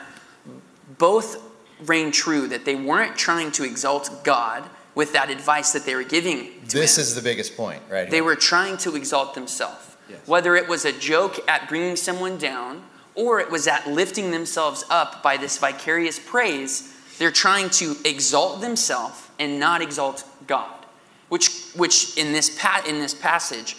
Both 0.97 1.38
reign 1.86 2.11
true 2.11 2.47
that 2.47 2.65
they 2.65 2.75
weren't 2.75 3.15
trying 3.15 3.51
to 3.53 3.63
exalt 3.63 4.23
God 4.23 4.67
with 4.95 5.13
that 5.13 5.30
advice 5.30 5.71
that 5.73 5.86
they 5.86 5.93
were 5.95 6.03
giving 6.03 6.45
to 6.69 6.77
This 6.77 6.97
him. 6.97 7.01
is 7.03 7.15
the 7.15 7.21
biggest 7.21 7.55
point, 7.55 7.82
right? 7.89 8.09
They 8.09 8.21
were 8.21 8.36
trying 8.36 8.77
to 8.77 8.95
exalt 8.95 9.36
themselves. 9.36 9.95
Yes. 10.09 10.19
Whether 10.25 10.55
it 10.55 10.67
was 10.67 10.84
a 10.86 10.91
joke 10.91 11.39
at 11.47 11.69
bringing 11.69 11.95
someone 11.95 12.38
down 12.39 12.84
or 13.13 13.39
it 13.39 13.51
was 13.51 13.67
at 13.67 13.88
lifting 13.88 14.32
themselves 14.32 14.84
up 14.89 15.21
by 15.21 15.38
this 15.38 15.59
vicarious 15.59 16.19
praise, 16.19 16.95
they're 17.19 17.32
trying 17.32 17.69
to 17.69 17.95
exalt 18.03 18.59
themselves 18.61 19.21
and 19.38 19.59
not 19.59 19.82
exalt 19.84 20.25
God. 20.47 20.78
Which, 21.30 21.71
which 21.75 22.17
in, 22.17 22.34
this 22.34 22.49
pa- 22.59 22.84
in 22.88 22.99
this 22.99 23.13
passage, 23.13 23.77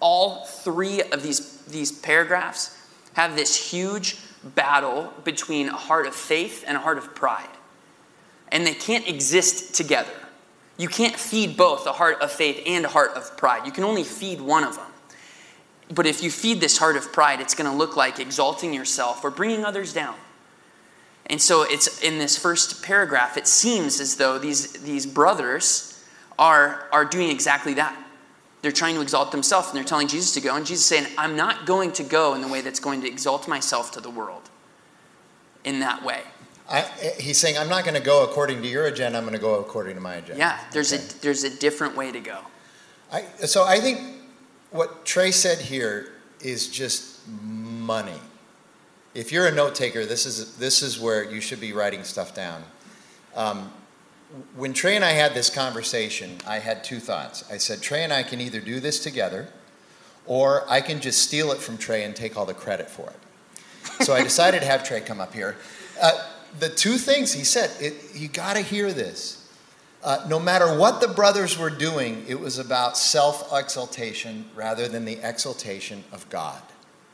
all 0.00 0.44
three 0.44 1.02
of 1.02 1.22
these, 1.22 1.58
these 1.62 1.92
paragraphs 1.92 2.78
have 3.14 3.36
this 3.36 3.70
huge 3.70 4.16
battle 4.54 5.12
between 5.24 5.68
a 5.68 5.76
heart 5.76 6.06
of 6.06 6.14
faith 6.14 6.64
and 6.66 6.76
a 6.76 6.80
heart 6.80 6.98
of 6.98 7.14
pride. 7.14 7.48
And 8.48 8.66
they 8.66 8.74
can't 8.74 9.08
exist 9.08 9.74
together. 9.74 10.12
You 10.76 10.88
can't 10.88 11.16
feed 11.16 11.56
both 11.56 11.86
a 11.86 11.92
heart 11.92 12.20
of 12.20 12.30
faith 12.30 12.62
and 12.66 12.84
a 12.84 12.88
heart 12.88 13.12
of 13.12 13.36
pride. 13.36 13.64
You 13.64 13.72
can 13.72 13.84
only 13.84 14.04
feed 14.04 14.40
one 14.40 14.64
of 14.64 14.76
them. 14.76 14.86
But 15.92 16.06
if 16.06 16.22
you 16.22 16.30
feed 16.30 16.60
this 16.60 16.78
heart 16.78 16.96
of 16.96 17.12
pride, 17.12 17.40
it's 17.40 17.54
going 17.54 17.70
to 17.70 17.76
look 17.76 17.96
like 17.96 18.18
exalting 18.18 18.72
yourself 18.72 19.24
or 19.24 19.30
bringing 19.30 19.64
others 19.64 19.92
down. 19.92 20.16
And 21.26 21.40
so 21.40 21.62
it's 21.62 22.02
in 22.02 22.18
this 22.18 22.36
first 22.36 22.82
paragraph, 22.82 23.36
it 23.36 23.46
seems 23.46 24.00
as 24.00 24.16
though 24.16 24.38
these, 24.38 24.72
these 24.82 25.06
brothers 25.06 25.93
are, 26.38 26.88
are 26.92 27.04
doing 27.04 27.30
exactly 27.30 27.74
that. 27.74 27.96
They're 28.62 28.72
trying 28.72 28.94
to 28.94 29.02
exalt 29.02 29.30
themselves 29.30 29.68
and 29.68 29.76
they're 29.76 29.84
telling 29.84 30.08
Jesus 30.08 30.32
to 30.34 30.40
go. 30.40 30.56
And 30.56 30.64
Jesus 30.64 30.82
is 30.84 30.88
saying, 30.88 31.06
I'm 31.18 31.36
not 31.36 31.66
going 31.66 31.92
to 31.92 32.02
go 32.02 32.34
in 32.34 32.40
the 32.40 32.48
way 32.48 32.62
that's 32.62 32.80
going 32.80 33.02
to 33.02 33.06
exalt 33.08 33.46
myself 33.46 33.92
to 33.92 34.00
the 34.00 34.10
world 34.10 34.48
in 35.64 35.80
that 35.80 36.02
way. 36.02 36.22
I, 36.70 36.80
he's 37.20 37.36
saying, 37.36 37.58
I'm 37.58 37.68
not 37.68 37.84
going 37.84 37.94
to 37.94 38.00
go 38.00 38.24
according 38.24 38.62
to 38.62 38.68
your 38.68 38.86
agenda. 38.86 39.18
I'm 39.18 39.24
going 39.24 39.34
to 39.34 39.40
go 39.40 39.60
according 39.60 39.96
to 39.96 40.00
my 40.00 40.14
agenda. 40.14 40.38
Yeah, 40.38 40.58
there's 40.72 40.94
Okay. 40.94 41.02
a 41.02 41.20
there's 41.20 41.44
a 41.44 41.50
different 41.50 41.94
way 41.94 42.10
to 42.10 42.20
go. 42.20 42.38
I, 43.12 43.22
so 43.44 43.64
I 43.64 43.80
think 43.80 44.00
what 44.70 45.04
Trey 45.04 45.30
said 45.30 45.58
here 45.58 46.12
is 46.40 46.68
just 46.68 47.18
money. 47.28 48.18
If 49.12 49.30
you're 49.30 49.46
a 49.46 49.52
note 49.52 49.74
taker, 49.74 50.06
this 50.06 50.24
is 50.24 50.56
this 50.56 50.80
is 50.80 50.98
where 50.98 51.22
you 51.30 51.42
should 51.42 51.60
be 51.60 51.74
writing 51.74 52.02
stuff 52.02 52.34
down. 52.34 52.64
Um, 53.36 53.70
when 54.56 54.72
Trey 54.72 54.96
and 54.96 55.04
I 55.04 55.12
had 55.12 55.34
this 55.34 55.50
conversation, 55.50 56.38
I 56.46 56.58
had 56.58 56.82
two 56.82 56.98
thoughts. 56.98 57.44
I 57.50 57.58
said, 57.58 57.82
Trey 57.82 58.02
and 58.02 58.12
I 58.12 58.22
can 58.22 58.40
either 58.40 58.60
do 58.60 58.80
this 58.80 59.00
together, 59.00 59.48
or 60.26 60.64
I 60.68 60.80
can 60.80 61.00
just 61.00 61.22
steal 61.22 61.52
it 61.52 61.58
from 61.58 61.78
Trey 61.78 62.04
and 62.04 62.16
take 62.16 62.36
all 62.36 62.46
the 62.46 62.54
credit 62.54 62.88
for 62.88 63.10
it. 63.10 64.04
So 64.04 64.12
I 64.12 64.22
decided 64.22 64.60
to 64.60 64.66
have 64.66 64.82
Trey 64.82 65.00
come 65.00 65.20
up 65.20 65.34
here. 65.34 65.56
Uh, 66.00 66.12
the 66.58 66.68
two 66.68 66.96
things 66.96 67.32
he 67.32 67.44
said, 67.44 67.70
it, 67.80 67.94
you 68.14 68.28
got 68.28 68.54
to 68.56 68.62
hear 68.62 68.92
this. 68.92 69.40
Uh, 70.02 70.24
no 70.28 70.38
matter 70.38 70.78
what 70.78 71.00
the 71.00 71.08
brothers 71.08 71.58
were 71.58 71.70
doing, 71.70 72.24
it 72.28 72.38
was 72.38 72.58
about 72.58 72.96
self 72.96 73.52
exaltation 73.52 74.44
rather 74.54 74.88
than 74.88 75.04
the 75.04 75.18
exaltation 75.26 76.04
of 76.12 76.28
God. 76.28 76.60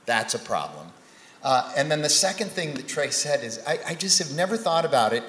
That's 0.07 0.35
a 0.35 0.39
problem. 0.39 0.89
Uh, 1.43 1.73
and 1.77 1.91
then 1.91 2.03
the 2.03 2.09
second 2.09 2.51
thing 2.51 2.75
that 2.75 2.89
Trey 2.89 3.11
said 3.11 3.45
is 3.45 3.61
I, 3.67 3.79
I 3.87 3.95
just 3.95 4.19
have 4.19 4.37
never 4.37 4.57
thought 4.57 4.85
about 4.85 5.13
it 5.13 5.23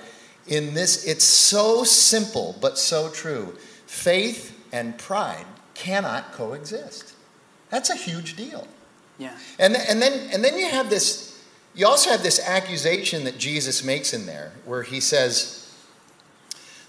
in 0.48 0.74
this. 0.74 1.06
It's 1.06 1.24
so 1.24 1.84
simple, 1.84 2.56
but 2.62 2.78
so 2.78 3.10
true. 3.10 3.58
Faith 3.86 4.58
and 4.72 4.98
pride 4.98 5.46
cannot 5.74 6.32
coexist. 6.32 7.14
That's 7.70 7.90
a 7.90 7.96
huge 7.96 8.36
deal. 8.36 8.68
Yeah. 9.18 9.38
And, 9.60 9.76
th- 9.76 9.88
and, 9.90 10.02
then, 10.02 10.30
and 10.32 10.44
then 10.44 10.58
you 10.58 10.70
have 10.70 10.90
this, 10.90 11.42
you 11.74 11.88
also 11.88 12.10
have 12.10 12.24
this 12.24 12.40
accusation 12.40 13.24
that 13.24 13.38
Jesus 13.38 13.84
makes 13.84 14.14
in 14.14 14.26
there 14.26 14.52
where 14.66 14.84
he 14.84 15.00
says, 15.00 15.74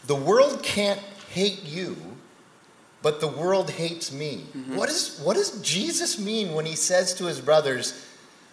The 0.06 0.14
world 0.14 0.62
can't 0.62 1.00
hate 1.30 1.62
you, 1.62 1.96
but 3.02 3.20
the 3.20 3.28
world 3.28 3.70
hates 3.70 4.12
me. 4.12 4.46
Mm-hmm. 4.56 4.76
What, 4.76 4.88
is, 4.88 5.20
what 5.22 5.34
does 5.34 5.60
Jesus 5.62 6.18
mean 6.18 6.54
when 6.54 6.66
he 6.66 6.76
says 6.76 7.14
to 7.14 7.24
his 7.26 7.40
brothers, 7.40 8.06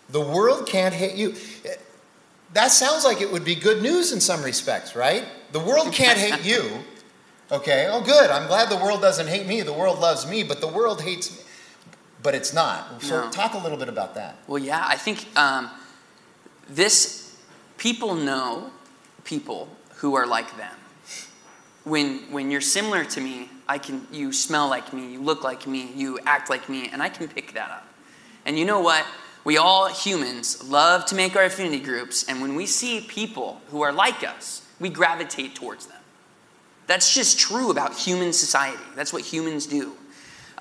The 0.09 0.21
world 0.21 0.67
can't 0.67 0.93
hate 0.93 1.15
you? 1.15 1.35
That 2.53 2.71
sounds 2.71 3.03
like 3.03 3.21
it 3.21 3.31
would 3.31 3.45
be 3.45 3.55
good 3.55 3.81
news 3.81 4.11
in 4.11 4.19
some 4.19 4.43
respects, 4.43 4.95
right? 4.95 5.25
The 5.51 5.59
world 5.59 5.93
can't 5.93 6.17
hate 6.17 6.43
you. 6.43 6.83
Okay, 7.51 7.87
oh, 7.89 8.01
good. 8.01 8.29
I'm 8.29 8.47
glad 8.47 8.69
the 8.69 8.77
world 8.77 9.01
doesn't 9.01 9.27
hate 9.27 9.47
me. 9.47 9.61
The 9.61 9.73
world 9.73 9.99
loves 9.99 10.27
me, 10.27 10.43
but 10.43 10.61
the 10.61 10.67
world 10.67 11.01
hates 11.01 11.31
me. 11.31 11.43
But 12.21 12.35
it's 12.35 12.53
not. 12.53 13.01
So, 13.01 13.21
No. 13.25 13.31
talk 13.31 13.53
a 13.53 13.57
little 13.57 13.77
bit 13.77 13.89
about 13.89 14.13
that. 14.15 14.35
Well, 14.47 14.61
yeah, 14.61 14.83
I 14.85 14.97
think 14.97 15.25
um, 15.37 15.69
this 16.67 17.35
people 17.77 18.13
know 18.13 18.71
people 19.23 19.69
who 19.95 20.15
are 20.15 20.27
like 20.27 20.57
them. 20.57 20.75
When 21.85 22.31
when 22.31 22.51
you're 22.51 22.61
similar 22.61 23.05
to 23.05 23.21
me, 23.21 23.49
I 23.67 23.77
can 23.77 24.05
you 24.11 24.33
smell 24.33 24.67
like 24.67 24.91
me, 24.93 25.13
you 25.13 25.21
look 25.21 25.43
like 25.43 25.65
me, 25.65 25.91
you 25.95 26.19
act 26.25 26.49
like 26.49 26.67
me, 26.69 26.89
and 26.91 27.01
I 27.01 27.09
can 27.09 27.27
pick 27.27 27.53
that 27.53 27.71
up. 27.71 27.87
And 28.45 28.59
you 28.59 28.65
know 28.65 28.81
what? 28.81 29.05
We 29.43 29.57
all 29.57 29.87
humans 29.87 30.63
love 30.69 31.05
to 31.07 31.15
make 31.15 31.35
our 31.35 31.45
affinity 31.45 31.79
groups, 31.79 32.25
and 32.27 32.41
when 32.41 32.55
we 32.55 32.65
see 32.65 33.01
people 33.01 33.61
who 33.69 33.81
are 33.81 33.93
like 33.93 34.23
us, 34.23 34.65
we 34.79 34.89
gravitate 34.89 35.55
towards 35.55 35.87
them. 35.87 35.97
That's 36.87 37.13
just 37.13 37.39
true 37.39 37.71
about 37.71 37.95
human 37.95 38.33
society. 38.33 38.83
That's 38.95 39.13
what 39.13 39.21
humans 39.21 39.65
do. 39.65 39.93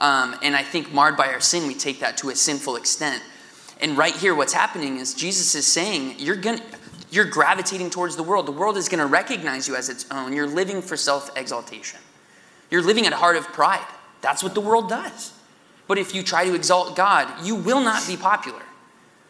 Um, 0.01 0.37
and 0.43 0.55
I 0.55 0.63
think 0.63 0.93
marred 0.93 1.17
by 1.17 1.29
our 1.29 1.41
sin, 1.41 1.67
we 1.67 1.75
take 1.75 2.01
that 2.01 2.17
to 2.19 2.31
a 2.31 2.37
sinful 2.37 2.77
extent. 2.77 3.23
And 3.81 3.97
right 3.97 4.15
here, 4.15 4.35
what's 4.35 4.53
happening 4.53 4.99
is 4.99 5.15
Jesus 5.15 5.55
is 5.55 5.67
saying, 5.67 6.17
you're 6.19 6.37
going 6.37 6.61
you're 7.11 7.25
gravitating 7.25 7.91
towards 7.91 8.17
the 8.17 8.23
world. 8.23 8.47
The 8.47 8.53
world 8.53 8.77
is 8.77 8.89
going 8.89 8.99
to 8.99 9.07
recognize 9.07 9.67
you 9.67 9.77
as 9.77 9.89
its 9.89 10.05
own. 10.11 10.35
You're 10.35 10.47
living 10.47 10.83
for 10.83 10.97
self 10.97 11.31
exaltation. 11.37 12.01
You're 12.71 12.83
living 12.83 13.07
at 13.07 13.13
a 13.13 13.17
heart 13.17 13.37
of 13.37 13.45
pride. 13.49 13.87
That's 14.21 14.43
what 14.43 14.55
the 14.55 14.61
world 14.61 14.89
does. 14.89 15.33
But 15.87 15.97
if 15.97 16.15
you 16.15 16.23
try 16.23 16.45
to 16.45 16.55
exalt 16.55 16.97
God, 16.97 17.47
you 17.47 17.55
will 17.55 17.81
not 17.81 18.07
be 18.07 18.17
popular. 18.17 18.61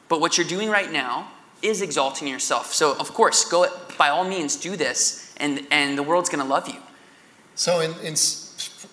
But 0.08 0.20
what 0.20 0.38
you're 0.38 0.46
doing 0.46 0.70
right 0.70 0.90
now 0.90 1.30
is 1.62 1.82
exalting 1.82 2.28
yourself. 2.28 2.72
So, 2.72 2.96
of 2.98 3.12
course, 3.14 3.44
go 3.44 3.66
by 3.98 4.08
all 4.08 4.24
means 4.24 4.56
do 4.56 4.76
this, 4.76 5.34
and, 5.38 5.66
and 5.70 5.98
the 5.98 6.02
world's 6.02 6.28
going 6.28 6.44
to 6.44 6.48
love 6.48 6.68
you. 6.68 6.80
So, 7.54 7.80
in, 7.80 7.92
in 8.00 8.14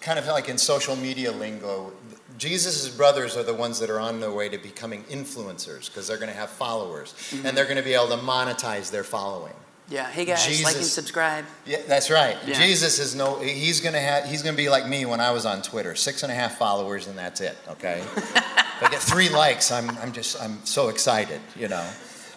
kind 0.01 0.17
of 0.17 0.25
like 0.27 0.49
in 0.49 0.57
social 0.57 0.95
media 0.95 1.31
lingo, 1.31 1.91
Jesus' 2.37 2.89
brothers 2.89 3.37
are 3.37 3.43
the 3.43 3.53
ones 3.53 3.79
that 3.79 3.89
are 3.89 3.99
on 3.99 4.19
their 4.19 4.31
way 4.31 4.49
to 4.49 4.57
becoming 4.57 5.03
influencers 5.05 5.87
because 5.87 6.07
they're 6.07 6.17
going 6.17 6.31
to 6.31 6.37
have 6.37 6.49
followers 6.49 7.13
mm-hmm. 7.13 7.45
and 7.45 7.55
they're 7.55 7.65
going 7.65 7.77
to 7.77 7.83
be 7.83 7.93
able 7.93 8.07
to 8.07 8.17
monetize 8.17 8.91
their 8.91 9.03
following. 9.03 9.53
Yeah. 9.89 10.09
Hey 10.09 10.25
guys, 10.25 10.47
like 10.47 10.73
and 10.73 10.75
Jesus- 10.75 10.93
subscribe. 10.93 11.45
Yeah, 11.65 11.81
that's 11.87 12.09
right. 12.09 12.37
Yeah. 12.45 12.55
Jesus 12.55 12.99
is 12.99 13.15
no. 13.15 13.39
He's 13.39 13.81
gonna 13.81 13.99
have. 13.99 14.25
He's 14.25 14.41
gonna 14.41 14.57
be 14.57 14.69
like 14.69 14.87
me 14.87 15.05
when 15.05 15.19
I 15.19 15.31
was 15.31 15.45
on 15.45 15.61
Twitter. 15.61 15.95
Six 15.95 16.23
and 16.23 16.31
a 16.31 16.35
half 16.35 16.57
followers, 16.57 17.07
and 17.07 17.17
that's 17.17 17.41
it. 17.41 17.55
Okay. 17.69 17.99
if 18.15 18.83
I 18.83 18.89
get 18.89 19.01
three 19.01 19.29
likes, 19.29 19.71
I'm. 19.71 19.89
I'm 19.99 20.11
just. 20.11 20.41
I'm 20.41 20.65
so 20.65 20.89
excited. 20.89 21.39
You 21.55 21.67
know. 21.67 21.87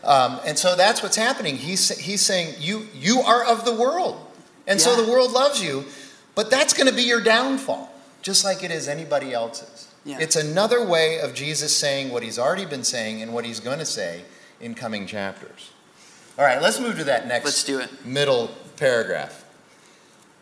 Um, 0.05 0.41
and 0.47 0.59
so 0.59 0.77
that's 0.77 1.03
what's 1.03 1.17
happening. 1.17 1.57
He's. 1.57 1.89
He's 1.99 2.21
saying 2.21 2.57
you. 2.59 2.87
You 2.95 3.21
are 3.21 3.45
of 3.47 3.65
the 3.65 3.75
world, 3.75 4.21
and 4.67 4.81
so 4.81 5.03
the 5.03 5.11
world 5.11 5.33
loves 5.33 5.63
you, 5.63 5.87
but 6.35 6.51
that's 6.51 6.75
going 6.75 6.89
to 6.89 6.95
be 6.95 7.03
your 7.03 7.23
downfall, 7.23 7.91
just 8.21 8.45
like 8.45 8.63
it 8.63 8.71
is 8.71 8.89
anybody 8.89 9.33
else's. 9.33 9.89
Yeah. 10.05 10.19
It's 10.21 10.37
another 10.37 10.85
way 10.85 11.21
of 11.21 11.35
Jesus 11.35 11.77
saying 11.77 12.11
what 12.11 12.23
he's 12.23 12.39
already 12.39 12.65
been 12.65 12.85
saying 12.85 13.21
and 13.23 13.33
what 13.35 13.45
he's 13.45 13.61
going 13.61 13.79
to 13.79 13.87
say 13.87 14.23
in 14.61 14.75
coming 14.75 15.07
chapters. 15.07 15.71
All 16.39 16.45
right, 16.45 16.63
let's 16.63 16.79
move 16.79 16.97
to 16.99 17.05
that 17.05 17.27
next 17.27 17.45
Let's 17.45 17.65
do 17.65 17.81
it. 17.81 18.07
middle 18.07 18.55
paragraph. 18.77 19.45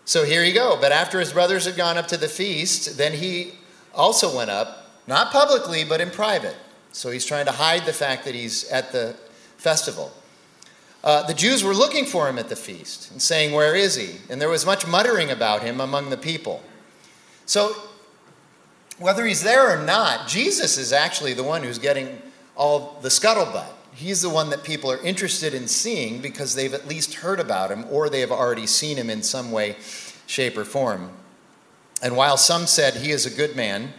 So 0.04 0.24
here 0.24 0.44
you 0.44 0.52
go. 0.52 0.76
But 0.78 0.92
after 0.92 1.18
his 1.18 1.32
brothers 1.32 1.64
had 1.64 1.74
gone 1.74 1.96
up 1.96 2.06
to 2.08 2.18
the 2.18 2.28
feast, 2.28 2.98
then 2.98 3.14
he 3.14 3.52
also 3.94 4.36
went 4.36 4.50
up, 4.50 4.90
not 5.06 5.32
publicly, 5.32 5.84
but 5.84 6.02
in 6.02 6.10
private. 6.10 6.54
So 6.92 7.10
he's 7.10 7.24
trying 7.24 7.46
to 7.46 7.52
hide 7.52 7.86
the 7.86 7.94
fact 7.94 8.26
that 8.26 8.34
he's 8.34 8.68
at 8.70 8.92
the 8.92 9.16
festival. 9.56 10.12
Uh, 11.02 11.22
the 11.22 11.32
Jews 11.34 11.64
were 11.64 11.72
looking 11.72 12.04
for 12.04 12.28
him 12.28 12.38
at 12.38 12.50
the 12.50 12.56
feast 12.56 13.10
and 13.10 13.22
saying, 13.22 13.54
Where 13.54 13.74
is 13.74 13.94
he? 13.94 14.16
And 14.28 14.38
there 14.38 14.50
was 14.50 14.66
much 14.66 14.86
muttering 14.86 15.30
about 15.30 15.62
him 15.62 15.80
among 15.80 16.10
the 16.10 16.16
people. 16.18 16.62
So, 17.46 17.74
whether 18.98 19.24
he's 19.24 19.42
there 19.42 19.70
or 19.70 19.82
not, 19.82 20.28
Jesus 20.28 20.76
is 20.76 20.92
actually 20.92 21.32
the 21.32 21.42
one 21.42 21.62
who's 21.62 21.78
getting 21.78 22.20
all 22.54 22.98
the 23.00 23.08
scuttlebutt. 23.08 23.75
He's 23.96 24.20
the 24.20 24.28
one 24.28 24.50
that 24.50 24.62
people 24.62 24.92
are 24.92 25.02
interested 25.02 25.54
in 25.54 25.68
seeing 25.68 26.20
because 26.20 26.54
they've 26.54 26.74
at 26.74 26.86
least 26.86 27.14
heard 27.14 27.40
about 27.40 27.70
him 27.70 27.86
or 27.90 28.10
they 28.10 28.20
have 28.20 28.30
already 28.30 28.66
seen 28.66 28.98
him 28.98 29.08
in 29.08 29.22
some 29.22 29.50
way, 29.50 29.76
shape, 30.26 30.58
or 30.58 30.66
form. 30.66 31.12
And 32.02 32.14
while 32.14 32.36
some 32.36 32.66
said 32.66 32.96
he 32.96 33.10
is 33.10 33.24
a 33.24 33.30
good 33.30 33.56
man, 33.56 33.94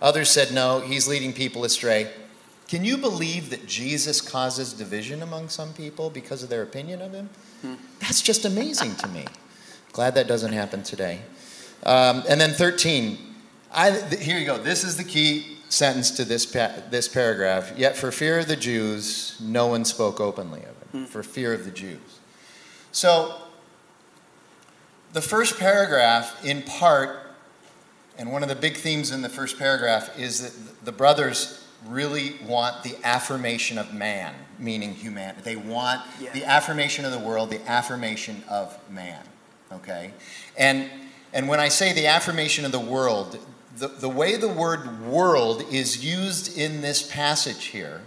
others 0.00 0.30
said 0.30 0.52
no, 0.52 0.78
he's 0.78 1.08
leading 1.08 1.32
people 1.32 1.64
astray. 1.64 2.12
Can 2.68 2.84
you 2.84 2.96
believe 2.96 3.50
that 3.50 3.66
Jesus 3.66 4.20
causes 4.20 4.72
division 4.72 5.20
among 5.20 5.48
some 5.48 5.72
people 5.72 6.10
because 6.10 6.44
of 6.44 6.48
their 6.48 6.62
opinion 6.62 7.02
of 7.02 7.12
him? 7.12 7.28
That's 7.98 8.22
just 8.22 8.44
amazing 8.44 8.94
to 8.96 9.08
me. 9.08 9.24
Glad 9.92 10.14
that 10.14 10.28
doesn't 10.28 10.52
happen 10.52 10.84
today. 10.84 11.22
Um, 11.82 12.22
and 12.28 12.40
then 12.40 12.52
13. 12.52 13.18
I, 13.72 13.90
th- 13.90 14.22
here 14.22 14.38
you 14.38 14.46
go. 14.46 14.58
This 14.58 14.84
is 14.84 14.96
the 14.96 15.02
key 15.02 15.56
sentence 15.70 16.10
to 16.12 16.24
this, 16.24 16.44
pa- 16.44 16.74
this 16.90 17.08
paragraph. 17.08 17.72
Yet 17.76 17.96
for 17.96 18.10
fear 18.12 18.38
of 18.40 18.48
the 18.48 18.56
Jews, 18.56 19.36
no 19.40 19.66
one 19.68 19.84
spoke 19.84 20.20
openly 20.20 20.62
of 20.64 20.92
him. 20.92 21.06
For 21.06 21.22
fear 21.22 21.54
of 21.54 21.64
the 21.64 21.70
Jews. 21.70 22.00
So, 22.92 23.36
the 25.12 25.22
first 25.22 25.58
paragraph, 25.58 26.44
in 26.44 26.62
part, 26.62 27.18
and 28.18 28.30
one 28.32 28.42
of 28.42 28.48
the 28.48 28.54
big 28.56 28.76
themes 28.76 29.10
in 29.10 29.22
the 29.22 29.28
first 29.28 29.58
paragraph 29.58 30.16
is 30.18 30.42
that 30.42 30.84
the 30.84 30.92
brothers 30.92 31.64
really 31.86 32.34
want 32.46 32.82
the 32.82 32.96
affirmation 33.04 33.78
of 33.78 33.94
man, 33.94 34.34
meaning 34.58 34.92
humanity. 34.94 35.40
They 35.42 35.56
want 35.56 36.02
Yeah. 36.20 36.30
the 36.32 36.44
affirmation 36.44 37.04
of 37.04 37.12
the 37.12 37.18
world, 37.18 37.50
the 37.50 37.66
affirmation 37.68 38.44
of 38.48 38.76
man. 38.90 39.22
Okay? 39.72 40.12
And 40.58 40.90
and 41.32 41.46
when 41.48 41.60
I 41.60 41.68
say 41.68 41.92
the 41.92 42.08
affirmation 42.08 42.64
of 42.64 42.72
the 42.72 42.80
world, 42.80 43.38
the, 43.80 43.88
the 43.88 44.08
way 44.08 44.36
the 44.36 44.48
word 44.48 45.00
world 45.00 45.64
is 45.72 46.04
used 46.04 46.56
in 46.56 46.82
this 46.82 47.02
passage 47.02 47.66
here, 47.66 48.02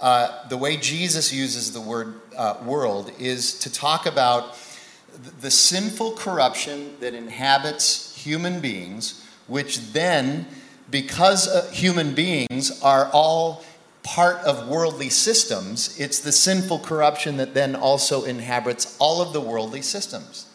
uh, 0.00 0.48
the 0.48 0.56
way 0.56 0.76
Jesus 0.76 1.32
uses 1.32 1.72
the 1.72 1.80
word 1.80 2.20
uh, 2.36 2.54
world 2.64 3.10
is 3.18 3.58
to 3.58 3.72
talk 3.72 4.06
about 4.06 4.56
the 5.40 5.50
sinful 5.50 6.12
corruption 6.12 6.94
that 7.00 7.14
inhabits 7.14 8.14
human 8.16 8.60
beings, 8.60 9.26
which 9.48 9.92
then, 9.92 10.46
because 10.88 11.48
uh, 11.48 11.68
human 11.72 12.14
beings 12.14 12.80
are 12.80 13.10
all 13.12 13.64
part 14.04 14.36
of 14.44 14.68
worldly 14.68 15.10
systems, 15.10 15.98
it's 15.98 16.20
the 16.20 16.30
sinful 16.30 16.78
corruption 16.78 17.38
that 17.38 17.54
then 17.54 17.74
also 17.74 18.22
inhabits 18.22 18.96
all 19.00 19.20
of 19.20 19.32
the 19.32 19.40
worldly 19.40 19.82
systems. 19.82 20.46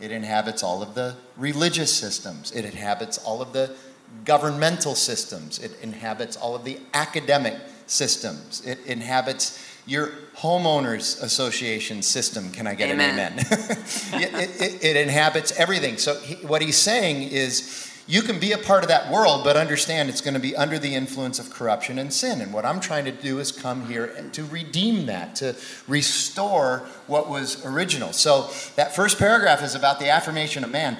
It 0.00 0.10
inhabits 0.10 0.64
all 0.64 0.82
of 0.82 0.94
the 0.94 1.16
religious 1.36 1.94
systems. 1.94 2.50
It 2.52 2.64
inhabits 2.64 3.18
all 3.18 3.40
of 3.40 3.52
the 3.52 3.76
governmental 4.24 4.94
systems. 4.94 5.58
It 5.58 5.72
inhabits 5.82 6.36
all 6.36 6.54
of 6.54 6.64
the 6.64 6.78
academic 6.94 7.56
systems. 7.86 8.64
It 8.66 8.78
inhabits 8.86 9.64
your 9.86 10.08
homeowners 10.36 11.22
association 11.22 12.02
system. 12.02 12.50
Can 12.52 12.66
I 12.66 12.74
get 12.74 12.90
Amen. 12.90 13.18
an 13.18 13.18
amen? 13.18 13.38
it, 13.48 14.34
it- 14.34 14.60
it- 14.60 14.84
it 14.84 14.96
inhabits 14.96 15.58
everything. 15.58 15.96
So 15.96 16.18
he, 16.20 16.34
what 16.46 16.60
he's 16.62 16.76
saying 16.76 17.22
is 17.22 17.84
you 18.06 18.22
can 18.22 18.38
be 18.38 18.52
a 18.52 18.58
part 18.58 18.84
of 18.84 18.88
that 18.88 19.10
world, 19.12 19.44
but 19.44 19.56
understand 19.56 20.08
it's 20.08 20.20
going 20.22 20.34
to 20.34 20.40
be 20.40 20.56
under 20.56 20.78
the 20.78 20.94
influence 20.94 21.38
of 21.38 21.50
corruption 21.50 21.98
and 21.98 22.12
sin. 22.12 22.40
And 22.40 22.52
what 22.54 22.64
I'm 22.64 22.80
trying 22.80 23.04
to 23.06 23.12
do 23.12 23.38
is 23.38 23.52
come 23.52 23.86
here 23.86 24.06
and 24.16 24.32
to 24.34 24.44
redeem 24.44 25.06
that, 25.06 25.36
to 25.36 25.54
restore 25.86 26.86
what 27.06 27.28
was 27.28 27.64
original. 27.66 28.12
So 28.14 28.48
that 28.76 28.94
first 28.94 29.18
paragraph 29.18 29.62
is 29.62 29.74
about 29.74 29.98
the 30.00 30.08
affirmation 30.08 30.64
of 30.64 30.70
man. 30.70 30.96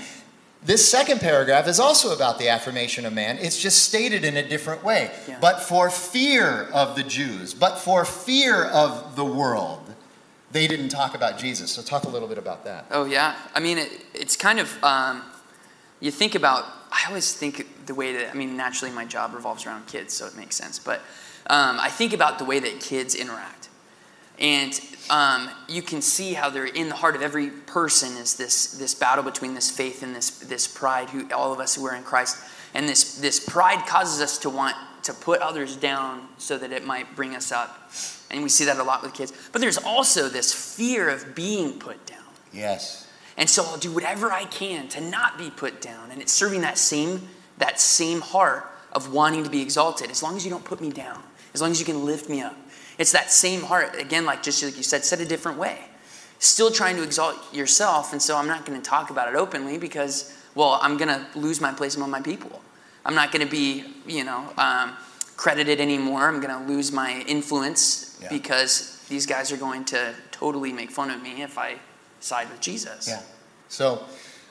This 0.65 0.89
second 0.89 1.21
paragraph 1.21 1.69
is 1.69 1.79
also 1.79 2.15
about 2.15 2.39
the 2.39 2.49
affirmation 2.49 3.07
of 3.07 3.13
man. 3.13 3.39
It's 3.39 3.61
just 3.61 3.85
stated 3.85 4.25
in 4.25 4.37
a 4.37 4.47
different 4.47 4.83
way. 4.83 5.11
Yeah. 5.29 5.39
But 5.41 5.61
for 5.61 5.89
fear 5.89 6.69
of 6.73 6.97
the 6.97 7.05
Jews, 7.05 7.55
but 7.55 7.79
for 7.79 8.05
fear 8.05 8.65
of 8.65 9.15
the 9.15 9.25
world, 9.25 9.95
they 10.51 10.67
didn't 10.67 10.89
talk 10.89 11.15
about 11.15 11.39
Jesus. 11.39 11.71
So 11.71 11.83
talk 11.83 12.05
a 12.05 12.09
little 12.09 12.29
bit 12.29 12.39
about 12.39 12.65
that. 12.65 12.87
Oh 12.91 13.05
yeah, 13.05 13.37
I 13.55 13.61
mean 13.61 13.79
it, 13.79 14.05
it's 14.15 14.37
kind 14.37 14.59
of 14.59 14.83
um, 14.83 15.23
you 16.01 16.11
think 16.11 16.35
about. 16.35 16.65
I 16.91 17.05
always 17.07 17.35
think 17.35 17.87
the 17.87 17.95
way 17.95 18.15
that 18.15 18.31
I 18.31 18.35
mean 18.35 18.57
naturally 18.57 18.93
my 18.93 19.05
job 19.05 19.35
revolves 19.35 19.67
around 19.67 19.87
kids, 19.87 20.15
so 20.15 20.27
it 20.27 20.37
makes 20.37 20.57
sense. 20.57 20.79
But 20.79 21.01
um, 21.49 21.79
I 21.79 21.89
think 21.89 22.13
about 22.13 22.39
the 22.39 22.45
way 22.45 22.59
that 22.61 22.81
kids 22.81 23.15
interact, 23.15 23.68
and 24.41 24.81
um, 25.11 25.49
you 25.69 25.83
can 25.83 26.03
see 26.03 26.35
how 26.35 26.51
they're 26.51 26.67
in 26.67 26.89
the 26.89 26.95
heart 26.95 27.17
of 27.17 27.23
every 27.23 27.49
person 27.51 28.17
is 28.17 28.35
this 28.35 28.73
this 28.73 28.95
battle 28.95 29.25
between 29.25 29.55
this 29.55 29.71
faith 29.71 30.03
and 30.03 30.15
this 30.15 30.31
this 30.31 30.67
pride. 30.69 31.11
Who 31.11 31.31
all 31.33 31.53
of 31.53 31.61
us 31.61 31.75
who 31.75 31.87
are 31.87 31.95
in 31.95 32.03
Christ, 32.03 32.39
and 32.75 32.89
this 32.89 33.19
this 33.19 33.41
pride 33.41 33.87
causes 33.87 34.21
us 34.21 34.39
to 34.39 34.51
want 34.51 34.77
to 35.05 35.15
put 35.15 35.41
others 35.41 35.77
down 35.77 36.29
so 36.37 36.59
that 36.59 36.73
it 36.73 36.85
might 36.85 37.17
bring 37.17 37.35
us 37.35 37.51
up. 37.51 37.91
And 38.31 38.43
we 38.43 38.49
see 38.51 38.67
that 38.67 38.77
a 38.77 38.83
lot 38.83 39.03
with 39.03 39.15
kids. 39.15 39.33
But 39.53 39.61
there's 39.61 39.79
also 39.79 40.29
this 40.29 40.53
fear 40.53 41.09
of 41.09 41.35
being 41.35 41.79
put 41.79 42.05
down. 42.05 42.19
Yes. 42.53 43.09
And 43.39 43.49
so 43.49 43.65
I'll 43.65 43.79
do 43.79 43.93
whatever 43.93 44.31
I 44.31 44.45
can 44.45 44.89
to 44.89 45.01
not 45.01 45.39
be 45.39 45.49
put 45.49 45.81
down. 45.81 46.11
And 46.11 46.21
it's 46.21 46.33
serving 46.33 46.61
that 46.61 46.77
same 46.77 47.29
that 47.57 47.81
same 47.81 48.21
heart 48.21 48.71
of 48.93 49.13
wanting 49.13 49.45
to 49.45 49.51
be 49.51 49.63
exalted. 49.63 50.11
As 50.11 50.23
long 50.23 50.37
as 50.37 50.45
you 50.45 50.51
don't 50.51 50.65
put 50.65 50.81
me 50.81 50.91
down, 50.91 51.23
as 51.55 51.61
long 51.63 51.71
as 51.71 51.81
you 51.81 51.87
can 51.87 52.05
lift 52.05 52.29
me 52.29 52.41
up. 52.41 52.57
It's 52.99 53.13
that 53.13 53.31
same 53.31 53.63
heart, 53.63 53.95
again, 53.99 54.25
like 54.27 54.43
just 54.43 54.63
like 54.63 54.77
you 54.77 54.83
said, 54.83 55.05
said 55.05 55.21
a 55.21 55.25
different 55.25 55.59
way. 55.59 55.79
Still 56.41 56.71
trying 56.71 56.97
to 56.97 57.03
exalt 57.03 57.37
yourself, 57.55 58.13
and 58.13 58.21
so 58.21 58.37
I'm 58.37 58.47
not 58.47 58.65
going 58.67 58.81
to 58.81 58.85
talk 58.85 59.11
about 59.11 59.29
it 59.29 59.35
openly 59.35 59.79
because, 59.79 60.37
well, 60.55 60.79
I'm 60.83 60.97
going 60.97 61.09
to 61.09 61.27
lose 61.39 61.61
my 61.61 61.73
place 61.73 61.97
among 61.97 62.11
my 62.11 62.21
people. 62.21 62.61
I'm 63.05 63.15
not 63.15 63.33
going 63.33 63.45
to 63.45 63.51
be, 63.51 63.85
you 64.07 64.25
know, 64.25 64.53
um, 64.59 64.97
credited 65.37 65.81
anymore. 65.81 66.29
I'm 66.29 66.41
going 66.41 66.57
to 66.61 66.71
lose 66.73 66.93
my 66.93 67.25
influence 67.27 68.19
Yeah. 68.21 68.29
because 68.29 69.05
these 69.09 69.27
guys 69.27 69.51
are 69.53 69.57
going 69.57 69.85
to 69.87 70.15
totally 70.33 70.73
make 70.73 70.91
fun 70.91 71.11
of 71.11 71.23
me 71.23 71.43
if 71.43 71.57
I 71.59 71.77
side 72.21 72.51
with 72.51 72.61
Jesus. 72.61 73.09
Yeah. 73.09 73.23
So 73.69 74.03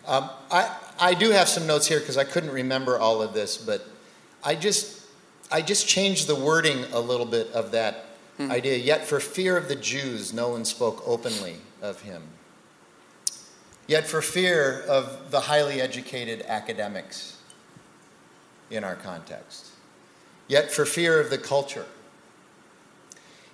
um, 0.06 0.30
I, 0.50 0.76
I 1.00 1.14
do 1.14 1.32
have 1.32 1.50
some 1.50 1.68
notes 1.68 1.88
here 1.88 2.00
because 2.00 2.18
I 2.18 2.24
couldn't 2.24 2.52
remember 2.52 2.98
all 2.98 3.22
of 3.22 3.34
this, 3.34 3.58
but 3.58 3.86
I 4.43 4.56
just, 4.56 5.06
I 5.52 5.62
just 5.62 5.88
changed 5.88 6.28
the 6.28 6.36
wording 6.36 6.86
a 6.93 7.00
little 7.00 7.26
bit 7.26 7.52
of 7.52 7.72
that 7.72 8.06
Hmm. 8.38 8.51
idea. 8.51 8.77
Yet 8.77 9.05
for 9.05 9.19
fear 9.19 9.57
of 9.57 9.67
the 9.67 9.75
Jews, 9.75 10.33
no 10.33 10.49
one 10.49 10.65
spoke 10.65 11.03
openly 11.05 11.57
of 11.81 12.01
him. 12.01 12.23
Yet 13.88 14.05
for 14.05 14.21
fear 14.21 14.81
of 14.88 15.31
the 15.31 15.41
highly 15.41 15.81
educated 15.81 16.43
academics 16.47 17.38
in 18.69 18.83
our 18.83 18.95
context. 18.95 19.67
Yet 20.47 20.71
for 20.71 20.85
fear 20.85 21.19
of 21.19 21.29
the 21.29 21.38
culture. 21.38 21.85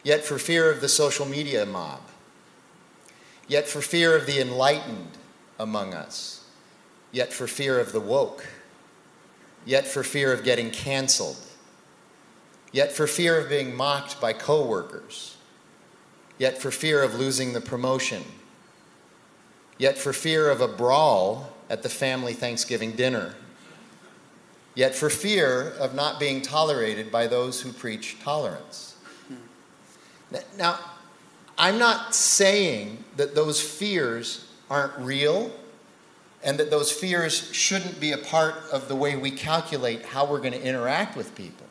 Yet 0.04 0.24
for 0.24 0.38
fear 0.38 0.70
of 0.70 0.82
the 0.82 0.90
social 0.90 1.26
media 1.26 1.66
mob 1.66 2.02
yet 3.48 3.68
for 3.68 3.82
fear 3.82 4.16
of 4.16 4.26
the 4.26 4.40
enlightened 4.40 5.18
among 5.60 5.94
us, 5.94 6.44
yet 7.12 7.34
for 7.34 7.48
fear 7.48 7.80
of 7.80 7.92
the 7.92 8.00
woke, 8.00 8.46
yet 9.66 9.86
for 9.86 10.04
fear 10.04 10.34
of 10.34 10.44
getting 10.44 10.72
canceled, 10.72 11.38
yet 12.74 12.92
for 12.92 13.08
fear 13.08 13.40
of 13.40 13.48
being 13.48 13.74
mocked 13.74 14.20
by 14.20 14.34
coworkers, 14.34 15.38
yet 16.38 16.58
for 16.58 16.72
fear 16.72 17.02
of 17.02 17.16
losing 17.16 17.54
the 17.54 17.62
promotion, 17.62 18.24
yet 19.78 19.98
for 19.98 20.12
fear 20.12 20.50
of 20.50 20.60
a 20.60 20.68
brawl 20.68 21.54
at 21.70 21.84
the 21.84 21.90
family 21.90 22.34
Thanksgiving 22.34 22.92
dinner, 22.92 23.36
yet 24.76 24.94
for 24.96 25.10
fear 25.10 25.74
of 25.80 25.96
not 25.96 26.20
being 26.20 26.42
tolerated 26.42 27.12
by 27.12 27.28
those 27.28 27.62
who 27.62 27.72
preach 27.72 28.18
tolerance. 28.22 28.98
Now, 30.58 30.80
I'm 31.60 31.78
not 31.78 32.16
saying 32.16 33.04
that 33.18 33.36
those 33.36 33.62
fears 33.62 34.50
aren't 34.70 34.98
real 34.98 35.52
and 36.44 36.58
that 36.60 36.72
those 36.72 36.92
fears 36.92 37.54
shouldn't 37.54 38.00
be 38.00 38.12
a 38.12 38.18
part 38.18 38.56
of 38.72 38.88
the 38.88 38.96
way 38.96 39.16
we 39.16 39.30
calculate 39.30 40.04
how 40.04 40.26
we're 40.26 40.40
going 40.40 40.54
to 40.54 40.62
interact 40.62 41.16
with 41.16 41.36
people. 41.36 41.68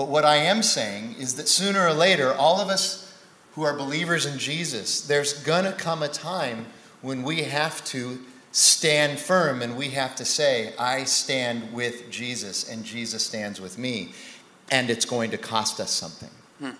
But 0.00 0.08
what 0.08 0.24
I 0.24 0.36
am 0.36 0.62
saying 0.62 1.16
is 1.18 1.34
that 1.34 1.46
sooner 1.46 1.86
or 1.86 1.92
later, 1.92 2.32
all 2.32 2.58
of 2.58 2.70
us 2.70 3.14
who 3.52 3.64
are 3.64 3.76
believers 3.76 4.24
in 4.24 4.38
Jesus, 4.38 5.02
there's 5.02 5.34
going 5.42 5.64
to 5.64 5.72
come 5.72 6.02
a 6.02 6.08
time 6.08 6.64
when 7.02 7.22
we 7.22 7.42
have 7.42 7.84
to 7.88 8.18
stand 8.50 9.18
firm 9.18 9.60
and 9.60 9.76
we 9.76 9.90
have 9.90 10.16
to 10.16 10.24
say, 10.24 10.72
I 10.78 11.04
stand 11.04 11.74
with 11.74 12.10
Jesus 12.10 12.66
and 12.66 12.82
Jesus 12.82 13.26
stands 13.26 13.60
with 13.60 13.76
me. 13.76 14.14
And 14.70 14.88
it's 14.88 15.04
going 15.04 15.32
to 15.32 15.36
cost 15.36 15.80
us 15.80 15.90
something. 15.90 16.30
Hmm. 16.60 16.70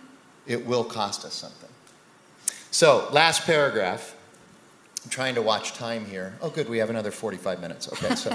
It 0.47 0.65
will 0.65 0.85
cost 0.85 1.27
us 1.27 1.35
something. 1.35 1.69
So, 2.71 3.07
last 3.13 3.45
paragraph. 3.45 4.17
I'm 5.03 5.11
trying 5.11 5.35
to 5.37 5.43
watch 5.43 5.73
time 5.73 6.05
here. 6.05 6.35
Oh, 6.43 6.51
good, 6.51 6.69
we 6.69 6.79
have 6.79 6.91
another 6.91 7.11
45 7.11 7.61
minutes. 7.61 7.91
Okay, 7.91 8.15
so 8.15 8.31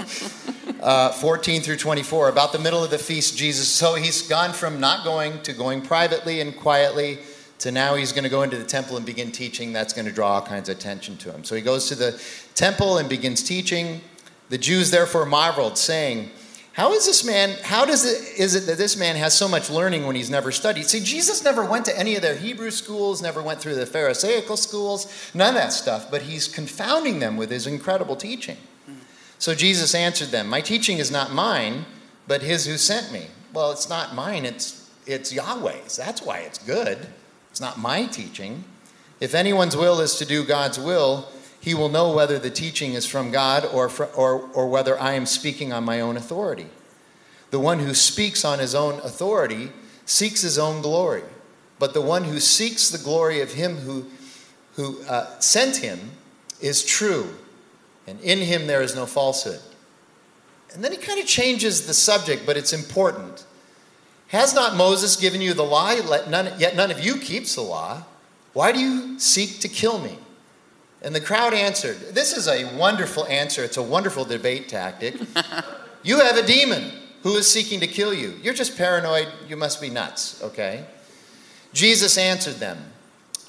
uh, 0.82 1.12
14 1.12 1.62
through 1.62 1.76
24, 1.76 2.28
about 2.28 2.52
the 2.52 2.58
middle 2.58 2.82
of 2.82 2.90
the 2.90 2.98
feast, 2.98 3.36
Jesus. 3.38 3.68
So 3.68 3.94
he's 3.94 4.26
gone 4.26 4.52
from 4.52 4.80
not 4.80 5.04
going 5.04 5.42
to 5.42 5.52
going 5.52 5.80
privately 5.80 6.40
and 6.40 6.56
quietly 6.56 7.18
to 7.60 7.70
now 7.70 7.94
he's 7.94 8.12
going 8.12 8.24
to 8.24 8.30
go 8.30 8.42
into 8.42 8.56
the 8.56 8.64
temple 8.64 8.96
and 8.96 9.06
begin 9.06 9.30
teaching. 9.30 9.72
That's 9.72 9.92
going 9.92 10.06
to 10.06 10.12
draw 10.12 10.34
all 10.34 10.42
kinds 10.42 10.68
of 10.68 10.76
attention 10.76 11.16
to 11.18 11.30
him. 11.30 11.44
So 11.44 11.54
he 11.54 11.62
goes 11.62 11.88
to 11.88 11.94
the 11.94 12.20
temple 12.56 12.98
and 12.98 13.08
begins 13.08 13.44
teaching. 13.44 14.00
The 14.48 14.58
Jews 14.58 14.90
therefore 14.90 15.24
marveled, 15.24 15.78
saying, 15.78 16.30
how 16.76 16.92
is 16.92 17.06
this 17.06 17.24
man, 17.24 17.56
how 17.62 17.86
does 17.86 18.04
it, 18.04 18.38
is 18.38 18.54
it 18.54 18.66
that 18.66 18.76
this 18.76 18.98
man 18.98 19.16
has 19.16 19.32
so 19.32 19.48
much 19.48 19.70
learning 19.70 20.06
when 20.06 20.14
he's 20.14 20.28
never 20.28 20.52
studied? 20.52 20.84
See, 20.84 21.00
Jesus 21.00 21.42
never 21.42 21.64
went 21.64 21.86
to 21.86 21.98
any 21.98 22.16
of 22.16 22.22
their 22.22 22.36
Hebrew 22.36 22.70
schools, 22.70 23.22
never 23.22 23.42
went 23.42 23.60
through 23.60 23.76
the 23.76 23.86
Pharisaical 23.86 24.58
schools, 24.58 25.30
none 25.32 25.48
of 25.48 25.54
that 25.54 25.72
stuff, 25.72 26.10
but 26.10 26.20
he's 26.20 26.46
confounding 26.46 27.18
them 27.18 27.38
with 27.38 27.50
his 27.50 27.66
incredible 27.66 28.14
teaching. 28.14 28.58
So 29.38 29.54
Jesus 29.54 29.94
answered 29.94 30.28
them, 30.28 30.48
My 30.48 30.60
teaching 30.60 30.98
is 30.98 31.10
not 31.10 31.32
mine, 31.32 31.86
but 32.28 32.42
his 32.42 32.66
who 32.66 32.76
sent 32.76 33.10
me. 33.10 33.28
Well, 33.54 33.70
it's 33.70 33.88
not 33.88 34.14
mine, 34.14 34.44
it's, 34.44 34.90
it's 35.06 35.32
Yahweh's. 35.32 35.96
That's 35.96 36.20
why 36.20 36.40
it's 36.40 36.58
good. 36.58 37.06
It's 37.50 37.60
not 37.60 37.78
my 37.78 38.04
teaching. 38.04 38.64
If 39.18 39.34
anyone's 39.34 39.78
will 39.78 39.98
is 40.00 40.16
to 40.16 40.26
do 40.26 40.44
God's 40.44 40.78
will, 40.78 41.26
he 41.66 41.74
will 41.74 41.88
know 41.88 42.12
whether 42.12 42.38
the 42.38 42.48
teaching 42.48 42.92
is 42.92 43.06
from 43.06 43.32
God 43.32 43.64
or, 43.64 43.90
or, 44.14 44.48
or 44.54 44.68
whether 44.68 44.96
I 45.00 45.14
am 45.14 45.26
speaking 45.26 45.72
on 45.72 45.82
my 45.82 46.00
own 46.00 46.16
authority. 46.16 46.68
The 47.50 47.58
one 47.58 47.80
who 47.80 47.92
speaks 47.92 48.44
on 48.44 48.60
his 48.60 48.72
own 48.72 49.00
authority 49.00 49.72
seeks 50.04 50.42
his 50.42 50.60
own 50.60 50.80
glory, 50.80 51.24
but 51.80 51.92
the 51.92 52.00
one 52.00 52.22
who 52.22 52.38
seeks 52.38 52.88
the 52.88 53.02
glory 53.02 53.40
of 53.40 53.54
him 53.54 53.78
who, 53.78 54.06
who 54.76 55.02
uh, 55.08 55.40
sent 55.40 55.78
him 55.78 56.12
is 56.60 56.84
true, 56.84 57.34
and 58.06 58.20
in 58.20 58.38
him 58.38 58.68
there 58.68 58.80
is 58.80 58.94
no 58.94 59.04
falsehood. 59.04 59.60
And 60.72 60.84
then 60.84 60.92
he 60.92 60.98
kind 60.98 61.18
of 61.18 61.26
changes 61.26 61.88
the 61.88 61.94
subject, 61.94 62.46
but 62.46 62.56
it's 62.56 62.72
important. 62.72 63.44
Has 64.28 64.54
not 64.54 64.76
Moses 64.76 65.16
given 65.16 65.40
you 65.40 65.52
the 65.52 65.64
law, 65.64 65.90
yet 65.90 66.76
none 66.76 66.90
of 66.92 67.04
you 67.04 67.16
keeps 67.16 67.56
the 67.56 67.62
law? 67.62 68.04
Why 68.52 68.70
do 68.70 68.78
you 68.78 69.18
seek 69.18 69.58
to 69.62 69.68
kill 69.68 69.98
me? 69.98 70.16
And 71.06 71.14
the 71.14 71.20
crowd 71.20 71.54
answered. 71.54 71.98
This 72.14 72.36
is 72.36 72.48
a 72.48 72.64
wonderful 72.76 73.26
answer. 73.26 73.62
It's 73.62 73.76
a 73.76 73.82
wonderful 73.82 74.24
debate 74.24 74.68
tactic. 74.68 75.14
you 76.02 76.18
have 76.18 76.36
a 76.36 76.44
demon 76.44 76.90
who 77.22 77.36
is 77.36 77.48
seeking 77.48 77.78
to 77.78 77.86
kill 77.86 78.12
you. 78.12 78.34
You're 78.42 78.54
just 78.54 78.76
paranoid. 78.76 79.28
You 79.48 79.56
must 79.56 79.80
be 79.80 79.88
nuts, 79.88 80.42
okay? 80.42 80.84
Jesus 81.72 82.18
answered 82.18 82.56
them 82.56 82.92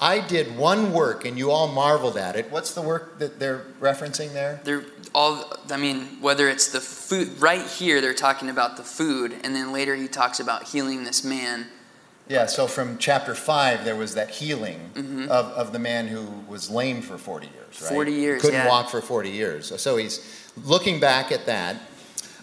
I 0.00 0.20
did 0.20 0.56
one 0.56 0.92
work 0.92 1.24
and 1.24 1.36
you 1.36 1.50
all 1.50 1.66
marveled 1.66 2.16
at 2.16 2.36
it. 2.36 2.48
What's 2.52 2.74
the 2.74 2.82
work 2.82 3.18
that 3.18 3.40
they're 3.40 3.64
referencing 3.80 4.32
there? 4.32 4.60
They're 4.62 4.84
all, 5.12 5.52
I 5.68 5.76
mean, 5.78 6.20
whether 6.20 6.48
it's 6.48 6.70
the 6.70 6.80
food, 6.80 7.40
right 7.40 7.66
here 7.66 8.00
they're 8.00 8.14
talking 8.14 8.50
about 8.50 8.76
the 8.76 8.84
food, 8.84 9.34
and 9.42 9.56
then 9.56 9.72
later 9.72 9.96
he 9.96 10.06
talks 10.06 10.38
about 10.38 10.68
healing 10.68 11.02
this 11.02 11.24
man 11.24 11.66
yeah, 12.28 12.46
so 12.46 12.66
from 12.66 12.98
chapter 12.98 13.34
5, 13.34 13.84
there 13.84 13.96
was 13.96 14.14
that 14.14 14.30
healing 14.30 14.90
mm-hmm. 14.94 15.22
of, 15.24 15.46
of 15.46 15.72
the 15.72 15.78
man 15.78 16.08
who 16.08 16.26
was 16.46 16.70
lame 16.70 17.00
for 17.00 17.16
40 17.16 17.46
years, 17.46 17.82
right? 17.82 17.92
40 17.92 18.12
years, 18.12 18.42
Couldn't 18.42 18.60
yeah. 18.60 18.68
walk 18.68 18.90
for 18.90 19.00
40 19.00 19.30
years. 19.30 19.80
So 19.80 19.96
he's 19.96 20.52
looking 20.64 21.00
back 21.00 21.32
at 21.32 21.46
that. 21.46 21.76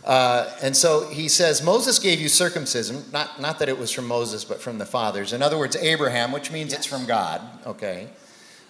Uh, 0.04 0.52
and 0.62 0.76
so 0.76 1.08
he 1.10 1.28
says, 1.28 1.64
Moses 1.64 2.00
gave 2.00 2.20
you 2.20 2.30
circumcision, 2.30 3.04
not, 3.12 3.42
not 3.42 3.60
that 3.60 3.70
it 3.70 3.78
was 3.78 3.92
from 3.92 4.08
Moses, 4.08 4.44
but 4.44 4.62
from 4.62 4.78
the 4.78 4.86
fathers. 4.86 5.34
In 5.34 5.42
other 5.42 5.58
words, 5.58 5.76
Abraham, 5.76 6.32
which 6.32 6.52
means 6.52 6.72
yes. 6.72 6.80
it's 6.80 6.88
from 6.88 7.06
God, 7.06 7.42
okay? 7.66 8.10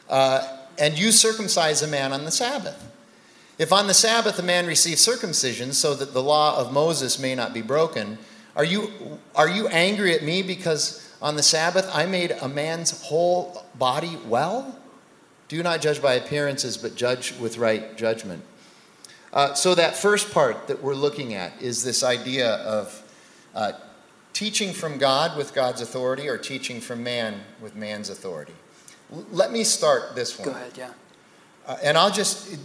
Uh, 0.09 0.45
and 0.77 0.97
you 0.97 1.11
circumcise 1.11 1.81
a 1.81 1.87
man 1.87 2.13
on 2.13 2.25
the 2.25 2.31
Sabbath. 2.31 2.91
If 3.57 3.71
on 3.71 3.87
the 3.87 3.93
Sabbath 3.93 4.37
a 4.39 4.43
man 4.43 4.65
receives 4.65 4.99
circumcision 4.99 5.71
so 5.71 5.93
that 5.93 6.13
the 6.13 6.21
law 6.21 6.57
of 6.57 6.73
Moses 6.73 7.19
may 7.19 7.35
not 7.35 7.53
be 7.53 7.61
broken, 7.61 8.17
are 8.55 8.65
you, 8.65 8.91
are 9.33 9.49
you 9.49 9.67
angry 9.69 10.13
at 10.13 10.23
me 10.23 10.41
because 10.41 11.04
on 11.21 11.35
the 11.35 11.43
Sabbath, 11.43 11.89
I 11.93 12.05
made 12.05 12.31
a 12.31 12.47
man's 12.47 13.03
whole 13.03 13.63
body 13.75 14.17
well. 14.27 14.77
Do 15.47 15.61
not 15.63 15.81
judge 15.81 16.01
by 16.01 16.13
appearances, 16.13 16.77
but 16.77 16.95
judge 16.95 17.33
with 17.39 17.57
right 17.57 17.95
judgment. 17.97 18.43
Uh, 19.31 19.53
so, 19.53 19.75
that 19.75 19.95
first 19.95 20.31
part 20.31 20.67
that 20.67 20.81
we're 20.81 20.95
looking 20.95 21.33
at 21.33 21.61
is 21.61 21.83
this 21.83 22.03
idea 22.03 22.55
of 22.55 23.03
uh, 23.53 23.73
teaching 24.33 24.73
from 24.73 24.97
God 24.97 25.37
with 25.37 25.53
God's 25.53 25.81
authority 25.81 26.29
or 26.29 26.37
teaching 26.37 26.79
from 26.79 27.03
man 27.03 27.41
with 27.61 27.75
man's 27.75 28.09
authority. 28.09 28.53
L- 29.11 29.25
let 29.31 29.51
me 29.51 29.63
start 29.63 30.15
this 30.15 30.37
one. 30.39 30.49
Go 30.49 30.55
ahead, 30.55 30.71
yeah. 30.77 30.91
Uh, 31.67 31.77
and 31.83 31.97
I'll 31.97 32.11
just, 32.11 32.53
it, 32.53 32.59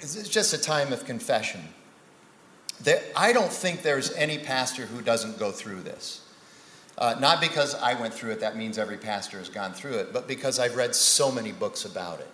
it's 0.00 0.28
just 0.28 0.52
a 0.52 0.58
time 0.58 0.92
of 0.92 1.04
confession. 1.04 1.60
There, 2.82 3.02
I 3.14 3.32
don't 3.32 3.52
think 3.52 3.82
there's 3.82 4.12
any 4.14 4.38
pastor 4.38 4.86
who 4.86 5.02
doesn't 5.02 5.38
go 5.38 5.52
through 5.52 5.82
this. 5.82 6.22
Uh, 7.00 7.16
not 7.18 7.40
because 7.40 7.74
I 7.74 7.94
went 7.94 8.12
through 8.12 8.32
it, 8.32 8.40
that 8.40 8.56
means 8.56 8.76
every 8.76 8.98
pastor 8.98 9.38
has 9.38 9.48
gone 9.48 9.72
through 9.72 9.94
it, 9.94 10.12
but 10.12 10.28
because 10.28 10.58
I've 10.58 10.76
read 10.76 10.94
so 10.94 11.32
many 11.32 11.50
books 11.50 11.86
about 11.86 12.20
it. 12.20 12.28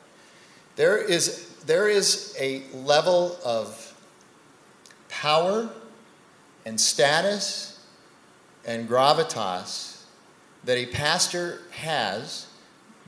There 0.74 0.98
is, 0.98 1.48
there 1.66 1.88
is 1.88 2.36
a 2.38 2.62
level 2.74 3.38
of 3.44 3.94
power 5.08 5.70
and 6.64 6.80
status 6.80 7.80
and 8.66 8.88
gravitas 8.88 10.02
that 10.64 10.76
a 10.76 10.86
pastor 10.86 11.60
has 11.70 12.48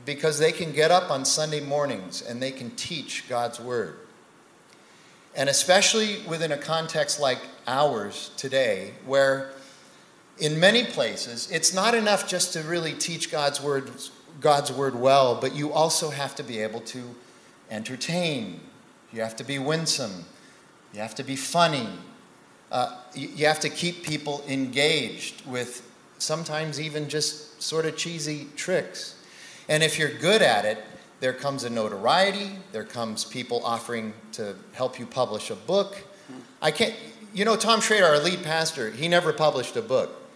because 0.05 0.39
they 0.39 0.53
can 0.53 0.71
get 0.71 0.91
up 0.91 1.11
on 1.11 1.25
Sunday 1.25 1.59
mornings 1.59 2.21
and 2.21 2.41
they 2.41 2.51
can 2.51 2.71
teach 2.71 3.27
God's 3.27 3.59
Word. 3.59 3.99
And 5.35 5.49
especially 5.49 6.21
within 6.25 6.53
a 6.53 6.57
context 6.57 7.19
like 7.19 7.39
ours 7.67 8.31
today, 8.37 8.93
where 9.05 9.51
in 10.39 10.59
many 10.59 10.85
places, 10.85 11.49
it's 11.51 11.73
not 11.73 11.93
enough 11.93 12.27
just 12.27 12.53
to 12.53 12.61
really 12.61 12.93
teach 12.93 13.31
God's 13.31 13.61
word, 13.61 13.91
God's 14.39 14.71
word 14.71 14.95
well, 14.95 15.35
but 15.39 15.55
you 15.55 15.71
also 15.71 16.09
have 16.09 16.35
to 16.35 16.43
be 16.43 16.59
able 16.59 16.81
to 16.81 17.03
entertain. 17.69 18.59
You 19.11 19.21
have 19.21 19.35
to 19.37 19.43
be 19.43 19.59
winsome. 19.59 20.25
You 20.93 21.01
have 21.01 21.15
to 21.15 21.23
be 21.23 21.35
funny. 21.35 21.87
Uh, 22.71 22.97
you, 23.15 23.45
have 23.47 23.59
to 23.61 23.69
keep 23.69 24.03
people 24.03 24.43
engaged 24.47 25.45
with 25.45 25.87
sometimes 26.19 26.79
even 26.79 27.09
just 27.09 27.61
sort 27.61 27.85
of 27.85 27.97
cheesy 27.97 28.47
tricks. 28.55 29.15
And 29.67 29.83
if 29.83 29.97
you're 29.97 30.13
good 30.13 30.41
at 30.41 30.65
it, 30.65 30.83
there 31.19 31.33
comes 31.33 31.63
a 31.63 31.69
notoriety, 31.69 32.51
there 32.71 32.83
comes 32.83 33.25
people 33.25 33.63
offering 33.65 34.13
to 34.33 34.55
help 34.73 34.99
you 34.99 35.05
publish 35.05 35.49
a 35.49 35.55
book. 35.55 35.97
I 36.61 36.71
can't, 36.71 36.95
you 37.33 37.43
know, 37.43 37.55
Tom 37.55 37.81
Schrader, 37.81 38.05
our 38.05 38.19
lead 38.19 38.43
pastor, 38.43 38.91
he 38.91 39.07
never 39.07 39.33
published 39.33 39.75
a 39.75 39.81
book. 39.81 40.28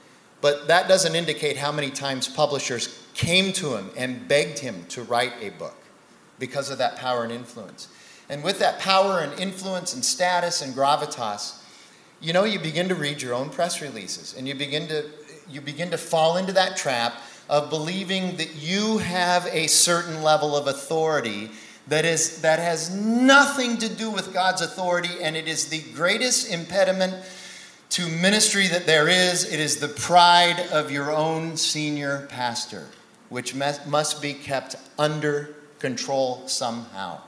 But 0.44 0.68
that 0.68 0.90
doesn't 0.90 1.16
indicate 1.16 1.56
how 1.56 1.72
many 1.72 1.90
times 1.90 2.28
publishers 2.28 3.02
came 3.14 3.54
to 3.54 3.78
him 3.78 3.90
and 3.96 4.28
begged 4.28 4.60
him 4.60 4.84
to 4.90 5.02
write 5.02 5.32
a 5.40 5.52
book 5.52 5.78
because 6.38 6.70
of 6.70 6.80
that 6.80 6.98
power 6.98 7.24
and 7.24 7.32
influence. 7.32 7.88
And 8.28 8.44
with 8.44 8.60
that 8.60 8.78
power 8.78 9.22
and 9.22 9.40
influence 9.40 9.94
and 9.94 10.04
status 10.04 10.62
and 10.62 10.74
gravitas, 10.74 11.64
you 12.20 12.34
know, 12.34 12.44
you 12.44 12.60
begin 12.60 12.90
to 12.90 12.96
read 12.96 13.22
your 13.22 13.34
own 13.34 13.52
press 13.52 13.82
releases 13.82 14.36
and 14.36 14.46
you 14.46 14.54
begin 14.54 14.90
to, 14.90 15.06
you 15.50 15.62
begin 15.62 15.90
to 15.92 15.98
fall 15.98 16.36
into 16.36 16.52
that 16.52 16.76
trap 16.76 17.22
of 17.50 17.70
believing 17.70 18.36
that 18.36 18.54
you 18.54 18.98
have 18.98 19.48
a 19.48 19.68
certain 19.68 20.24
level 20.24 20.58
of 20.58 20.68
authority 20.68 21.52
that, 21.88 22.04
is, 22.04 22.42
that 22.42 22.60
has 22.60 22.94
nothing 22.94 23.78
to 23.78 23.88
do 23.88 24.12
with 24.12 24.34
God's 24.34 24.62
authority 24.62 25.22
and 25.22 25.38
it 25.38 25.48
is 25.48 25.70
the 25.70 25.84
greatest 25.94 26.52
impediment 26.52 27.16
to 27.94 28.08
ministry 28.08 28.68
that 28.68 28.88
there 28.88 29.08
is, 29.08 29.44
it 29.54 29.60
is 29.60 29.78
the 29.78 29.88
pride 29.88 30.60
of 30.72 30.90
your 30.90 31.12
own 31.12 31.56
senior 31.56 32.26
pastor, 32.28 32.88
which 33.30 33.54
must 33.54 34.20
be 34.20 34.34
kept 34.34 34.76
under 34.98 35.54
control 35.78 36.42
somehow. 36.48 37.22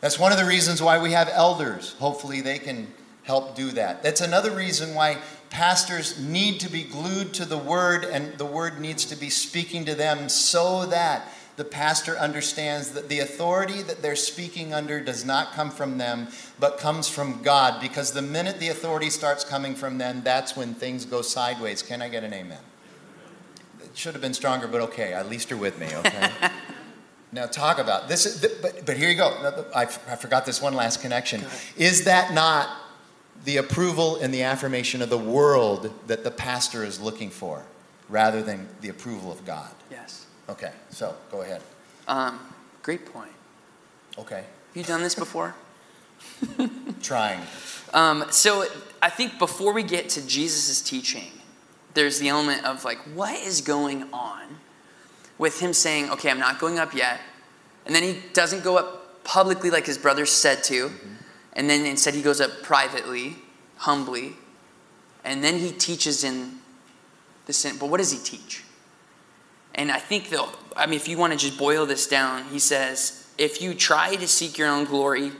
That's 0.00 0.18
one 0.18 0.32
of 0.32 0.38
the 0.38 0.44
reasons 0.44 0.82
why 0.82 1.00
we 1.00 1.12
have 1.12 1.30
elders. 1.32 1.92
Hopefully, 2.00 2.40
they 2.40 2.58
can 2.58 2.92
help 3.22 3.54
do 3.54 3.70
that. 3.70 4.02
That's 4.02 4.20
another 4.20 4.50
reason 4.50 4.96
why 4.96 5.18
pastors 5.48 6.18
need 6.18 6.58
to 6.60 6.68
be 6.68 6.82
glued 6.82 7.32
to 7.34 7.44
the 7.44 7.56
word 7.56 8.02
and 8.02 8.36
the 8.38 8.44
word 8.44 8.80
needs 8.80 9.04
to 9.04 9.16
be 9.16 9.30
speaking 9.30 9.84
to 9.84 9.94
them 9.94 10.28
so 10.28 10.86
that 10.86 11.32
the 11.56 11.64
pastor 11.64 12.16
understands 12.18 12.90
that 12.90 13.08
the 13.08 13.20
authority 13.20 13.82
that 13.82 14.02
they're 14.02 14.14
speaking 14.14 14.74
under 14.74 15.00
does 15.00 15.24
not 15.24 15.52
come 15.52 15.70
from 15.70 15.96
them, 15.96 16.28
but 16.60 16.78
comes 16.78 17.08
from 17.08 17.42
God. 17.42 17.80
Because 17.80 18.12
the 18.12 18.22
minute 18.22 18.60
the 18.60 18.68
authority 18.68 19.08
starts 19.08 19.42
coming 19.42 19.74
from 19.74 19.96
them, 19.96 20.20
that's 20.22 20.54
when 20.54 20.74
things 20.74 21.06
go 21.06 21.22
sideways. 21.22 21.82
Can 21.82 22.02
I 22.02 22.08
get 22.08 22.24
an 22.24 22.34
amen? 22.34 22.60
It 23.82 23.96
should 23.96 24.12
have 24.12 24.20
been 24.20 24.34
stronger, 24.34 24.68
but 24.68 24.82
okay. 24.82 25.14
At 25.14 25.30
least 25.30 25.48
you're 25.48 25.58
with 25.58 25.78
me, 25.80 25.88
okay? 25.94 26.30
now, 27.32 27.46
talk 27.46 27.78
about 27.78 28.06
this. 28.06 28.46
But, 28.60 28.84
but 28.84 28.96
here 28.98 29.08
you 29.08 29.16
go. 29.16 29.64
I, 29.74 29.82
I 29.82 29.86
forgot 29.86 30.44
this 30.44 30.60
one 30.60 30.74
last 30.74 31.00
connection. 31.00 31.42
Is 31.78 32.04
that 32.04 32.34
not 32.34 32.68
the 33.46 33.56
approval 33.56 34.16
and 34.16 34.32
the 34.32 34.42
affirmation 34.42 35.00
of 35.00 35.08
the 35.08 35.18
world 35.18 35.90
that 36.06 36.22
the 36.22 36.30
pastor 36.30 36.84
is 36.84 37.00
looking 37.00 37.30
for 37.30 37.64
rather 38.10 38.42
than 38.42 38.68
the 38.82 38.90
approval 38.90 39.32
of 39.32 39.46
God? 39.46 39.70
Yes. 39.90 40.25
Okay, 40.48 40.72
so 40.90 41.14
go 41.30 41.42
ahead. 41.42 41.62
Um, 42.06 42.38
great 42.82 43.06
point. 43.12 43.32
Okay. 44.18 44.44
Have 44.44 44.76
you 44.76 44.84
done 44.84 45.02
this 45.02 45.14
before? 45.14 45.54
Trying. 47.02 47.40
Um, 47.92 48.24
so 48.30 48.66
I 49.02 49.10
think 49.10 49.38
before 49.38 49.72
we 49.72 49.82
get 49.82 50.08
to 50.10 50.26
Jesus' 50.26 50.80
teaching, 50.80 51.32
there's 51.94 52.18
the 52.18 52.28
element 52.28 52.64
of 52.64 52.84
like, 52.84 52.98
what 53.14 53.38
is 53.40 53.60
going 53.60 54.04
on 54.12 54.58
with 55.38 55.60
him 55.60 55.72
saying, 55.72 56.10
okay, 56.10 56.30
I'm 56.30 56.38
not 56.38 56.58
going 56.58 56.78
up 56.78 56.94
yet. 56.94 57.20
And 57.84 57.94
then 57.94 58.02
he 58.02 58.20
doesn't 58.32 58.64
go 58.64 58.76
up 58.76 59.24
publicly 59.24 59.70
like 59.70 59.86
his 59.86 59.98
brothers 59.98 60.30
said 60.30 60.62
to. 60.64 60.88
Mm-hmm. 60.88 61.14
And 61.54 61.70
then 61.70 61.86
instead 61.86 62.14
he 62.14 62.22
goes 62.22 62.40
up 62.40 62.62
privately, 62.62 63.36
humbly. 63.76 64.34
And 65.24 65.42
then 65.42 65.58
he 65.58 65.72
teaches 65.72 66.22
in 66.22 66.58
the 67.46 67.52
sin. 67.52 67.76
But 67.78 67.88
what 67.88 67.98
does 67.98 68.12
he 68.12 68.18
teach? 68.18 68.62
And 69.76 69.92
I 69.92 69.98
think 69.98 70.30
they'll, 70.30 70.50
I 70.74 70.86
mean, 70.86 70.96
if 70.96 71.06
you 71.06 71.18
want 71.18 71.32
to 71.32 71.38
just 71.38 71.58
boil 71.58 71.86
this 71.86 72.06
down, 72.06 72.44
he 72.44 72.58
says, 72.58 73.28
if 73.38 73.60
you 73.60 73.74
try 73.74 74.16
to 74.16 74.26
seek 74.26 74.56
your 74.56 74.68
own 74.68 74.86
glory, 74.86 75.32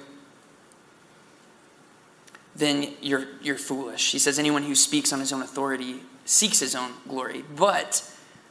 then 2.54 2.92
you're, 3.00 3.26
you're 3.42 3.58
foolish. 3.58 4.12
He 4.12 4.18
says, 4.18 4.38
anyone 4.38 4.62
who 4.62 4.74
speaks 4.74 5.12
on 5.12 5.20
his 5.20 5.32
own 5.32 5.42
authority 5.42 6.00
seeks 6.26 6.60
his 6.60 6.74
own 6.74 6.92
glory. 7.08 7.44
But, 7.56 8.08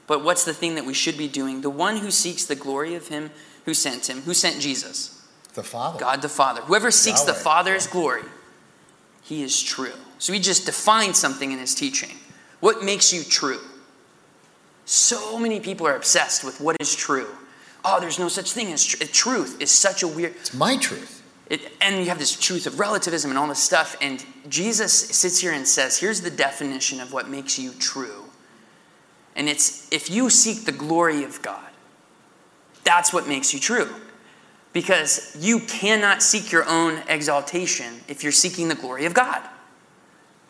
but 0.08 0.24
what's 0.24 0.44
the 0.44 0.54
thing 0.54 0.76
that 0.76 0.86
we 0.86 0.94
should 0.94 1.18
be 1.18 1.28
doing? 1.28 1.62
The 1.62 1.70
one 1.70 1.98
who 1.98 2.10
seeks 2.10 2.46
the 2.46 2.56
glory 2.56 2.96
of 2.96 3.08
him 3.08 3.32
who 3.66 3.74
sent 3.74 4.10
him, 4.10 4.22
who 4.22 4.34
sent 4.34 4.60
Jesus? 4.62 5.24
The 5.54 5.64
Father. 5.64 6.00
God 6.00 6.22
the 6.22 6.30
Father. 6.30 6.62
Whoever 6.62 6.92
seeks 6.92 7.22
Yahweh. 7.22 7.34
the 7.34 7.40
Father's 7.40 7.88
glory, 7.88 8.24
he 9.24 9.44
is 9.44 9.62
true. 9.62 9.94
So 10.20 10.34
he 10.34 10.40
just 10.40 10.66
defined 10.66 11.16
something 11.16 11.52
in 11.52 11.60
his 11.60 11.74
teaching. 11.74 12.18
What 12.60 12.84
makes 12.84 13.12
you 13.12 13.24
true? 13.24 13.60
So 14.86 15.40
many 15.40 15.60
people 15.60 15.88
are 15.88 15.96
obsessed 15.96 16.44
with 16.44 16.62
what 16.62 16.78
is 16.80 16.96
true. 16.96 17.28
Oh, 17.84 18.00
there's 18.00 18.20
no 18.20 18.28
such 18.28 18.52
thing 18.52 18.72
as 18.72 18.84
tr- 18.84 19.04
truth. 19.06 19.62
Is 19.62 19.72
such 19.72 20.04
a 20.04 20.08
weird. 20.08 20.36
It's 20.36 20.54
my 20.54 20.78
truth. 20.78 21.24
It, 21.50 21.72
and 21.82 21.98
you 21.98 22.06
have 22.06 22.18
this 22.18 22.36
truth 22.40 22.66
of 22.66 22.80
relativism 22.80 23.30
and 23.30 23.38
all 23.38 23.48
this 23.48 23.62
stuff. 23.62 23.96
And 24.02 24.26
Jesus 24.50 24.94
sits 24.94 25.40
here 25.40 25.52
and 25.52 25.68
says, 25.68 25.98
"Here's 25.98 26.22
the 26.22 26.32
definition 26.32 27.00
of 27.00 27.14
what 27.14 27.30
makes 27.30 27.60
you 27.60 27.72
true." 27.74 28.26
And 29.36 29.50
it's 29.50 29.88
if 29.92 30.10
you 30.10 30.30
seek 30.30 30.66
the 30.66 30.72
glory 30.72 31.24
of 31.24 31.42
God, 31.42 31.70
that's 32.84 33.12
what 33.12 33.28
makes 33.28 33.54
you 33.54 33.60
true. 33.60 33.90
Because 34.72 35.36
you 35.40 35.60
cannot 35.62 36.22
seek 36.22 36.52
your 36.52 36.68
own 36.68 37.02
exaltation 37.08 38.02
if 38.08 38.24
you're 38.24 38.32
seeking 38.32 38.68
the 38.68 38.76
glory 38.76 39.06
of 39.06 39.14
God. 39.14 39.42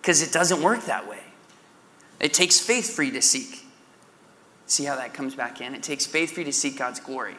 Because 0.02 0.22
it 0.22 0.32
doesn't 0.32 0.62
work 0.62 0.86
that 0.86 1.08
way. 1.08 1.20
It 2.20 2.34
takes 2.34 2.60
faith 2.60 2.96
for 2.96 3.04
you 3.04 3.12
to 3.12 3.22
seek. 3.22 3.65
See 4.68 4.86
how 4.86 4.96
that 4.96 5.14
comes 5.14 5.36
back 5.36 5.62
in? 5.62 5.76
It 5.76 5.84
takes 5.84 6.06
faith 6.06 6.32
for 6.32 6.42
you 6.42 6.46
to 6.46 6.54
seek 6.54 6.78
God's 6.78 7.00
glory. 7.00 7.36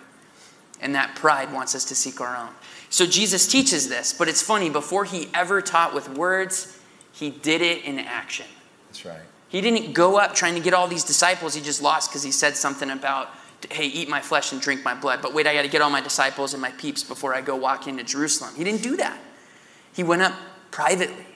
And 0.81 0.95
that 0.95 1.17
pride 1.17 1.53
wants 1.53 1.75
us 1.75 1.85
to 1.87 1.95
seek 1.95 2.21
our 2.21 2.37
own. 2.37 2.51
So 2.91 3.07
Jesus 3.07 3.49
teaches 3.49 3.89
this, 3.89 4.13
but 4.13 4.29
it's 4.29 4.43
funny, 4.43 4.71
before 4.71 5.05
he 5.05 5.29
ever 5.35 5.61
taught 5.63 5.95
with 5.95 6.09
words, 6.11 6.79
he 7.13 7.31
did 7.31 7.63
it 7.63 7.85
in 7.85 7.99
action. 7.99 8.47
That's 8.89 9.05
right. 9.05 9.21
He 9.49 9.61
didn't 9.61 9.93
go 9.93 10.19
up 10.19 10.35
trying 10.35 10.55
to 10.55 10.61
get 10.61 10.75
all 10.75 10.87
these 10.87 11.05
disciples 11.05 11.55
he 11.55 11.63
just 11.63 11.83
lost 11.83 12.11
because 12.11 12.23
he 12.23 12.31
said 12.31 12.57
something 12.57 12.91
about, 12.91 13.29
hey, 13.71 13.87
eat 13.87 14.09
my 14.09 14.21
flesh 14.21 14.53
and 14.53 14.61
drink 14.61 14.85
my 14.85 14.95
blood. 14.95 15.23
But 15.23 15.35
wait, 15.35 15.47
I 15.47 15.55
got 15.55 15.63
to 15.63 15.69
get 15.69 15.81
all 15.81 15.91
my 15.91 16.01
disciples 16.01 16.53
and 16.53 16.61
my 16.61 16.73
peeps 16.73 17.03
before 17.03 17.35
I 17.35 17.41
go 17.41 17.57
walk 17.57 17.89
into 17.89 18.05
Jerusalem. 18.05 18.55
He 18.55 18.65
didn't 18.65 18.83
do 18.83 18.97
that. 18.99 19.19
He 19.95 20.03
went 20.03 20.23
up 20.23 20.35
privately. 20.71 21.27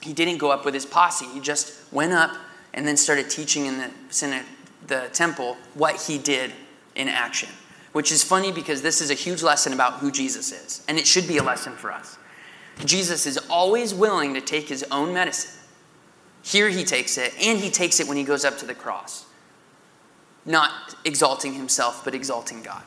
He 0.00 0.12
didn't 0.12 0.38
go 0.38 0.50
up 0.50 0.64
with 0.64 0.74
his 0.74 0.86
posse. 0.86 1.26
He 1.26 1.40
just 1.40 1.92
went 1.92 2.12
up 2.12 2.34
and 2.72 2.86
then 2.86 2.96
started 2.96 3.28
teaching 3.28 3.66
in 3.66 3.78
the 3.78 3.90
synagogue 4.10 4.46
the 4.86 5.08
temple 5.12 5.56
what 5.74 6.00
he 6.00 6.18
did 6.18 6.52
in 6.94 7.08
action. 7.08 7.48
Which 7.92 8.10
is 8.10 8.24
funny 8.24 8.50
because 8.50 8.82
this 8.82 9.00
is 9.00 9.10
a 9.10 9.14
huge 9.14 9.42
lesson 9.42 9.72
about 9.72 9.94
who 9.94 10.10
Jesus 10.10 10.50
is. 10.50 10.84
And 10.88 10.98
it 10.98 11.06
should 11.06 11.28
be 11.28 11.38
a 11.38 11.42
lesson 11.42 11.74
for 11.74 11.92
us. 11.92 12.18
Jesus 12.84 13.24
is 13.26 13.38
always 13.48 13.94
willing 13.94 14.34
to 14.34 14.40
take 14.40 14.68
his 14.68 14.84
own 14.90 15.14
medicine. 15.14 15.60
Here 16.42 16.68
he 16.68 16.84
takes 16.84 17.16
it, 17.16 17.32
and 17.40 17.58
he 17.58 17.70
takes 17.70 18.00
it 18.00 18.08
when 18.08 18.16
he 18.16 18.24
goes 18.24 18.44
up 18.44 18.58
to 18.58 18.66
the 18.66 18.74
cross. 18.74 19.24
Not 20.44 20.94
exalting 21.04 21.54
himself, 21.54 22.04
but 22.04 22.14
exalting 22.14 22.62
God. 22.62 22.82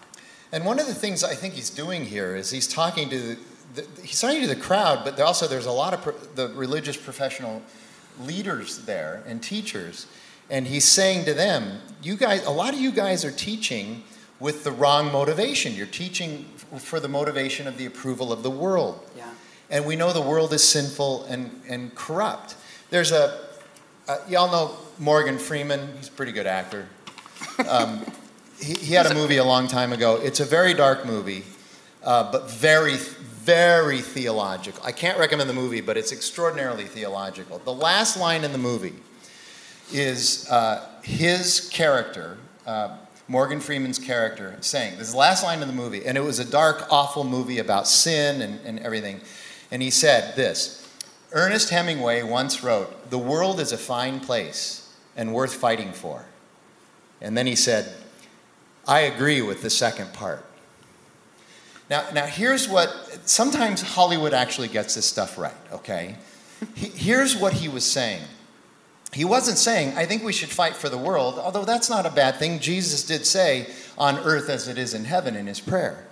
And 0.52 0.66
one 0.66 0.80
of 0.80 0.88
the 0.88 0.94
things 0.94 1.24
I 1.24 1.34
think 1.34 1.56
he's 1.56 1.70
doing 1.70 2.06
here 2.06 2.36
is 2.36 2.52
he's 2.52 2.68
talking 2.68 3.10
to 3.10 3.38
the, 3.74 3.86
he's 4.02 4.20
talking 4.22 4.42
to 4.42 4.48
the 4.48 4.56
crowd, 4.56 5.04
but 5.04 5.20
also 5.20 5.48
there's 5.48 5.66
a 5.66 5.72
lot 5.72 5.94
of 5.94 6.02
pro, 6.02 6.14
the 6.36 6.50
religious 6.50 6.98
professional 6.98 7.62
leaders 8.22 8.80
there 8.86 9.24
and 9.28 9.42
teachers 9.42 10.08
and 10.50 10.68
he's 10.68 10.86
saying 10.86 11.26
to 11.26 11.34
them, 11.34 11.80
you 12.02 12.16
guys, 12.16 12.46
a 12.46 12.52
lot 12.52 12.74
of 12.74 12.80
you 12.80 12.92
guys 12.92 13.26
are 13.26 13.32
teaching 13.32 14.04
with 14.40 14.64
the 14.64 14.72
wrong 14.72 15.12
motivation. 15.12 15.74
You're 15.74 15.88
teaching 15.88 16.46
for 16.80 17.00
the 17.00 17.08
motivation 17.08 17.68
of 17.68 17.78
the 17.78 17.86
approval 17.86 18.32
of 18.32 18.44
the 18.44 18.52
world. 18.52 19.00
Yeah. 19.16 19.30
And 19.70 19.86
we 19.86 19.96
know 19.96 20.14
the 20.14 20.22
world 20.22 20.54
is 20.54 20.64
sinful 20.64 21.26
and, 21.26 21.62
and 21.68 21.94
corrupt. 21.96 22.56
There's 22.90 23.12
a, 23.12 23.40
uh, 24.08 24.18
y'all 24.30 24.52
know 24.52 24.78
Morgan 25.00 25.38
Freeman. 25.38 25.96
He's 25.98 26.08
a 26.08 26.12
pretty 26.12 26.32
good 26.32 26.48
actor. 26.48 26.88
Um, 27.68 28.06
he, 28.60 28.74
he, 28.76 28.94
had 28.94 29.06
a 29.08 29.14
movie 29.14 29.38
a 29.38 29.44
long 29.44 29.68
time 29.68 29.92
ago. 29.92 30.20
It's 30.22 30.40
a 30.40 30.46
very 30.46 30.74
dark 30.74 31.06
movie, 31.06 31.44
uh, 32.04 32.32
but 32.32 32.50
very, 32.50 32.96
very 32.96 34.00
theological. 34.00 34.82
I 34.86 34.92
can't 34.92 35.20
recommend 35.20 35.50
the 35.50 35.54
movie, 35.54 35.82
but 35.82 35.98
it's 35.98 36.12
extraordinarily 36.12 36.86
theological. 36.86 37.60
The 37.60 37.74
last 37.74 38.18
line 38.18 38.44
in 38.44 38.52
the 38.52 38.58
movie 38.58 38.96
is 39.92 40.50
uh, 40.50 40.88
his 41.02 41.70
character, 41.70 42.38
uh, 42.66 42.98
Morgan 43.28 43.60
Freeman's 43.60 44.00
character, 44.00 44.56
saying, 44.62 44.98
this 44.98 45.08
is 45.08 45.14
the 45.14 45.20
last 45.20 45.44
line 45.44 45.62
of 45.62 45.68
the 45.68 45.74
movie, 45.74 46.06
and 46.06 46.18
it 46.18 46.22
was 46.22 46.40
a 46.40 46.46
dark, 46.46 46.88
awful 46.92 47.24
movie 47.24 47.60
about 47.60 47.88
sin 47.88 48.42
and, 48.42 48.60
and 48.66 48.80
everything. 48.80 49.22
And 49.72 49.82
he 49.82 49.90
said 49.90 50.36
this 50.36 50.88
Ernest 51.32 51.70
Hemingway 51.70 52.24
once 52.24 52.64
wrote, 52.64 53.10
The 53.10 53.18
world 53.18 53.60
is 53.60 53.72
a 53.72 53.78
fine 53.78 54.20
place 54.20 54.94
and 55.16 55.34
worth 55.34 55.54
fighting 55.54 55.92
for. 55.92 56.26
And 57.22 57.38
then 57.38 57.48
he 57.48 57.56
said, 57.56 57.94
I 58.88 59.02
agree 59.02 59.42
with 59.42 59.62
the 59.62 59.70
second 59.70 60.14
part. 60.14 60.46
Now, 61.90 62.06
now 62.14 62.26
here's 62.26 62.68
what 62.68 62.90
sometimes 63.26 63.82
Hollywood 63.82 64.34
actually 64.34 64.68
gets 64.68 64.96
this 64.96 65.06
stuff 65.06 65.38
right, 65.38 65.54
okay? 65.72 66.16
Here's 66.76 67.36
what 67.36 67.54
he 67.54 67.70
was 67.70 67.86
saying 67.86 68.24
he 69.14 69.26
wasn't 69.26 69.58
saying, 69.58 69.98
I 69.98 70.06
think 70.06 70.24
we 70.24 70.34
should 70.34 70.50
fight 70.50 70.76
for 70.76 70.90
the 70.90 70.98
world, 70.98 71.40
although 71.40 71.66
that's 71.66 71.90
not 71.90 72.06
a 72.06 72.12
bad 72.12 72.36
thing. 72.36 72.60
Jesus 72.60 73.04
did 73.04 73.26
say, 73.26 73.68
on 73.98 74.18
earth 74.20 74.50
as 74.50 74.68
it 74.68 74.78
is 74.78 74.94
in 74.94 75.06
heaven 75.06 75.36
in 75.36 75.48
his 75.48 75.60
prayer. 75.60 76.06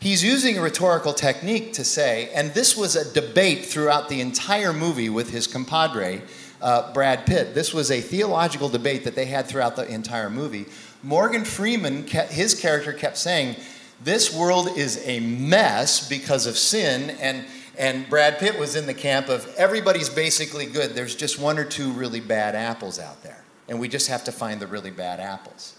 He's 0.00 0.22
using 0.22 0.58
a 0.58 0.60
rhetorical 0.60 1.14
technique 1.14 1.72
to 1.74 1.84
say, 1.84 2.28
and 2.34 2.52
this 2.52 2.76
was 2.76 2.96
a 2.96 3.10
debate 3.12 3.64
throughout 3.64 4.08
the 4.08 4.20
entire 4.20 4.72
movie 4.72 5.08
with 5.08 5.30
his 5.30 5.46
compadre, 5.46 6.20
uh, 6.60 6.92
Brad 6.92 7.24
Pitt. 7.24 7.54
This 7.54 7.72
was 7.72 7.90
a 7.90 8.00
theological 8.00 8.68
debate 8.68 9.04
that 9.04 9.14
they 9.14 9.26
had 9.26 9.46
throughout 9.46 9.76
the 9.76 9.88
entire 9.88 10.28
movie. 10.28 10.66
Morgan 11.02 11.44
Freeman, 11.44 12.04
kept, 12.04 12.32
his 12.32 12.58
character 12.58 12.92
kept 12.92 13.16
saying, 13.16 13.56
This 14.02 14.34
world 14.34 14.68
is 14.76 15.02
a 15.06 15.20
mess 15.20 16.06
because 16.08 16.46
of 16.46 16.58
sin, 16.58 17.10
and 17.20 17.46
and 17.78 18.08
Brad 18.08 18.38
Pitt 18.38 18.58
was 18.58 18.76
in 18.76 18.86
the 18.86 18.94
camp 18.94 19.28
of 19.28 19.52
everybody's 19.56 20.08
basically 20.08 20.66
good. 20.66 20.94
There's 20.94 21.14
just 21.14 21.38
one 21.38 21.58
or 21.58 21.64
two 21.64 21.90
really 21.92 22.20
bad 22.20 22.54
apples 22.54 22.98
out 22.98 23.22
there. 23.22 23.42
And 23.68 23.80
we 23.80 23.88
just 23.88 24.08
have 24.08 24.24
to 24.24 24.32
find 24.32 24.60
the 24.60 24.66
really 24.66 24.90
bad 24.90 25.20
apples. 25.20 25.74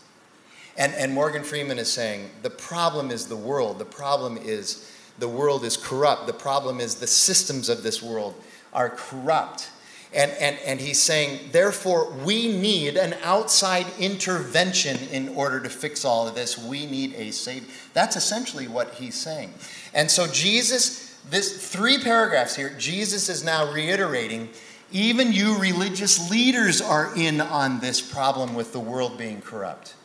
And, 0.77 0.93
and 0.95 1.13
Morgan 1.13 1.43
Freeman 1.43 1.79
is 1.79 1.91
saying 1.91 2.29
the 2.41 2.49
problem 2.49 3.11
is 3.11 3.27
the 3.27 3.37
world. 3.37 3.79
The 3.79 3.85
problem 3.85 4.37
is 4.37 4.91
the 5.19 5.29
world 5.29 5.63
is 5.63 5.77
corrupt. 5.77 6.27
The 6.27 6.33
problem 6.33 6.79
is 6.79 6.95
the 6.95 7.07
systems 7.07 7.69
of 7.69 7.83
this 7.83 8.03
world 8.03 8.35
are 8.73 8.89
corrupt. 8.89 9.69
And, 10.13 10.31
and, 10.31 10.57
and 10.65 10.79
he's 10.79 11.01
saying, 11.01 11.49
therefore, 11.51 12.11
we 12.25 12.57
need 12.57 12.95
an 12.95 13.15
outside 13.23 13.85
intervention 13.99 14.97
in 15.11 15.29
order 15.29 15.59
to 15.59 15.69
fix 15.69 16.05
all 16.05 16.27
of 16.27 16.35
this. 16.35 16.57
We 16.57 16.85
need 16.85 17.13
a 17.15 17.31
savior. 17.31 17.67
That's 17.93 18.15
essentially 18.15 18.67
what 18.67 18.93
he's 18.93 19.15
saying. 19.15 19.53
And 19.93 20.09
so, 20.09 20.27
Jesus, 20.27 21.04
this 21.29 21.71
three 21.71 21.97
paragraphs 21.99 22.55
here, 22.55 22.73
Jesus 22.77 23.29
is 23.29 23.43
now 23.43 23.71
reiterating 23.71 24.49
even 24.91 25.33
you 25.33 25.57
religious 25.57 26.29
leaders 26.29 26.81
are 26.81 27.11
in 27.15 27.41
on 27.41 27.79
this 27.79 27.99
problem 27.99 28.53
with 28.53 28.71
the 28.71 28.79
world 28.79 29.17
being 29.17 29.41
corrupt. 29.41 29.95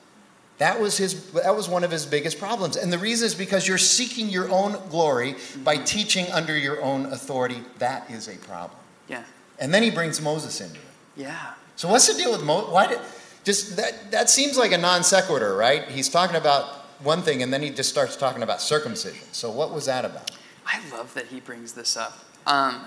That 0.58 0.80
was, 0.80 0.98
his, 0.98 1.30
that 1.32 1.56
was 1.56 1.68
one 1.68 1.84
of 1.84 1.90
his 1.90 2.04
biggest 2.04 2.38
problems. 2.38 2.76
And 2.76 2.92
the 2.92 2.98
reason 2.98 3.26
is 3.26 3.34
because 3.34 3.66
you're 3.66 3.78
seeking 3.78 4.28
your 4.28 4.50
own 4.50 4.76
glory 4.90 5.36
by 5.64 5.76
teaching 5.78 6.26
under 6.32 6.56
your 6.56 6.82
own 6.82 7.06
authority. 7.06 7.62
That 7.78 8.10
is 8.10 8.28
a 8.28 8.36
problem. 8.36 8.78
Yeah. 9.08 9.22
And 9.58 9.72
then 9.72 9.82
he 9.82 9.90
brings 9.90 10.20
Moses 10.20 10.60
into 10.60 10.76
it. 10.76 10.86
Yeah. 11.16 11.54
So 11.76 11.88
what's 11.88 12.12
the 12.12 12.14
deal 12.14 12.32
with 12.32 12.42
Moses? 12.42 12.70
Why 12.70 12.88
did 12.88 12.98
just 13.42 13.76
that 13.76 14.10
that 14.10 14.28
seems 14.28 14.58
like 14.58 14.72
a 14.72 14.78
non 14.78 15.02
sequitur, 15.02 15.56
right? 15.56 15.88
He's 15.88 16.10
talking 16.10 16.36
about 16.36 16.64
one 17.02 17.22
thing 17.22 17.42
and 17.42 17.50
then 17.50 17.62
he 17.62 17.70
just 17.70 17.88
starts 17.88 18.16
talking 18.16 18.42
about 18.42 18.60
circumcision. 18.60 19.26
So 19.32 19.50
what 19.50 19.72
was 19.72 19.86
that 19.86 20.04
about? 20.04 20.30
I 20.72 20.80
love 20.96 21.14
that 21.14 21.26
he 21.26 21.40
brings 21.40 21.72
this 21.72 21.96
up. 21.96 22.18
Um, 22.46 22.84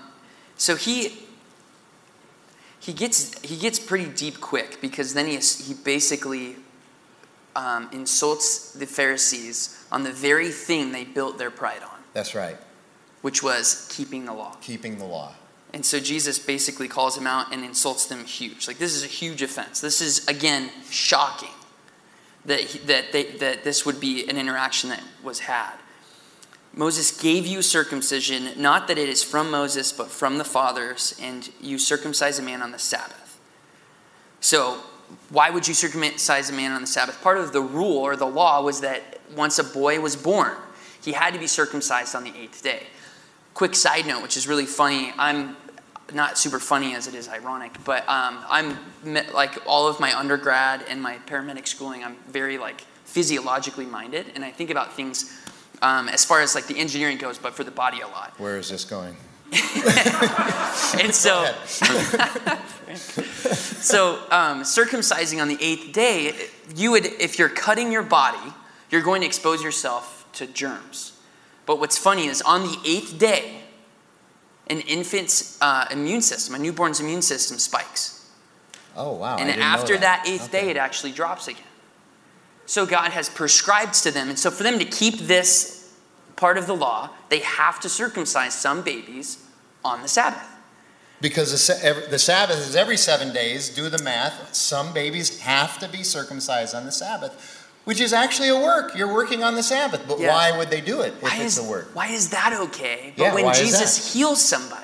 so 0.55 0.75
he 0.75 1.25
he 2.79 2.93
gets 2.93 3.39
he 3.41 3.57
gets 3.57 3.79
pretty 3.79 4.09
deep 4.09 4.39
quick 4.39 4.79
because 4.81 5.13
then 5.13 5.27
he 5.27 5.37
he 5.37 5.73
basically 5.73 6.55
um, 7.55 7.89
insults 7.91 8.71
the 8.71 8.85
Pharisees 8.85 9.85
on 9.91 10.03
the 10.03 10.11
very 10.11 10.49
thing 10.49 10.91
they 10.91 11.03
built 11.03 11.37
their 11.37 11.51
pride 11.51 11.83
on, 11.83 11.99
That's 12.13 12.33
right. 12.33 12.57
which 13.21 13.43
was 13.43 13.87
keeping 13.91 14.25
the 14.25 14.33
law. 14.33 14.55
Keeping 14.61 14.97
the 14.97 15.05
law. 15.05 15.33
And 15.73 15.85
so 15.85 15.99
Jesus 15.99 16.39
basically 16.39 16.87
calls 16.87 17.17
him 17.17 17.27
out 17.27 17.51
and 17.51 17.63
insults 17.63 18.05
them 18.05 18.25
huge. 18.25 18.67
Like 18.67 18.77
this 18.77 18.95
is 18.95 19.03
a 19.03 19.07
huge 19.07 19.41
offense. 19.41 19.81
This 19.81 20.01
is 20.01 20.27
again 20.27 20.69
shocking 20.89 21.49
that 22.45 22.59
he, 22.59 22.79
that 22.79 23.11
they, 23.11 23.23
that 23.37 23.63
this 23.63 23.85
would 23.85 23.99
be 23.99 24.27
an 24.29 24.37
interaction 24.37 24.89
that 24.89 25.01
was 25.23 25.39
had. 25.39 25.73
Moses 26.75 27.15
gave 27.15 27.45
you 27.45 27.61
circumcision, 27.61 28.49
not 28.59 28.87
that 28.87 28.97
it 28.97 29.07
is 29.07 29.23
from 29.23 29.51
Moses, 29.51 29.91
but 29.91 30.09
from 30.09 30.39
the 30.39 30.43
fathers, 30.43 31.17
and 31.21 31.51
you 31.61 31.77
circumcise 31.77 32.39
a 32.39 32.41
man 32.41 32.63
on 32.63 32.71
the 32.71 32.79
Sabbath. 32.79 33.39
So, 34.39 34.79
why 35.29 35.51
would 35.51 35.67
you 35.67 35.75
circumcise 35.75 36.49
a 36.49 36.53
man 36.53 36.71
on 36.71 36.81
the 36.81 36.87
Sabbath? 36.87 37.21
Part 37.21 37.37
of 37.37 37.53
the 37.53 37.61
rule 37.61 37.97
or 37.97 38.15
the 38.15 38.25
law 38.25 38.63
was 38.63 38.81
that 38.81 39.19
once 39.35 39.59
a 39.59 39.63
boy 39.63 39.99
was 39.99 40.15
born, 40.15 40.55
he 41.03 41.11
had 41.11 41.33
to 41.33 41.39
be 41.39 41.45
circumcised 41.45 42.15
on 42.15 42.23
the 42.23 42.33
eighth 42.35 42.63
day. 42.63 42.87
Quick 43.53 43.75
side 43.75 44.07
note, 44.07 44.23
which 44.23 44.35
is 44.35 44.47
really 44.47 44.65
funny. 44.65 45.13
I'm 45.17 45.55
not 46.11 46.39
super 46.39 46.59
funny 46.59 46.95
as 46.95 47.07
it 47.07 47.13
is 47.13 47.29
ironic, 47.29 47.71
but 47.83 48.07
um, 48.09 48.43
I'm 48.49 48.77
like 49.33 49.59
all 49.67 49.87
of 49.87 49.99
my 49.99 50.17
undergrad 50.17 50.83
and 50.89 51.01
my 51.01 51.19
paramedic 51.27 51.67
schooling. 51.67 52.03
I'm 52.03 52.15
very 52.27 52.57
like 52.57 52.81
physiologically 53.05 53.85
minded, 53.85 54.25
and 54.33 54.43
I 54.43 54.49
think 54.49 54.71
about 54.71 54.93
things 54.93 55.39
um, 55.83 56.09
as 56.09 56.25
far 56.25 56.41
as 56.41 56.55
like 56.55 56.65
the 56.65 56.79
engineering 56.79 57.17
goes, 57.17 57.37
but 57.37 57.53
for 57.53 57.63
the 57.63 57.71
body 57.71 58.01
a 58.01 58.07
lot. 58.07 58.33
Where 58.39 58.57
is 58.57 58.69
this 58.69 58.85
going? 58.85 59.15
and 59.53 61.13
so, 61.13 61.53
so 63.53 64.15
um, 64.31 64.63
circumcising 64.63 65.39
on 65.39 65.47
the 65.47 65.57
eighth 65.59 65.91
day, 65.91 66.33
you 66.75 66.89
would, 66.91 67.05
if 67.05 67.37
you're 67.37 67.49
cutting 67.49 67.91
your 67.91 68.01
body, 68.01 68.53
you're 68.89 69.03
going 69.03 69.21
to 69.21 69.27
expose 69.27 69.61
yourself 69.61 70.27
to 70.33 70.47
germs. 70.47 71.19
But 71.67 71.79
what's 71.79 71.97
funny 71.97 72.25
is 72.25 72.41
on 72.41 72.63
the 72.63 72.77
eighth 72.83 73.19
day, 73.19 73.59
an 74.67 74.79
infant's 74.81 75.61
uh, 75.61 75.87
immune 75.91 76.21
system, 76.21 76.55
a 76.55 76.59
newborn's 76.59 76.99
immune 76.99 77.21
system 77.21 77.59
spikes. 77.59 78.31
Oh, 78.95 79.13
wow. 79.13 79.37
And 79.37 79.49
after 79.61 79.97
that. 79.97 80.23
that. 80.23 80.27
eighth 80.27 80.45
okay. 80.45 80.61
day, 80.65 80.69
it 80.71 80.77
actually 80.77 81.11
drops 81.11 81.47
again. 81.47 81.61
So 82.65 82.85
God 82.85 83.11
has 83.11 83.29
prescribed 83.29 83.93
to 84.03 84.11
them. 84.11 84.29
And 84.29 84.39
so 84.39 84.49
for 84.49 84.63
them 84.63 84.79
to 84.79 84.85
keep 84.85 85.19
this 85.19 85.93
part 86.35 86.57
of 86.57 86.67
the 86.67 86.75
law, 86.75 87.09
they 87.29 87.39
have 87.39 87.79
to 87.81 87.89
circumcise 87.89 88.53
some 88.53 88.81
babies 88.81 89.45
on 89.83 90.01
the 90.01 90.07
Sabbath. 90.07 90.49
Because 91.21 91.51
the 91.51 92.19
Sabbath 92.19 92.57
is 92.57 92.75
every 92.75 92.97
seven 92.97 93.33
days. 93.33 93.69
Do 93.69 93.89
the 93.89 94.03
math. 94.03 94.53
Some 94.53 94.93
babies 94.93 95.39
have 95.39 95.79
to 95.79 95.87
be 95.87 96.03
circumcised 96.03 96.75
on 96.75 96.85
the 96.85 96.91
Sabbath, 96.91 97.69
which 97.85 98.01
is 98.01 98.11
actually 98.11 98.49
a 98.49 98.57
work. 98.57 98.93
You're 98.93 99.13
working 99.13 99.41
on 99.41 99.55
the 99.55 99.63
Sabbath. 99.63 100.03
But 100.05 100.19
yeah. 100.19 100.33
why 100.33 100.57
would 100.57 100.69
they 100.69 100.81
do 100.81 100.99
it 100.99 101.13
if 101.13 101.23
why 101.23 101.35
it's 101.35 101.57
is, 101.57 101.65
a 101.65 101.69
work? 101.69 101.91
Why 101.93 102.07
is 102.07 102.31
that 102.31 102.51
okay? 102.53 103.13
But 103.15 103.23
yeah, 103.23 103.33
when 103.35 103.53
Jesus 103.53 104.13
heals 104.13 104.43
somebody, 104.43 104.83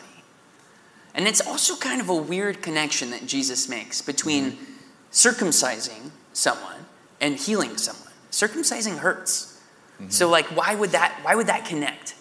and 1.14 1.28
it's 1.28 1.42
also 1.42 1.76
kind 1.76 2.00
of 2.00 2.08
a 2.08 2.16
weird 2.16 2.62
connection 2.62 3.12
that 3.12 3.26
Jesus 3.26 3.68
makes 3.68 4.02
between 4.02 4.52
mm-hmm. 4.52 4.74
circumcising 5.12 6.12
someone 6.32 6.79
and 7.22 7.36
healing 7.36 7.78
someone. 7.78 8.12
Circumcising 8.32 8.98
hurts. 8.98 9.60
Mm-hmm. 9.96 10.10
So 10.10 10.30
like 10.30 10.46
why 10.56 10.76
would 10.76 10.92
that 10.92 11.20
why 11.24 11.36
would 11.36 11.48
that 11.48 11.66
connect? 11.66 12.16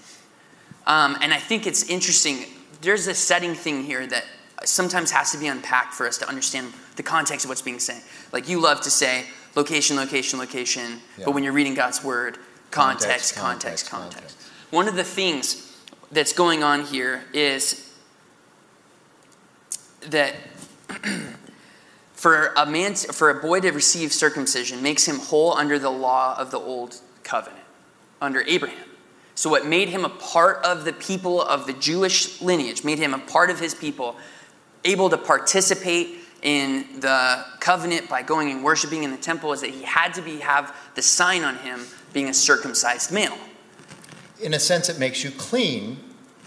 Um, 0.87 1.17
and 1.21 1.35
I 1.35 1.39
think 1.39 1.67
it's 1.67 1.89
interesting. 1.89 2.47
There's 2.81 3.07
a 3.07 3.15
setting 3.15 3.55
thing 3.55 3.85
here 3.85 4.07
that 4.07 4.25
sometimes 4.65 5.11
has 5.11 5.33
to 5.33 5.39
be 5.39 5.47
unpacked 5.47 5.95
for 5.95 6.07
us 6.07 6.19
to 6.19 6.29
understand 6.29 6.73
the 6.97 7.03
context 7.03 7.45
of 7.45 7.51
what's 7.51 7.63
being 7.63 7.79
said. 7.79 8.03
Like 8.33 8.49
you 8.49 8.61
love 8.61 8.81
to 8.83 8.91
say 8.91 9.27
location, 9.55 9.97
location, 9.97 10.39
location, 10.39 11.01
yeah. 11.17 11.25
but 11.25 11.35
when 11.35 11.45
you're 11.45 11.53
reading 11.53 11.75
God's 11.75 12.03
word, 12.03 12.39
context, 12.71 13.35
context, 13.35 13.37
context, 13.37 13.91
context. 13.91 14.17
context. 14.17 14.37
One 14.71 14.89
of 14.89 14.97
the 14.97 15.05
things 15.05 15.77
that's 16.11 16.33
going 16.33 16.63
on 16.63 16.85
here 16.85 17.25
is 17.33 17.93
that 20.09 20.35
For 22.19 22.53
a 22.57 22.67
man, 22.67 22.97
for 22.97 23.31
a 23.31 23.35
boy 23.35 23.61
to 23.61 23.71
receive 23.71 24.13
circumcision 24.13 24.83
makes 24.83 25.07
him 25.07 25.21
whole 25.21 25.53
under 25.53 25.79
the 25.79 25.89
law 25.89 26.37
of 26.37 26.51
the 26.51 26.59
old 26.59 27.01
covenant, 27.23 27.63
under 28.21 28.43
Abraham. 28.49 28.89
So, 29.37 29.49
what 29.49 29.67
made 29.67 29.89
him 29.89 30.05
a 30.05 30.09
part 30.09 30.65
of 30.65 30.85
the 30.85 30.93
people 30.93 31.41
of 31.41 31.69
the 31.69 31.75
Jewish 31.75 32.43
lineage, 32.43 32.83
made 32.83 32.99
him 32.99 33.15
a 33.15 33.21
part 33.21 33.51
of 33.51 33.61
his 33.61 33.73
people, 33.73 34.17
able 34.85 35.09
to 35.11 35.17
participate 35.17 36.19
in 36.43 36.99
the 36.99 37.45
covenant 37.61 38.09
by 38.09 38.23
going 38.23 38.51
and 38.51 38.65
worshiping 38.65 39.05
in 39.05 39.13
the 39.13 39.17
temple, 39.17 39.53
is 39.53 39.61
that 39.61 39.71
he 39.71 39.85
had 39.85 40.13
to 40.15 40.21
be, 40.21 40.41
have 40.41 40.75
the 40.97 41.03
sign 41.03 41.45
on 41.45 41.55
him 41.59 41.87
being 42.13 42.29
a 42.29 42.35
circumcised 42.35 43.13
male. 43.13 43.39
In 44.41 44.55
a 44.55 44.59
sense, 44.59 44.89
it 44.89 44.99
makes 44.99 45.23
you 45.23 45.31
clean 45.31 45.99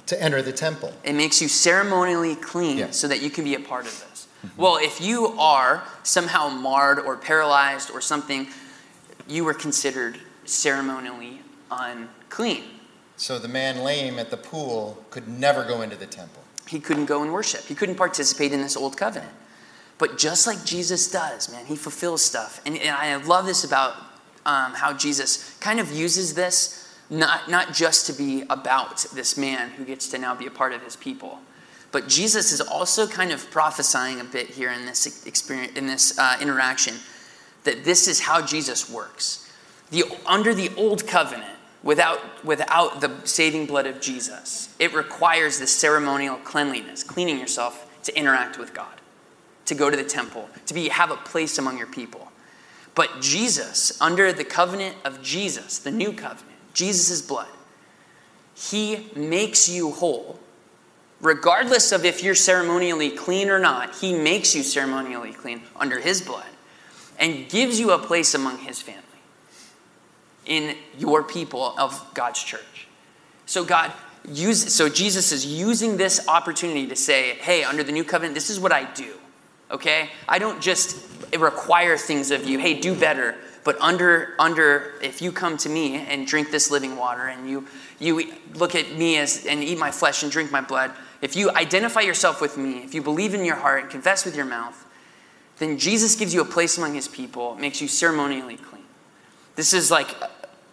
to 0.07 0.21
enter 0.21 0.41
the 0.41 0.51
temple. 0.51 0.91
It 1.05 1.13
makes 1.13 1.41
you 1.41 1.47
ceremonially 1.47 2.35
clean 2.35 2.77
yeah. 2.77 2.91
so 2.91 3.07
that 3.07 3.21
you 3.21 3.29
can 3.29 3.45
be 3.45 3.55
a 3.55 3.59
part 3.61 3.85
of 3.85 3.93
it. 4.01 4.10
Well, 4.57 4.77
if 4.77 4.99
you 4.99 5.27
are 5.39 5.83
somehow 6.03 6.49
marred 6.49 6.99
or 6.99 7.15
paralyzed 7.17 7.91
or 7.91 8.01
something, 8.01 8.47
you 9.27 9.43
were 9.43 9.53
considered 9.53 10.19
ceremonially 10.45 11.41
unclean. 11.69 12.63
So 13.17 13.37
the 13.37 13.47
man 13.47 13.83
lame 13.83 14.17
at 14.17 14.31
the 14.31 14.37
pool 14.37 15.05
could 15.09 15.27
never 15.27 15.63
go 15.63 15.81
into 15.81 15.95
the 15.95 16.07
temple. 16.07 16.41
He 16.67 16.79
couldn't 16.79 17.05
go 17.05 17.21
and 17.21 17.31
worship. 17.31 17.61
He 17.65 17.75
couldn't 17.75 17.95
participate 17.95 18.51
in 18.51 18.61
this 18.61 18.75
old 18.75 18.97
covenant. 18.97 19.31
But 19.97 20.17
just 20.17 20.47
like 20.47 20.65
Jesus 20.65 21.11
does, 21.11 21.51
man, 21.51 21.65
he 21.65 21.75
fulfills 21.75 22.23
stuff. 22.23 22.61
And, 22.65 22.77
and 22.77 22.89
I 22.89 23.15
love 23.17 23.45
this 23.45 23.63
about 23.63 23.95
um, 24.45 24.73
how 24.73 24.93
Jesus 24.93 25.55
kind 25.59 25.79
of 25.79 25.91
uses 25.91 26.33
this 26.33 26.81
not, 27.11 27.49
not 27.49 27.73
just 27.73 28.07
to 28.07 28.13
be 28.13 28.43
about 28.49 29.05
this 29.13 29.37
man 29.37 29.69
who 29.71 29.85
gets 29.85 30.07
to 30.07 30.17
now 30.17 30.33
be 30.33 30.47
a 30.47 30.51
part 30.51 30.73
of 30.73 30.81
his 30.81 30.95
people, 30.95 31.39
but 31.91 32.07
Jesus 32.07 32.51
is 32.51 32.61
also 32.61 33.07
kind 33.07 33.31
of 33.31 33.49
prophesying 33.51 34.19
a 34.19 34.23
bit 34.23 34.47
here 34.47 34.71
in 34.71 34.85
this 34.85 35.25
experience, 35.25 35.77
in 35.77 35.87
this 35.87 36.17
uh, 36.17 36.37
interaction, 36.41 36.95
that 37.63 37.83
this 37.83 38.07
is 38.07 38.21
how 38.21 38.41
Jesus 38.45 38.89
works. 38.89 39.51
The, 39.91 40.05
under 40.25 40.53
the 40.53 40.71
old 40.77 41.05
covenant, 41.05 41.57
without, 41.83 42.45
without 42.45 43.01
the 43.01 43.11
saving 43.25 43.65
blood 43.65 43.87
of 43.87 43.99
Jesus, 43.99 44.73
it 44.79 44.93
requires 44.93 45.59
the 45.59 45.67
ceremonial 45.67 46.37
cleanliness, 46.37 47.03
cleaning 47.03 47.39
yourself 47.39 47.87
to 48.03 48.17
interact 48.17 48.57
with 48.57 48.73
God, 48.73 49.01
to 49.65 49.75
go 49.75 49.89
to 49.89 49.97
the 49.97 50.03
temple, 50.03 50.49
to 50.65 50.73
be, 50.73 50.89
have 50.89 51.11
a 51.11 51.17
place 51.17 51.57
among 51.57 51.77
your 51.77 51.87
people. 51.87 52.31
But 52.95 53.21
Jesus, 53.21 53.99
under 54.01 54.31
the 54.33 54.43
covenant 54.43 54.95
of 55.03 55.21
Jesus, 55.21 55.77
the 55.79 55.91
new 55.91 56.13
covenant, 56.13 56.57
Jesus' 56.73 57.21
blood, 57.21 57.47
he 58.55 59.09
makes 59.15 59.67
you 59.69 59.91
whole 59.91 60.39
regardless 61.21 61.91
of 61.91 62.03
if 62.03 62.23
you're 62.23 62.35
ceremonially 62.35 63.09
clean 63.11 63.49
or 63.49 63.59
not, 63.59 63.95
he 63.95 64.13
makes 64.13 64.55
you 64.55 64.63
ceremonially 64.63 65.33
clean 65.33 65.61
under 65.75 65.99
his 65.99 66.21
blood 66.21 66.45
and 67.19 67.47
gives 67.49 67.79
you 67.79 67.91
a 67.91 67.99
place 67.99 68.33
among 68.33 68.57
his 68.59 68.81
family 68.81 69.01
in 70.45 70.75
your 70.97 71.23
people 71.23 71.75
of 71.77 72.03
God's 72.13 72.43
church. 72.43 72.87
So 73.45 73.63
God 73.63 73.91
use 74.27 74.73
so 74.73 74.89
Jesus 74.89 75.31
is 75.31 75.45
using 75.45 75.97
this 75.97 76.27
opportunity 76.27 76.87
to 76.87 76.95
say, 76.95 77.35
"Hey, 77.35 77.63
under 77.63 77.83
the 77.83 77.91
new 77.91 78.03
covenant, 78.03 78.35
this 78.35 78.49
is 78.49 78.59
what 78.59 78.71
I 78.71 78.83
do." 78.83 79.13
Okay? 79.69 80.09
I 80.27 80.39
don't 80.39 80.59
just 80.61 80.97
require 81.37 81.97
things 81.97 82.31
of 82.31 82.45
you. 82.47 82.59
Hey, 82.59 82.73
do 82.73 82.95
better. 82.95 83.35
But 83.63 83.79
under 83.79 84.33
under 84.39 84.93
if 85.01 85.21
you 85.21 85.31
come 85.31 85.57
to 85.57 85.69
me 85.69 85.95
and 85.95 86.25
drink 86.25 86.49
this 86.49 86.71
living 86.71 86.95
water 86.95 87.27
and 87.27 87.49
you 87.49 87.67
you 87.99 88.33
look 88.55 88.73
at 88.73 88.93
me 88.93 89.17
as 89.17 89.45
and 89.45 89.63
eat 89.63 89.77
my 89.77 89.91
flesh 89.91 90.23
and 90.23 90.31
drink 90.31 90.51
my 90.51 90.61
blood, 90.61 90.91
if 91.21 91.35
you 91.35 91.51
identify 91.51 92.01
yourself 92.01 92.41
with 92.41 92.57
me, 92.57 92.79
if 92.79 92.93
you 92.93 93.01
believe 93.01 93.33
in 93.33 93.45
your 93.45 93.55
heart 93.55 93.83
and 93.83 93.91
confess 93.91 94.25
with 94.25 94.35
your 94.35 94.45
mouth, 94.45 94.85
then 95.59 95.77
Jesus 95.77 96.15
gives 96.15 96.33
you 96.33 96.41
a 96.41 96.45
place 96.45 96.77
among 96.77 96.95
his 96.95 97.07
people, 97.07 97.55
makes 97.55 97.81
you 97.81 97.87
ceremonially 97.87 98.57
clean. 98.57 98.83
This 99.55 99.73
is 99.73 99.91
like 99.91 100.09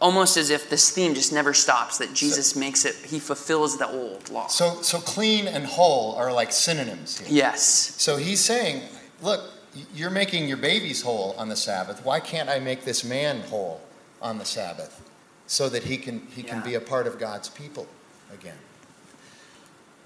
almost 0.01 0.37
as 0.37 0.49
if 0.51 0.71
this 0.71 0.91
theme 0.91 1.15
just 1.15 1.33
never 1.33 1.53
stops 1.53 1.99
that 1.99 2.15
Jesus 2.15 2.55
makes 2.55 2.85
it 2.85 2.95
he 2.95 3.19
fulfills 3.19 3.77
the 3.79 3.89
old 3.89 4.31
law. 4.31 4.47
So, 4.47 4.81
so 4.83 4.99
clean 4.99 5.47
and 5.47 5.67
whole 5.67 6.15
are 6.15 6.33
like 6.33 6.53
synonyms 6.53 7.19
here. 7.19 7.29
Yes. 7.31 7.63
So 7.63 8.17
he's 8.17 8.41
saying, 8.41 8.83
look, 9.21 9.51
you're 9.95 10.11
making 10.11 10.49
your 10.49 10.57
babies 10.57 11.03
whole 11.03 11.35
on 11.37 11.49
the 11.49 11.57
Sabbath. 11.57 12.05
Why 12.05 12.21
can't 12.21 12.49
I 12.49 12.59
make 12.59 12.85
this 12.85 13.05
man 13.05 13.41
whole 13.43 13.81
on 14.23 14.39
the 14.39 14.45
Sabbath 14.45 15.03
so 15.47 15.69
that 15.69 15.85
he 15.85 15.99
can, 15.99 16.27
he 16.35 16.43
can 16.43 16.63
be 16.63 16.75
a 16.75 16.81
part 16.81 17.07
of 17.07 17.19
God's 17.19 17.49
people 17.49 17.87
again? 18.33 18.57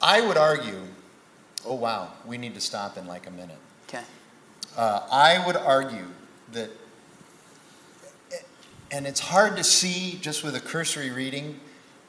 I 0.03 0.21
would 0.21 0.37
argue, 0.37 0.81
oh 1.65 1.75
wow, 1.75 2.13
we 2.27 2.37
need 2.37 2.55
to 2.55 2.61
stop 2.61 2.99
in 2.99 3.07
like 3.07 3.29
a 3.29 3.31
minute. 3.31 3.59
Okay. 3.89 4.03
Uh, 4.77 5.07
I 5.11 5.47
would 5.47 5.57
argue 5.57 6.07
that, 6.53 6.71
and 8.91 9.07
it's 9.07 9.21
hard 9.21 9.57
to 9.57 9.65
see 9.65 10.19
just 10.21 10.43
with 10.43 10.57
a 10.57 10.61
cursory 10.61 11.11
reading, 11.11 11.61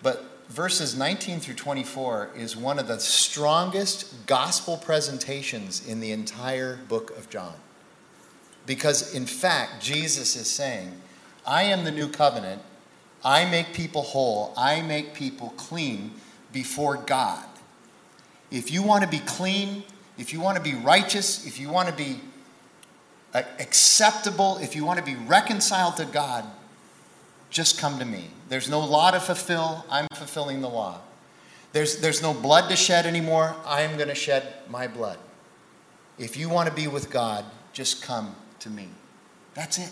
but 0.02 0.48
verses 0.50 0.98
19 0.98 1.40
through 1.40 1.54
24 1.54 2.32
is 2.36 2.58
one 2.58 2.80
of 2.80 2.88
the 2.88 3.00
strongest 3.00 4.26
gospel 4.26 4.78
presentations 4.78 5.86
in 5.88 6.00
the 6.00 6.12
entire 6.12 6.78
book 6.90 7.16
of 7.18 7.30
John. 7.30 7.54
Because 8.66 9.14
in 9.14 9.26
fact, 9.26 9.84
Jesus 9.84 10.36
is 10.36 10.50
saying, 10.50 10.94
I 11.46 11.64
am 11.64 11.84
the 11.84 11.92
new 11.92 12.08
covenant. 12.08 12.62
I 13.24 13.46
make 13.46 13.74
people 13.74 14.02
whole. 14.02 14.54
I 14.58 14.82
make 14.82 15.14
people 15.14 15.54
clean 15.58 16.14
before 16.52 16.98
God. 16.98 17.46
If 18.54 18.72
you 18.72 18.84
want 18.84 19.04
to 19.04 19.10
be 19.10 19.20
clean, 19.20 19.84
if 20.20 20.32
you 20.32 20.40
want 20.40 20.58
to 20.58 20.64
be 20.64 20.76
righteous, 20.76 21.48
if 21.48 21.60
you 21.60 21.70
want 21.70 21.90
to 21.90 21.96
be 21.96 22.20
uh, 23.34 23.42
acceptable, 23.60 24.60
if 24.60 24.76
you 24.76 24.86
want 24.86 25.00
to 25.00 25.06
be 25.06 25.16
reconciled 25.16 25.98
to 25.98 26.06
God, 26.06 26.46
just 27.50 27.80
come 27.80 27.98
to 27.98 28.06
me. 28.06 28.30
There's 28.50 28.70
no 28.70 28.80
law 28.80 29.10
to 29.10 29.20
fulfill. 29.20 29.84
I'm 29.90 30.08
fulfilling 30.14 30.62
the 30.62 30.70
law. 30.70 31.02
There's, 31.72 31.98
there's 31.98 32.22
no 32.22 32.32
blood 32.32 32.70
to 32.70 32.76
shed 32.76 33.08
anymore. 33.08 33.56
I'm 33.66 33.98
going 33.98 34.10
to 34.10 34.16
shed 34.16 34.54
my 34.70 34.88
blood. 34.88 35.18
If 36.20 36.38
you 36.38 36.48
want 36.48 36.70
to 36.70 36.76
be 36.76 36.88
with 36.88 37.10
God, 37.10 37.46
just 37.74 38.04
come 38.04 38.36
to 38.60 38.70
me. 38.70 38.88
That's 39.56 39.80
it. 39.80 39.90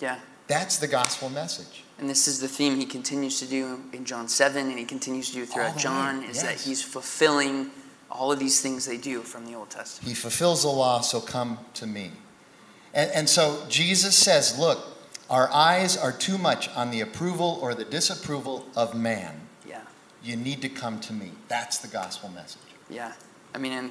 Yeah. 0.00 0.18
That's 0.46 0.78
the 0.78 0.88
gospel 0.88 1.28
message. 1.28 1.84
And 1.98 2.08
this 2.08 2.26
is 2.26 2.40
the 2.40 2.48
theme 2.48 2.76
he 2.76 2.86
continues 2.86 3.38
to 3.40 3.46
do 3.46 3.82
in 3.92 4.06
John 4.06 4.28
7 4.28 4.66
and 4.66 4.78
he 4.78 4.86
continues 4.86 5.28
to 5.28 5.34
do 5.34 5.44
throughout 5.46 5.76
John 5.76 6.22
way, 6.22 6.28
is 6.28 6.42
that 6.42 6.58
he's 6.58 6.82
fulfilling 6.82 7.70
all 8.10 8.32
of 8.32 8.38
these 8.38 8.60
things 8.60 8.86
they 8.86 8.96
do 8.96 9.20
from 9.22 9.46
the 9.46 9.54
Old 9.54 9.70
Testament. 9.70 10.08
He 10.08 10.14
fulfills 10.14 10.62
the 10.62 10.68
law, 10.68 11.00
so 11.00 11.20
come 11.20 11.58
to 11.74 11.86
me. 11.86 12.12
And, 12.94 13.10
and 13.12 13.28
so 13.28 13.64
Jesus 13.68 14.16
says, 14.16 14.58
Look, 14.58 14.78
our 15.30 15.52
eyes 15.52 15.96
are 15.96 16.12
too 16.12 16.38
much 16.38 16.68
on 16.70 16.90
the 16.90 17.00
approval 17.00 17.58
or 17.60 17.74
the 17.74 17.84
disapproval 17.84 18.66
of 18.74 18.94
man. 18.94 19.40
Yeah. 19.66 19.82
You 20.22 20.36
need 20.36 20.62
to 20.62 20.68
come 20.68 21.00
to 21.00 21.12
me. 21.12 21.32
That's 21.48 21.78
the 21.78 21.88
gospel 21.88 22.30
message. 22.30 22.62
Yeah. 22.88 23.12
I 23.54 23.58
mean, 23.58 23.72
and 23.72 23.90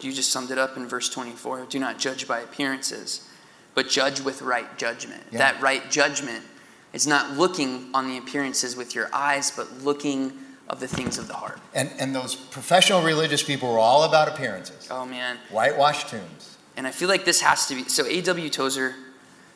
you 0.00 0.12
just 0.12 0.30
summed 0.30 0.50
it 0.50 0.58
up 0.58 0.76
in 0.76 0.86
verse 0.86 1.08
24. 1.08 1.66
Do 1.70 1.78
not 1.78 1.98
judge 1.98 2.28
by 2.28 2.40
appearances, 2.40 3.28
but 3.74 3.88
judge 3.88 4.20
with 4.20 4.42
right 4.42 4.76
judgment. 4.76 5.22
Yeah. 5.30 5.38
That 5.38 5.62
right 5.62 5.90
judgment 5.90 6.44
is 6.92 7.06
not 7.06 7.36
looking 7.36 7.90
on 7.94 8.08
the 8.08 8.18
appearances 8.18 8.76
with 8.76 8.94
your 8.94 9.08
eyes, 9.12 9.50
but 9.50 9.82
looking 9.82 10.32
of 10.68 10.80
the 10.80 10.88
things 10.88 11.18
of 11.18 11.28
the 11.28 11.34
heart. 11.34 11.58
And, 11.74 11.90
and 11.98 12.14
those 12.14 12.34
professional 12.34 13.02
religious 13.02 13.42
people 13.42 13.72
were 13.72 13.78
all 13.78 14.04
about 14.04 14.28
appearances, 14.28 14.88
Oh, 14.90 15.04
man. 15.06 15.38
whitewashed 15.50 16.08
tombs. 16.08 16.58
And 16.76 16.86
I 16.86 16.90
feel 16.90 17.08
like 17.08 17.24
this 17.24 17.40
has 17.40 17.66
to 17.68 17.74
be. 17.74 17.84
So 17.84 18.06
A.W. 18.06 18.50
Tozer 18.50 18.94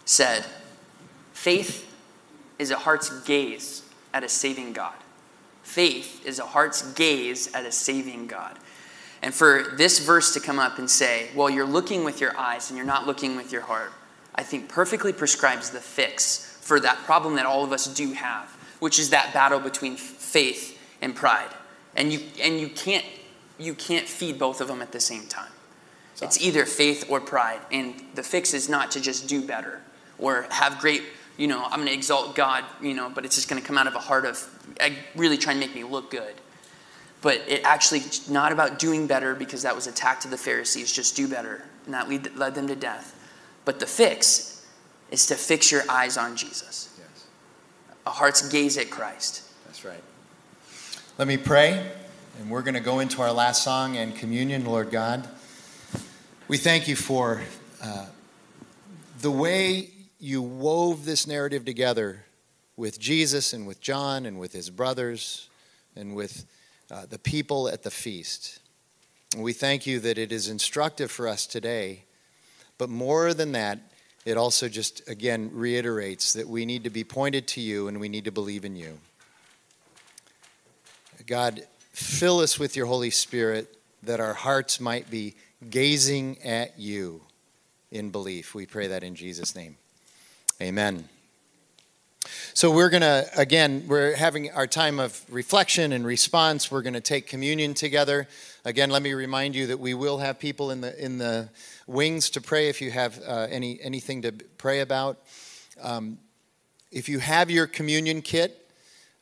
said, 0.05 0.45
faith 1.33 1.89
is 2.59 2.71
a 2.71 2.77
heart's 2.77 3.23
gaze 3.25 3.83
at 4.15 4.25
a 4.25 4.29
saving 4.29 4.73
God. 4.73 4.95
Faith 5.63 6.25
is 6.27 6.39
a 6.39 6.47
heart's 6.47 6.93
gaze 6.95 7.53
at 7.55 7.65
a 7.65 7.73
saving 7.73 8.27
God. 8.27 8.59
And 9.23 9.33
for 9.33 9.75
this 9.77 10.01
verse 10.01 10.35
to 10.35 10.41
come 10.41 10.59
up 10.59 10.79
and 10.79 10.91
say, 10.91 11.29
well, 11.37 11.49
you're 11.49 11.65
looking 11.67 12.03
with 12.05 12.21
your 12.21 12.37
eyes 12.37 12.71
and 12.71 12.77
you're 12.77 12.87
not 12.87 13.07
looking 13.07 13.37
with 13.37 13.53
your 13.53 13.63
heart, 13.63 13.93
I 14.35 14.43
think 14.43 14.69
perfectly 14.69 15.13
prescribes 15.13 15.71
the 15.71 15.79
fix 15.81 16.59
for 16.61 16.81
that 16.81 16.97
problem 17.05 17.37
that 17.37 17.47
all 17.47 17.63
of 17.63 17.71
us 17.73 17.87
do 17.87 18.13
have, 18.15 18.49
which 18.81 18.99
is 18.99 19.11
that 19.11 19.33
battle 19.33 19.61
between 19.61 19.97
faith 19.97 20.72
and 21.03 21.15
pride. 21.15 21.51
And 21.95 22.11
you, 22.11 22.21
and 22.41 22.59
you, 22.59 22.71
can't, 22.71 23.05
you 23.59 23.75
can't 23.75 24.09
feed 24.09 24.39
both 24.39 24.63
of 24.63 24.69
them 24.69 24.81
at 24.81 24.93
the 24.93 25.01
same 25.01 25.27
time. 25.27 25.51
It's 26.23 26.41
either 26.41 26.65
faith 26.65 27.07
or 27.09 27.21
pride. 27.21 27.61
And 27.73 28.01
the 28.15 28.23
fix 28.23 28.55
is 28.55 28.69
not 28.69 28.93
to 28.93 29.01
just 29.01 29.29
do 29.29 29.45
better 29.45 29.81
or 30.19 30.47
have 30.51 30.79
great, 30.79 31.03
you 31.37 31.49
know, 31.49 31.65
I'm 31.65 31.81
going 31.81 31.89
to 31.89 31.93
exalt 31.95 32.37
God, 32.37 32.65
you 32.81 32.95
know, 32.95 33.11
but 33.11 33.25
it's 33.25 33.35
just 33.35 33.49
going 33.49 33.61
to 33.61 33.67
come 33.67 33.77
out 33.77 33.89
of 33.89 33.95
a 33.97 33.99
heart 33.99 34.25
of 34.25 34.75
uh, 34.81 34.91
really 35.17 35.37
trying 35.37 35.59
to 35.61 35.67
make 35.67 35.75
me 35.75 35.83
look 35.85 36.11
good. 36.11 36.35
But 37.23 37.43
it 37.49 37.63
actually 37.65 38.03
not 38.29 38.53
about 38.53 38.79
doing 38.79 39.07
better 39.09 39.35
because 39.35 39.63
that 39.63 39.75
was 39.75 39.87
attack 39.89 40.21
to 40.21 40.29
the 40.29 40.39
Pharisees, 40.39 40.93
just 40.93 41.17
do 41.17 41.27
better. 41.29 41.63
And 41.87 41.95
that 41.95 42.09
lead, 42.09 42.35
led 42.37 42.55
them 42.55 42.69
to 42.69 42.77
death. 42.77 43.19
But 43.65 43.81
the 43.81 43.87
fix 43.87 44.65
is 45.11 45.27
to 45.27 45.35
fix 45.35 45.71
your 45.73 45.83
eyes 45.89 46.17
on 46.17 46.37
Jesus, 46.37 46.97
Yes, 46.99 47.27
a 48.07 48.11
heart's 48.11 48.49
gaze 48.49 48.79
at 48.79 48.91
Christ. 48.91 49.43
that's 49.67 49.85
right. 49.85 50.03
Let 51.19 51.29
me 51.29 51.37
pray, 51.37 51.93
and 52.41 52.49
we're 52.49 52.63
going 52.63 52.73
to 52.73 52.81
go 52.81 53.01
into 53.01 53.21
our 53.21 53.33
last 53.33 53.63
song 53.63 53.99
and 53.99 54.17
communion, 54.17 54.65
Lord 54.65 54.91
God. 54.91 55.29
We 56.49 56.57
thank 56.57 56.89
you 56.89 56.97
for 56.97 57.43
uh, 57.85 58.07
the 59.21 59.31
way 59.31 59.91
you 60.19 60.41
wove 60.41 61.05
this 61.05 61.27
narrative 61.27 61.67
together 61.67 62.25
with 62.79 62.99
Jesus 62.99 63.53
and 63.53 63.67
with 63.67 63.79
John 63.83 64.25
and 64.25 64.41
with 64.41 64.55
his 64.55 64.71
brothers 64.71 65.51
and 65.95 66.17
with 66.17 66.47
uh, 66.91 67.05
the 67.05 67.19
people 67.19 67.69
at 67.69 67.83
the 67.83 67.91
feast. 67.91 68.61
And 69.35 69.45
we 69.45 69.53
thank 69.53 69.87
you 69.87 70.01
that 70.01 70.17
it 70.17 70.33
is 70.33 70.49
instructive 70.49 71.11
for 71.11 71.29
us 71.29 71.47
today, 71.47 72.05
but 72.79 72.89
more 72.89 73.35
than 73.35 73.53
that, 73.53 73.81
it 74.25 74.39
also 74.39 74.67
just 74.67 75.07
again 75.11 75.51
reiterates 75.53 76.33
that 76.33 76.49
we 76.49 76.65
need 76.65 76.85
to 76.85 76.91
be 76.91 77.05
pointed 77.05 77.47
to 77.49 77.61
you 77.61 77.87
and 77.89 78.01
we 78.01 78.09
need 78.09 78.25
to 78.25 78.33
believe 78.33 78.65
in 78.65 78.77
you. 78.77 78.99
God, 81.27 81.67
fill 81.93 82.41
us 82.41 82.59
with 82.59 82.77
your 82.77 82.87
Holy 82.87 83.11
Spirit 83.11 83.77
that 84.03 84.21
our 84.21 84.35
hearts 84.35 84.81
might 84.81 85.11
be 85.11 85.35
gazing 85.71 86.43
at 86.43 86.79
you 86.79 87.23
in 87.91 88.11
belief. 88.11 88.55
We 88.55 88.67
pray 88.67 88.89
that 88.89 89.05
in 89.05 89.15
Jesus' 89.15 89.55
name. 89.55 89.77
Amen. 90.61 91.09
So 92.55 92.71
we're 92.71 92.91
going 92.91 93.03
to, 93.03 93.27
again, 93.37 93.85
we're 93.87 94.15
having 94.15 94.51
our 94.53 94.67
time 94.67 95.01
of 95.01 95.25
reflection 95.29 95.93
and 95.93 96.05
response. 96.05 96.71
We're 96.71 96.83
going 96.83 96.95
to 96.95 97.01
take 97.01 97.27
communion 97.27 97.75
together. 97.75 98.29
Again, 98.65 98.91
let 98.91 99.03
me 99.03 99.13
remind 99.13 99.55
you 99.55 99.69
that 99.69 99.81
we 99.81 99.95
will 99.95 100.19
have 100.19 100.39
people 100.39 100.71
in 100.71 100.81
the, 100.81 101.05
in 101.05 101.19
the 101.19 101.49
wings 101.87 102.31
to 102.31 102.41
pray 102.41 102.69
if 102.69 102.81
you 102.81 102.91
have 102.91 103.21
uh, 103.27 103.47
any, 103.51 103.81
anything 103.83 104.23
to 104.23 104.33
pray 104.59 104.81
about. 104.81 105.19
Um, 105.81 106.19
if 106.91 107.09
you 107.09 107.19
have 107.19 107.51
your 107.51 107.67
communion 107.67 108.23
kit, 108.23 108.71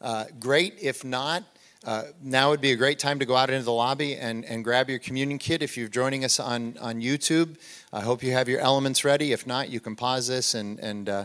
uh, 0.01 0.25
great. 0.39 0.75
If 0.81 1.05
not, 1.05 1.45
uh, 1.87 2.05
now 2.23 2.51
would 2.51 2.61
be 2.61 2.73
a 2.73 2.77
great 2.77 2.99
time 2.99 3.19
to 3.19 3.25
go 3.25 3.35
out 3.35 3.49
into 3.49 3.65
the 3.65 3.73
lobby 3.73 4.15
and, 4.15 4.45
and 4.45 4.63
grab 4.63 4.91
your 4.91 4.99
communion 4.99 5.39
kit. 5.39 5.63
If 5.63 5.79
you're 5.79 5.89
joining 5.89 6.25
us 6.25 6.39
on, 6.39 6.77
on 6.79 7.01
YouTube, 7.01 7.57
I 7.91 8.01
hope 8.01 8.23
you 8.23 8.33
have 8.33 8.51
your 8.51 8.61
elements 8.61 9.03
ready. 9.03 9.33
If 9.33 9.47
not, 9.47 9.71
you 9.71 9.81
can 9.81 9.97
pause 9.97 10.29
this 10.29 10.55
and, 10.55 10.79
and 10.81 11.09
uh, 11.09 11.25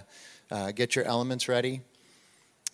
uh, 0.49 0.72
get 0.72 0.95
your 0.95 1.03
elements 1.03 1.49
ready. 1.49 1.82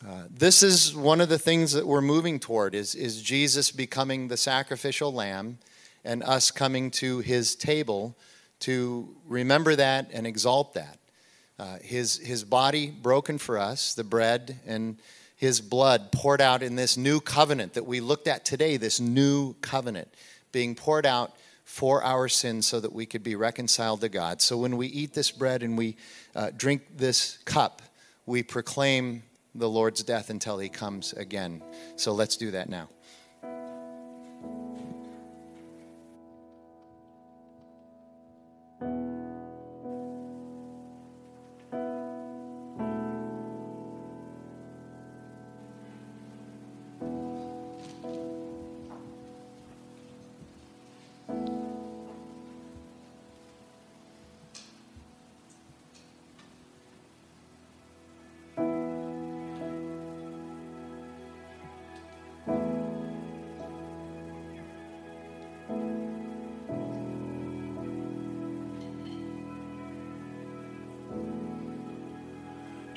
Uh, 0.08 0.24
this 0.30 0.62
is 0.62 0.96
one 0.96 1.22
of 1.22 1.30
the 1.30 1.40
things 1.40 1.72
that 1.74 1.88
we're 1.88 2.02
moving 2.02 2.40
toward 2.40 2.76
is, 2.76 2.94
is 2.94 3.22
Jesus 3.22 3.72
becoming 3.72 4.28
the 4.28 4.38
sacrificial 4.38 5.12
lamb 5.12 5.58
and 6.04 6.24
us 6.24 6.52
coming 6.52 6.92
to 6.92 7.20
his 7.20 7.56
table 7.56 8.16
to 8.60 9.16
remember 9.28 9.76
that 9.76 10.10
and 10.14 10.28
exalt 10.28 10.76
that. 10.76 10.98
Uh, 11.58 11.78
his, 11.82 12.18
his 12.18 12.44
body 12.44 12.92
broken 12.92 13.38
for 13.38 13.58
us, 13.58 13.94
the 13.96 14.04
bread, 14.04 14.60
and 14.66 14.98
his 15.42 15.60
blood 15.60 16.12
poured 16.12 16.40
out 16.40 16.62
in 16.62 16.76
this 16.76 16.96
new 16.96 17.20
covenant 17.20 17.74
that 17.74 17.88
we 17.88 18.00
looked 18.00 18.28
at 18.28 18.46
today, 18.46 18.78
this 18.78 19.00
new 19.00 19.56
covenant 19.56 20.08
being 20.52 20.76
poured 20.76 21.04
out 21.04 21.36
for 21.66 22.04
our 22.04 22.28
sins 22.28 22.68
so 22.68 22.80
that 22.80 22.94
we 22.94 23.08
could 23.08 23.24
be 23.24 23.36
reconciled 23.36 24.02
to 24.02 24.08
God. 24.08 24.40
So 24.40 24.56
when 24.56 24.78
we 24.78 24.86
eat 24.86 25.16
this 25.16 25.32
bread 25.32 25.64
and 25.64 25.76
we 25.76 25.98
uh, 26.36 26.52
drink 26.56 26.84
this 26.96 27.40
cup, 27.44 27.82
we 28.28 28.44
proclaim 28.44 29.24
the 29.56 29.68
Lord's 29.68 30.04
death 30.04 30.30
until 30.30 30.60
he 30.60 30.70
comes 30.70 31.12
again. 31.14 31.64
So 31.96 32.12
let's 32.12 32.38
do 32.38 32.52
that 32.52 32.70
now. 32.70 32.90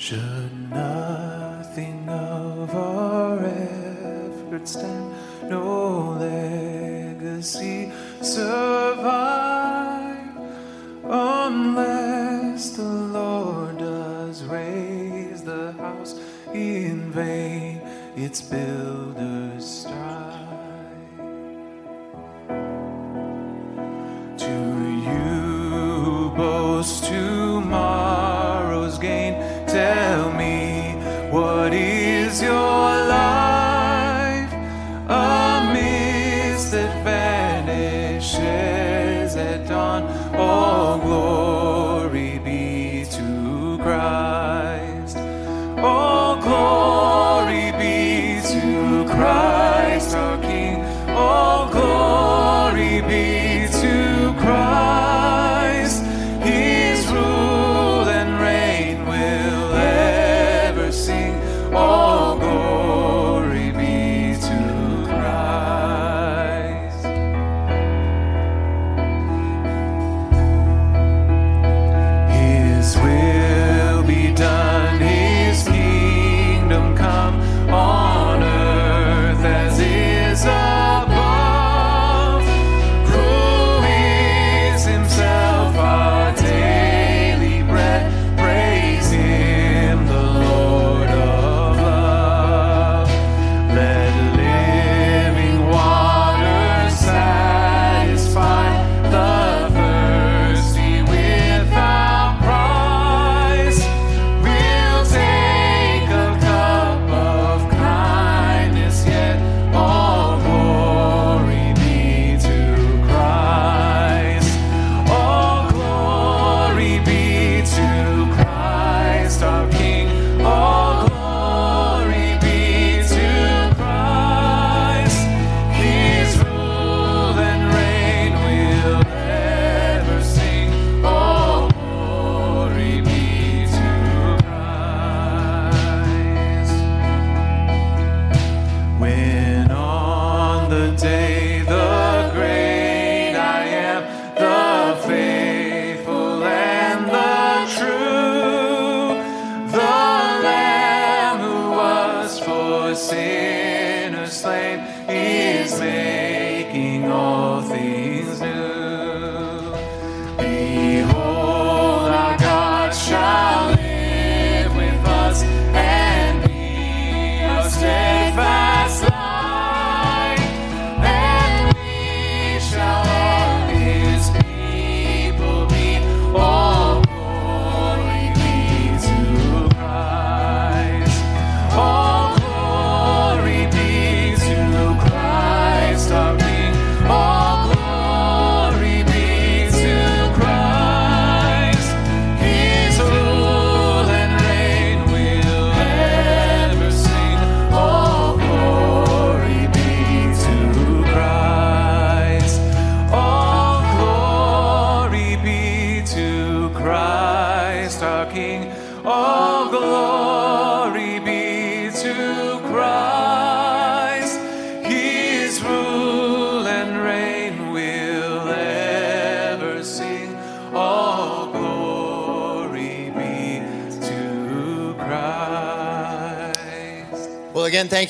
Should 0.05 0.68
nothing 0.68 2.07
of 2.11 2.74
our 2.74 3.38
effort 3.38 4.68
stand, 4.68 5.14
no 5.48 6.18
legacy 6.20 7.90
survive, 8.20 8.68
unless 11.05 12.76
the 12.76 12.82
Lord 12.82 13.78
does 13.78 14.44
raise 14.44 15.42
the 15.42 15.72
house 15.72 16.20
in 16.52 17.11
vain, 17.11 17.80
it's 18.14 18.42
built. 18.42 19.03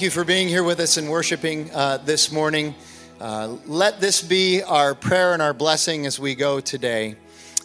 you 0.05 0.11
for 0.11 0.25
being 0.25 0.49
here 0.49 0.63
with 0.63 0.81
us 0.81 0.99
and 0.99 1.09
worshiping 1.09 1.71
uh, 1.73 1.97
this 1.97 2.31
morning. 2.31 2.75
Uh, 3.19 3.57
let 3.65 4.01
this 4.01 4.23
be 4.23 4.63
our 4.63 4.95
prayer 4.95 5.33
and 5.33 5.41
our 5.41 5.55
blessing 5.55 6.05
as 6.05 6.19
we 6.19 6.35
go 6.35 6.61
today. 6.61 7.17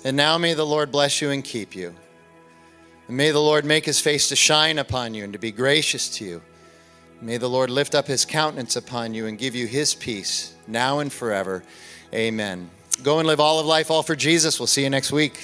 And 0.06 0.16
now 0.16 0.38
may 0.38 0.53
the 0.53 0.66
Lord 0.66 0.90
bless 0.90 1.22
you 1.22 1.32
and 1.32 1.44
keep 1.44 1.76
you. 1.76 1.94
And 3.10 3.18
may 3.18 3.32
the 3.32 3.41
Lord 3.41 3.66
make 3.66 3.84
his 3.84 3.99
face 3.99 4.30
to 4.30 4.38
shine 4.38 4.78
upon 4.78 5.14
you 5.14 5.26
and 5.26 5.34
to 5.34 5.40
be 5.40 5.52
gracious 5.52 6.07
to 6.18 6.24
you. 6.24 6.41
May 7.22 7.36
the 7.36 7.49
Lord 7.49 7.70
lift 7.70 7.94
up 7.94 8.07
his 8.07 8.24
countenance 8.24 8.78
upon 8.78 9.14
you 9.14 9.28
and 9.28 9.38
give 9.38 9.53
you 9.53 9.68
his 9.68 9.94
peace 9.94 10.56
now 10.66 10.99
and 10.99 11.11
forever. 11.11 11.61
Amen. 12.14 12.70
Go 13.03 13.20
and 13.20 13.28
live 13.28 13.41
all 13.41 13.60
of 13.60 13.66
life, 13.66 13.91
all 13.91 14.03
for 14.03 14.16
Jesus. 14.16 14.61
We'll 14.61 14.68
see 14.68 14.84
you 14.84 14.90
next 14.90 15.11
week. 15.11 15.41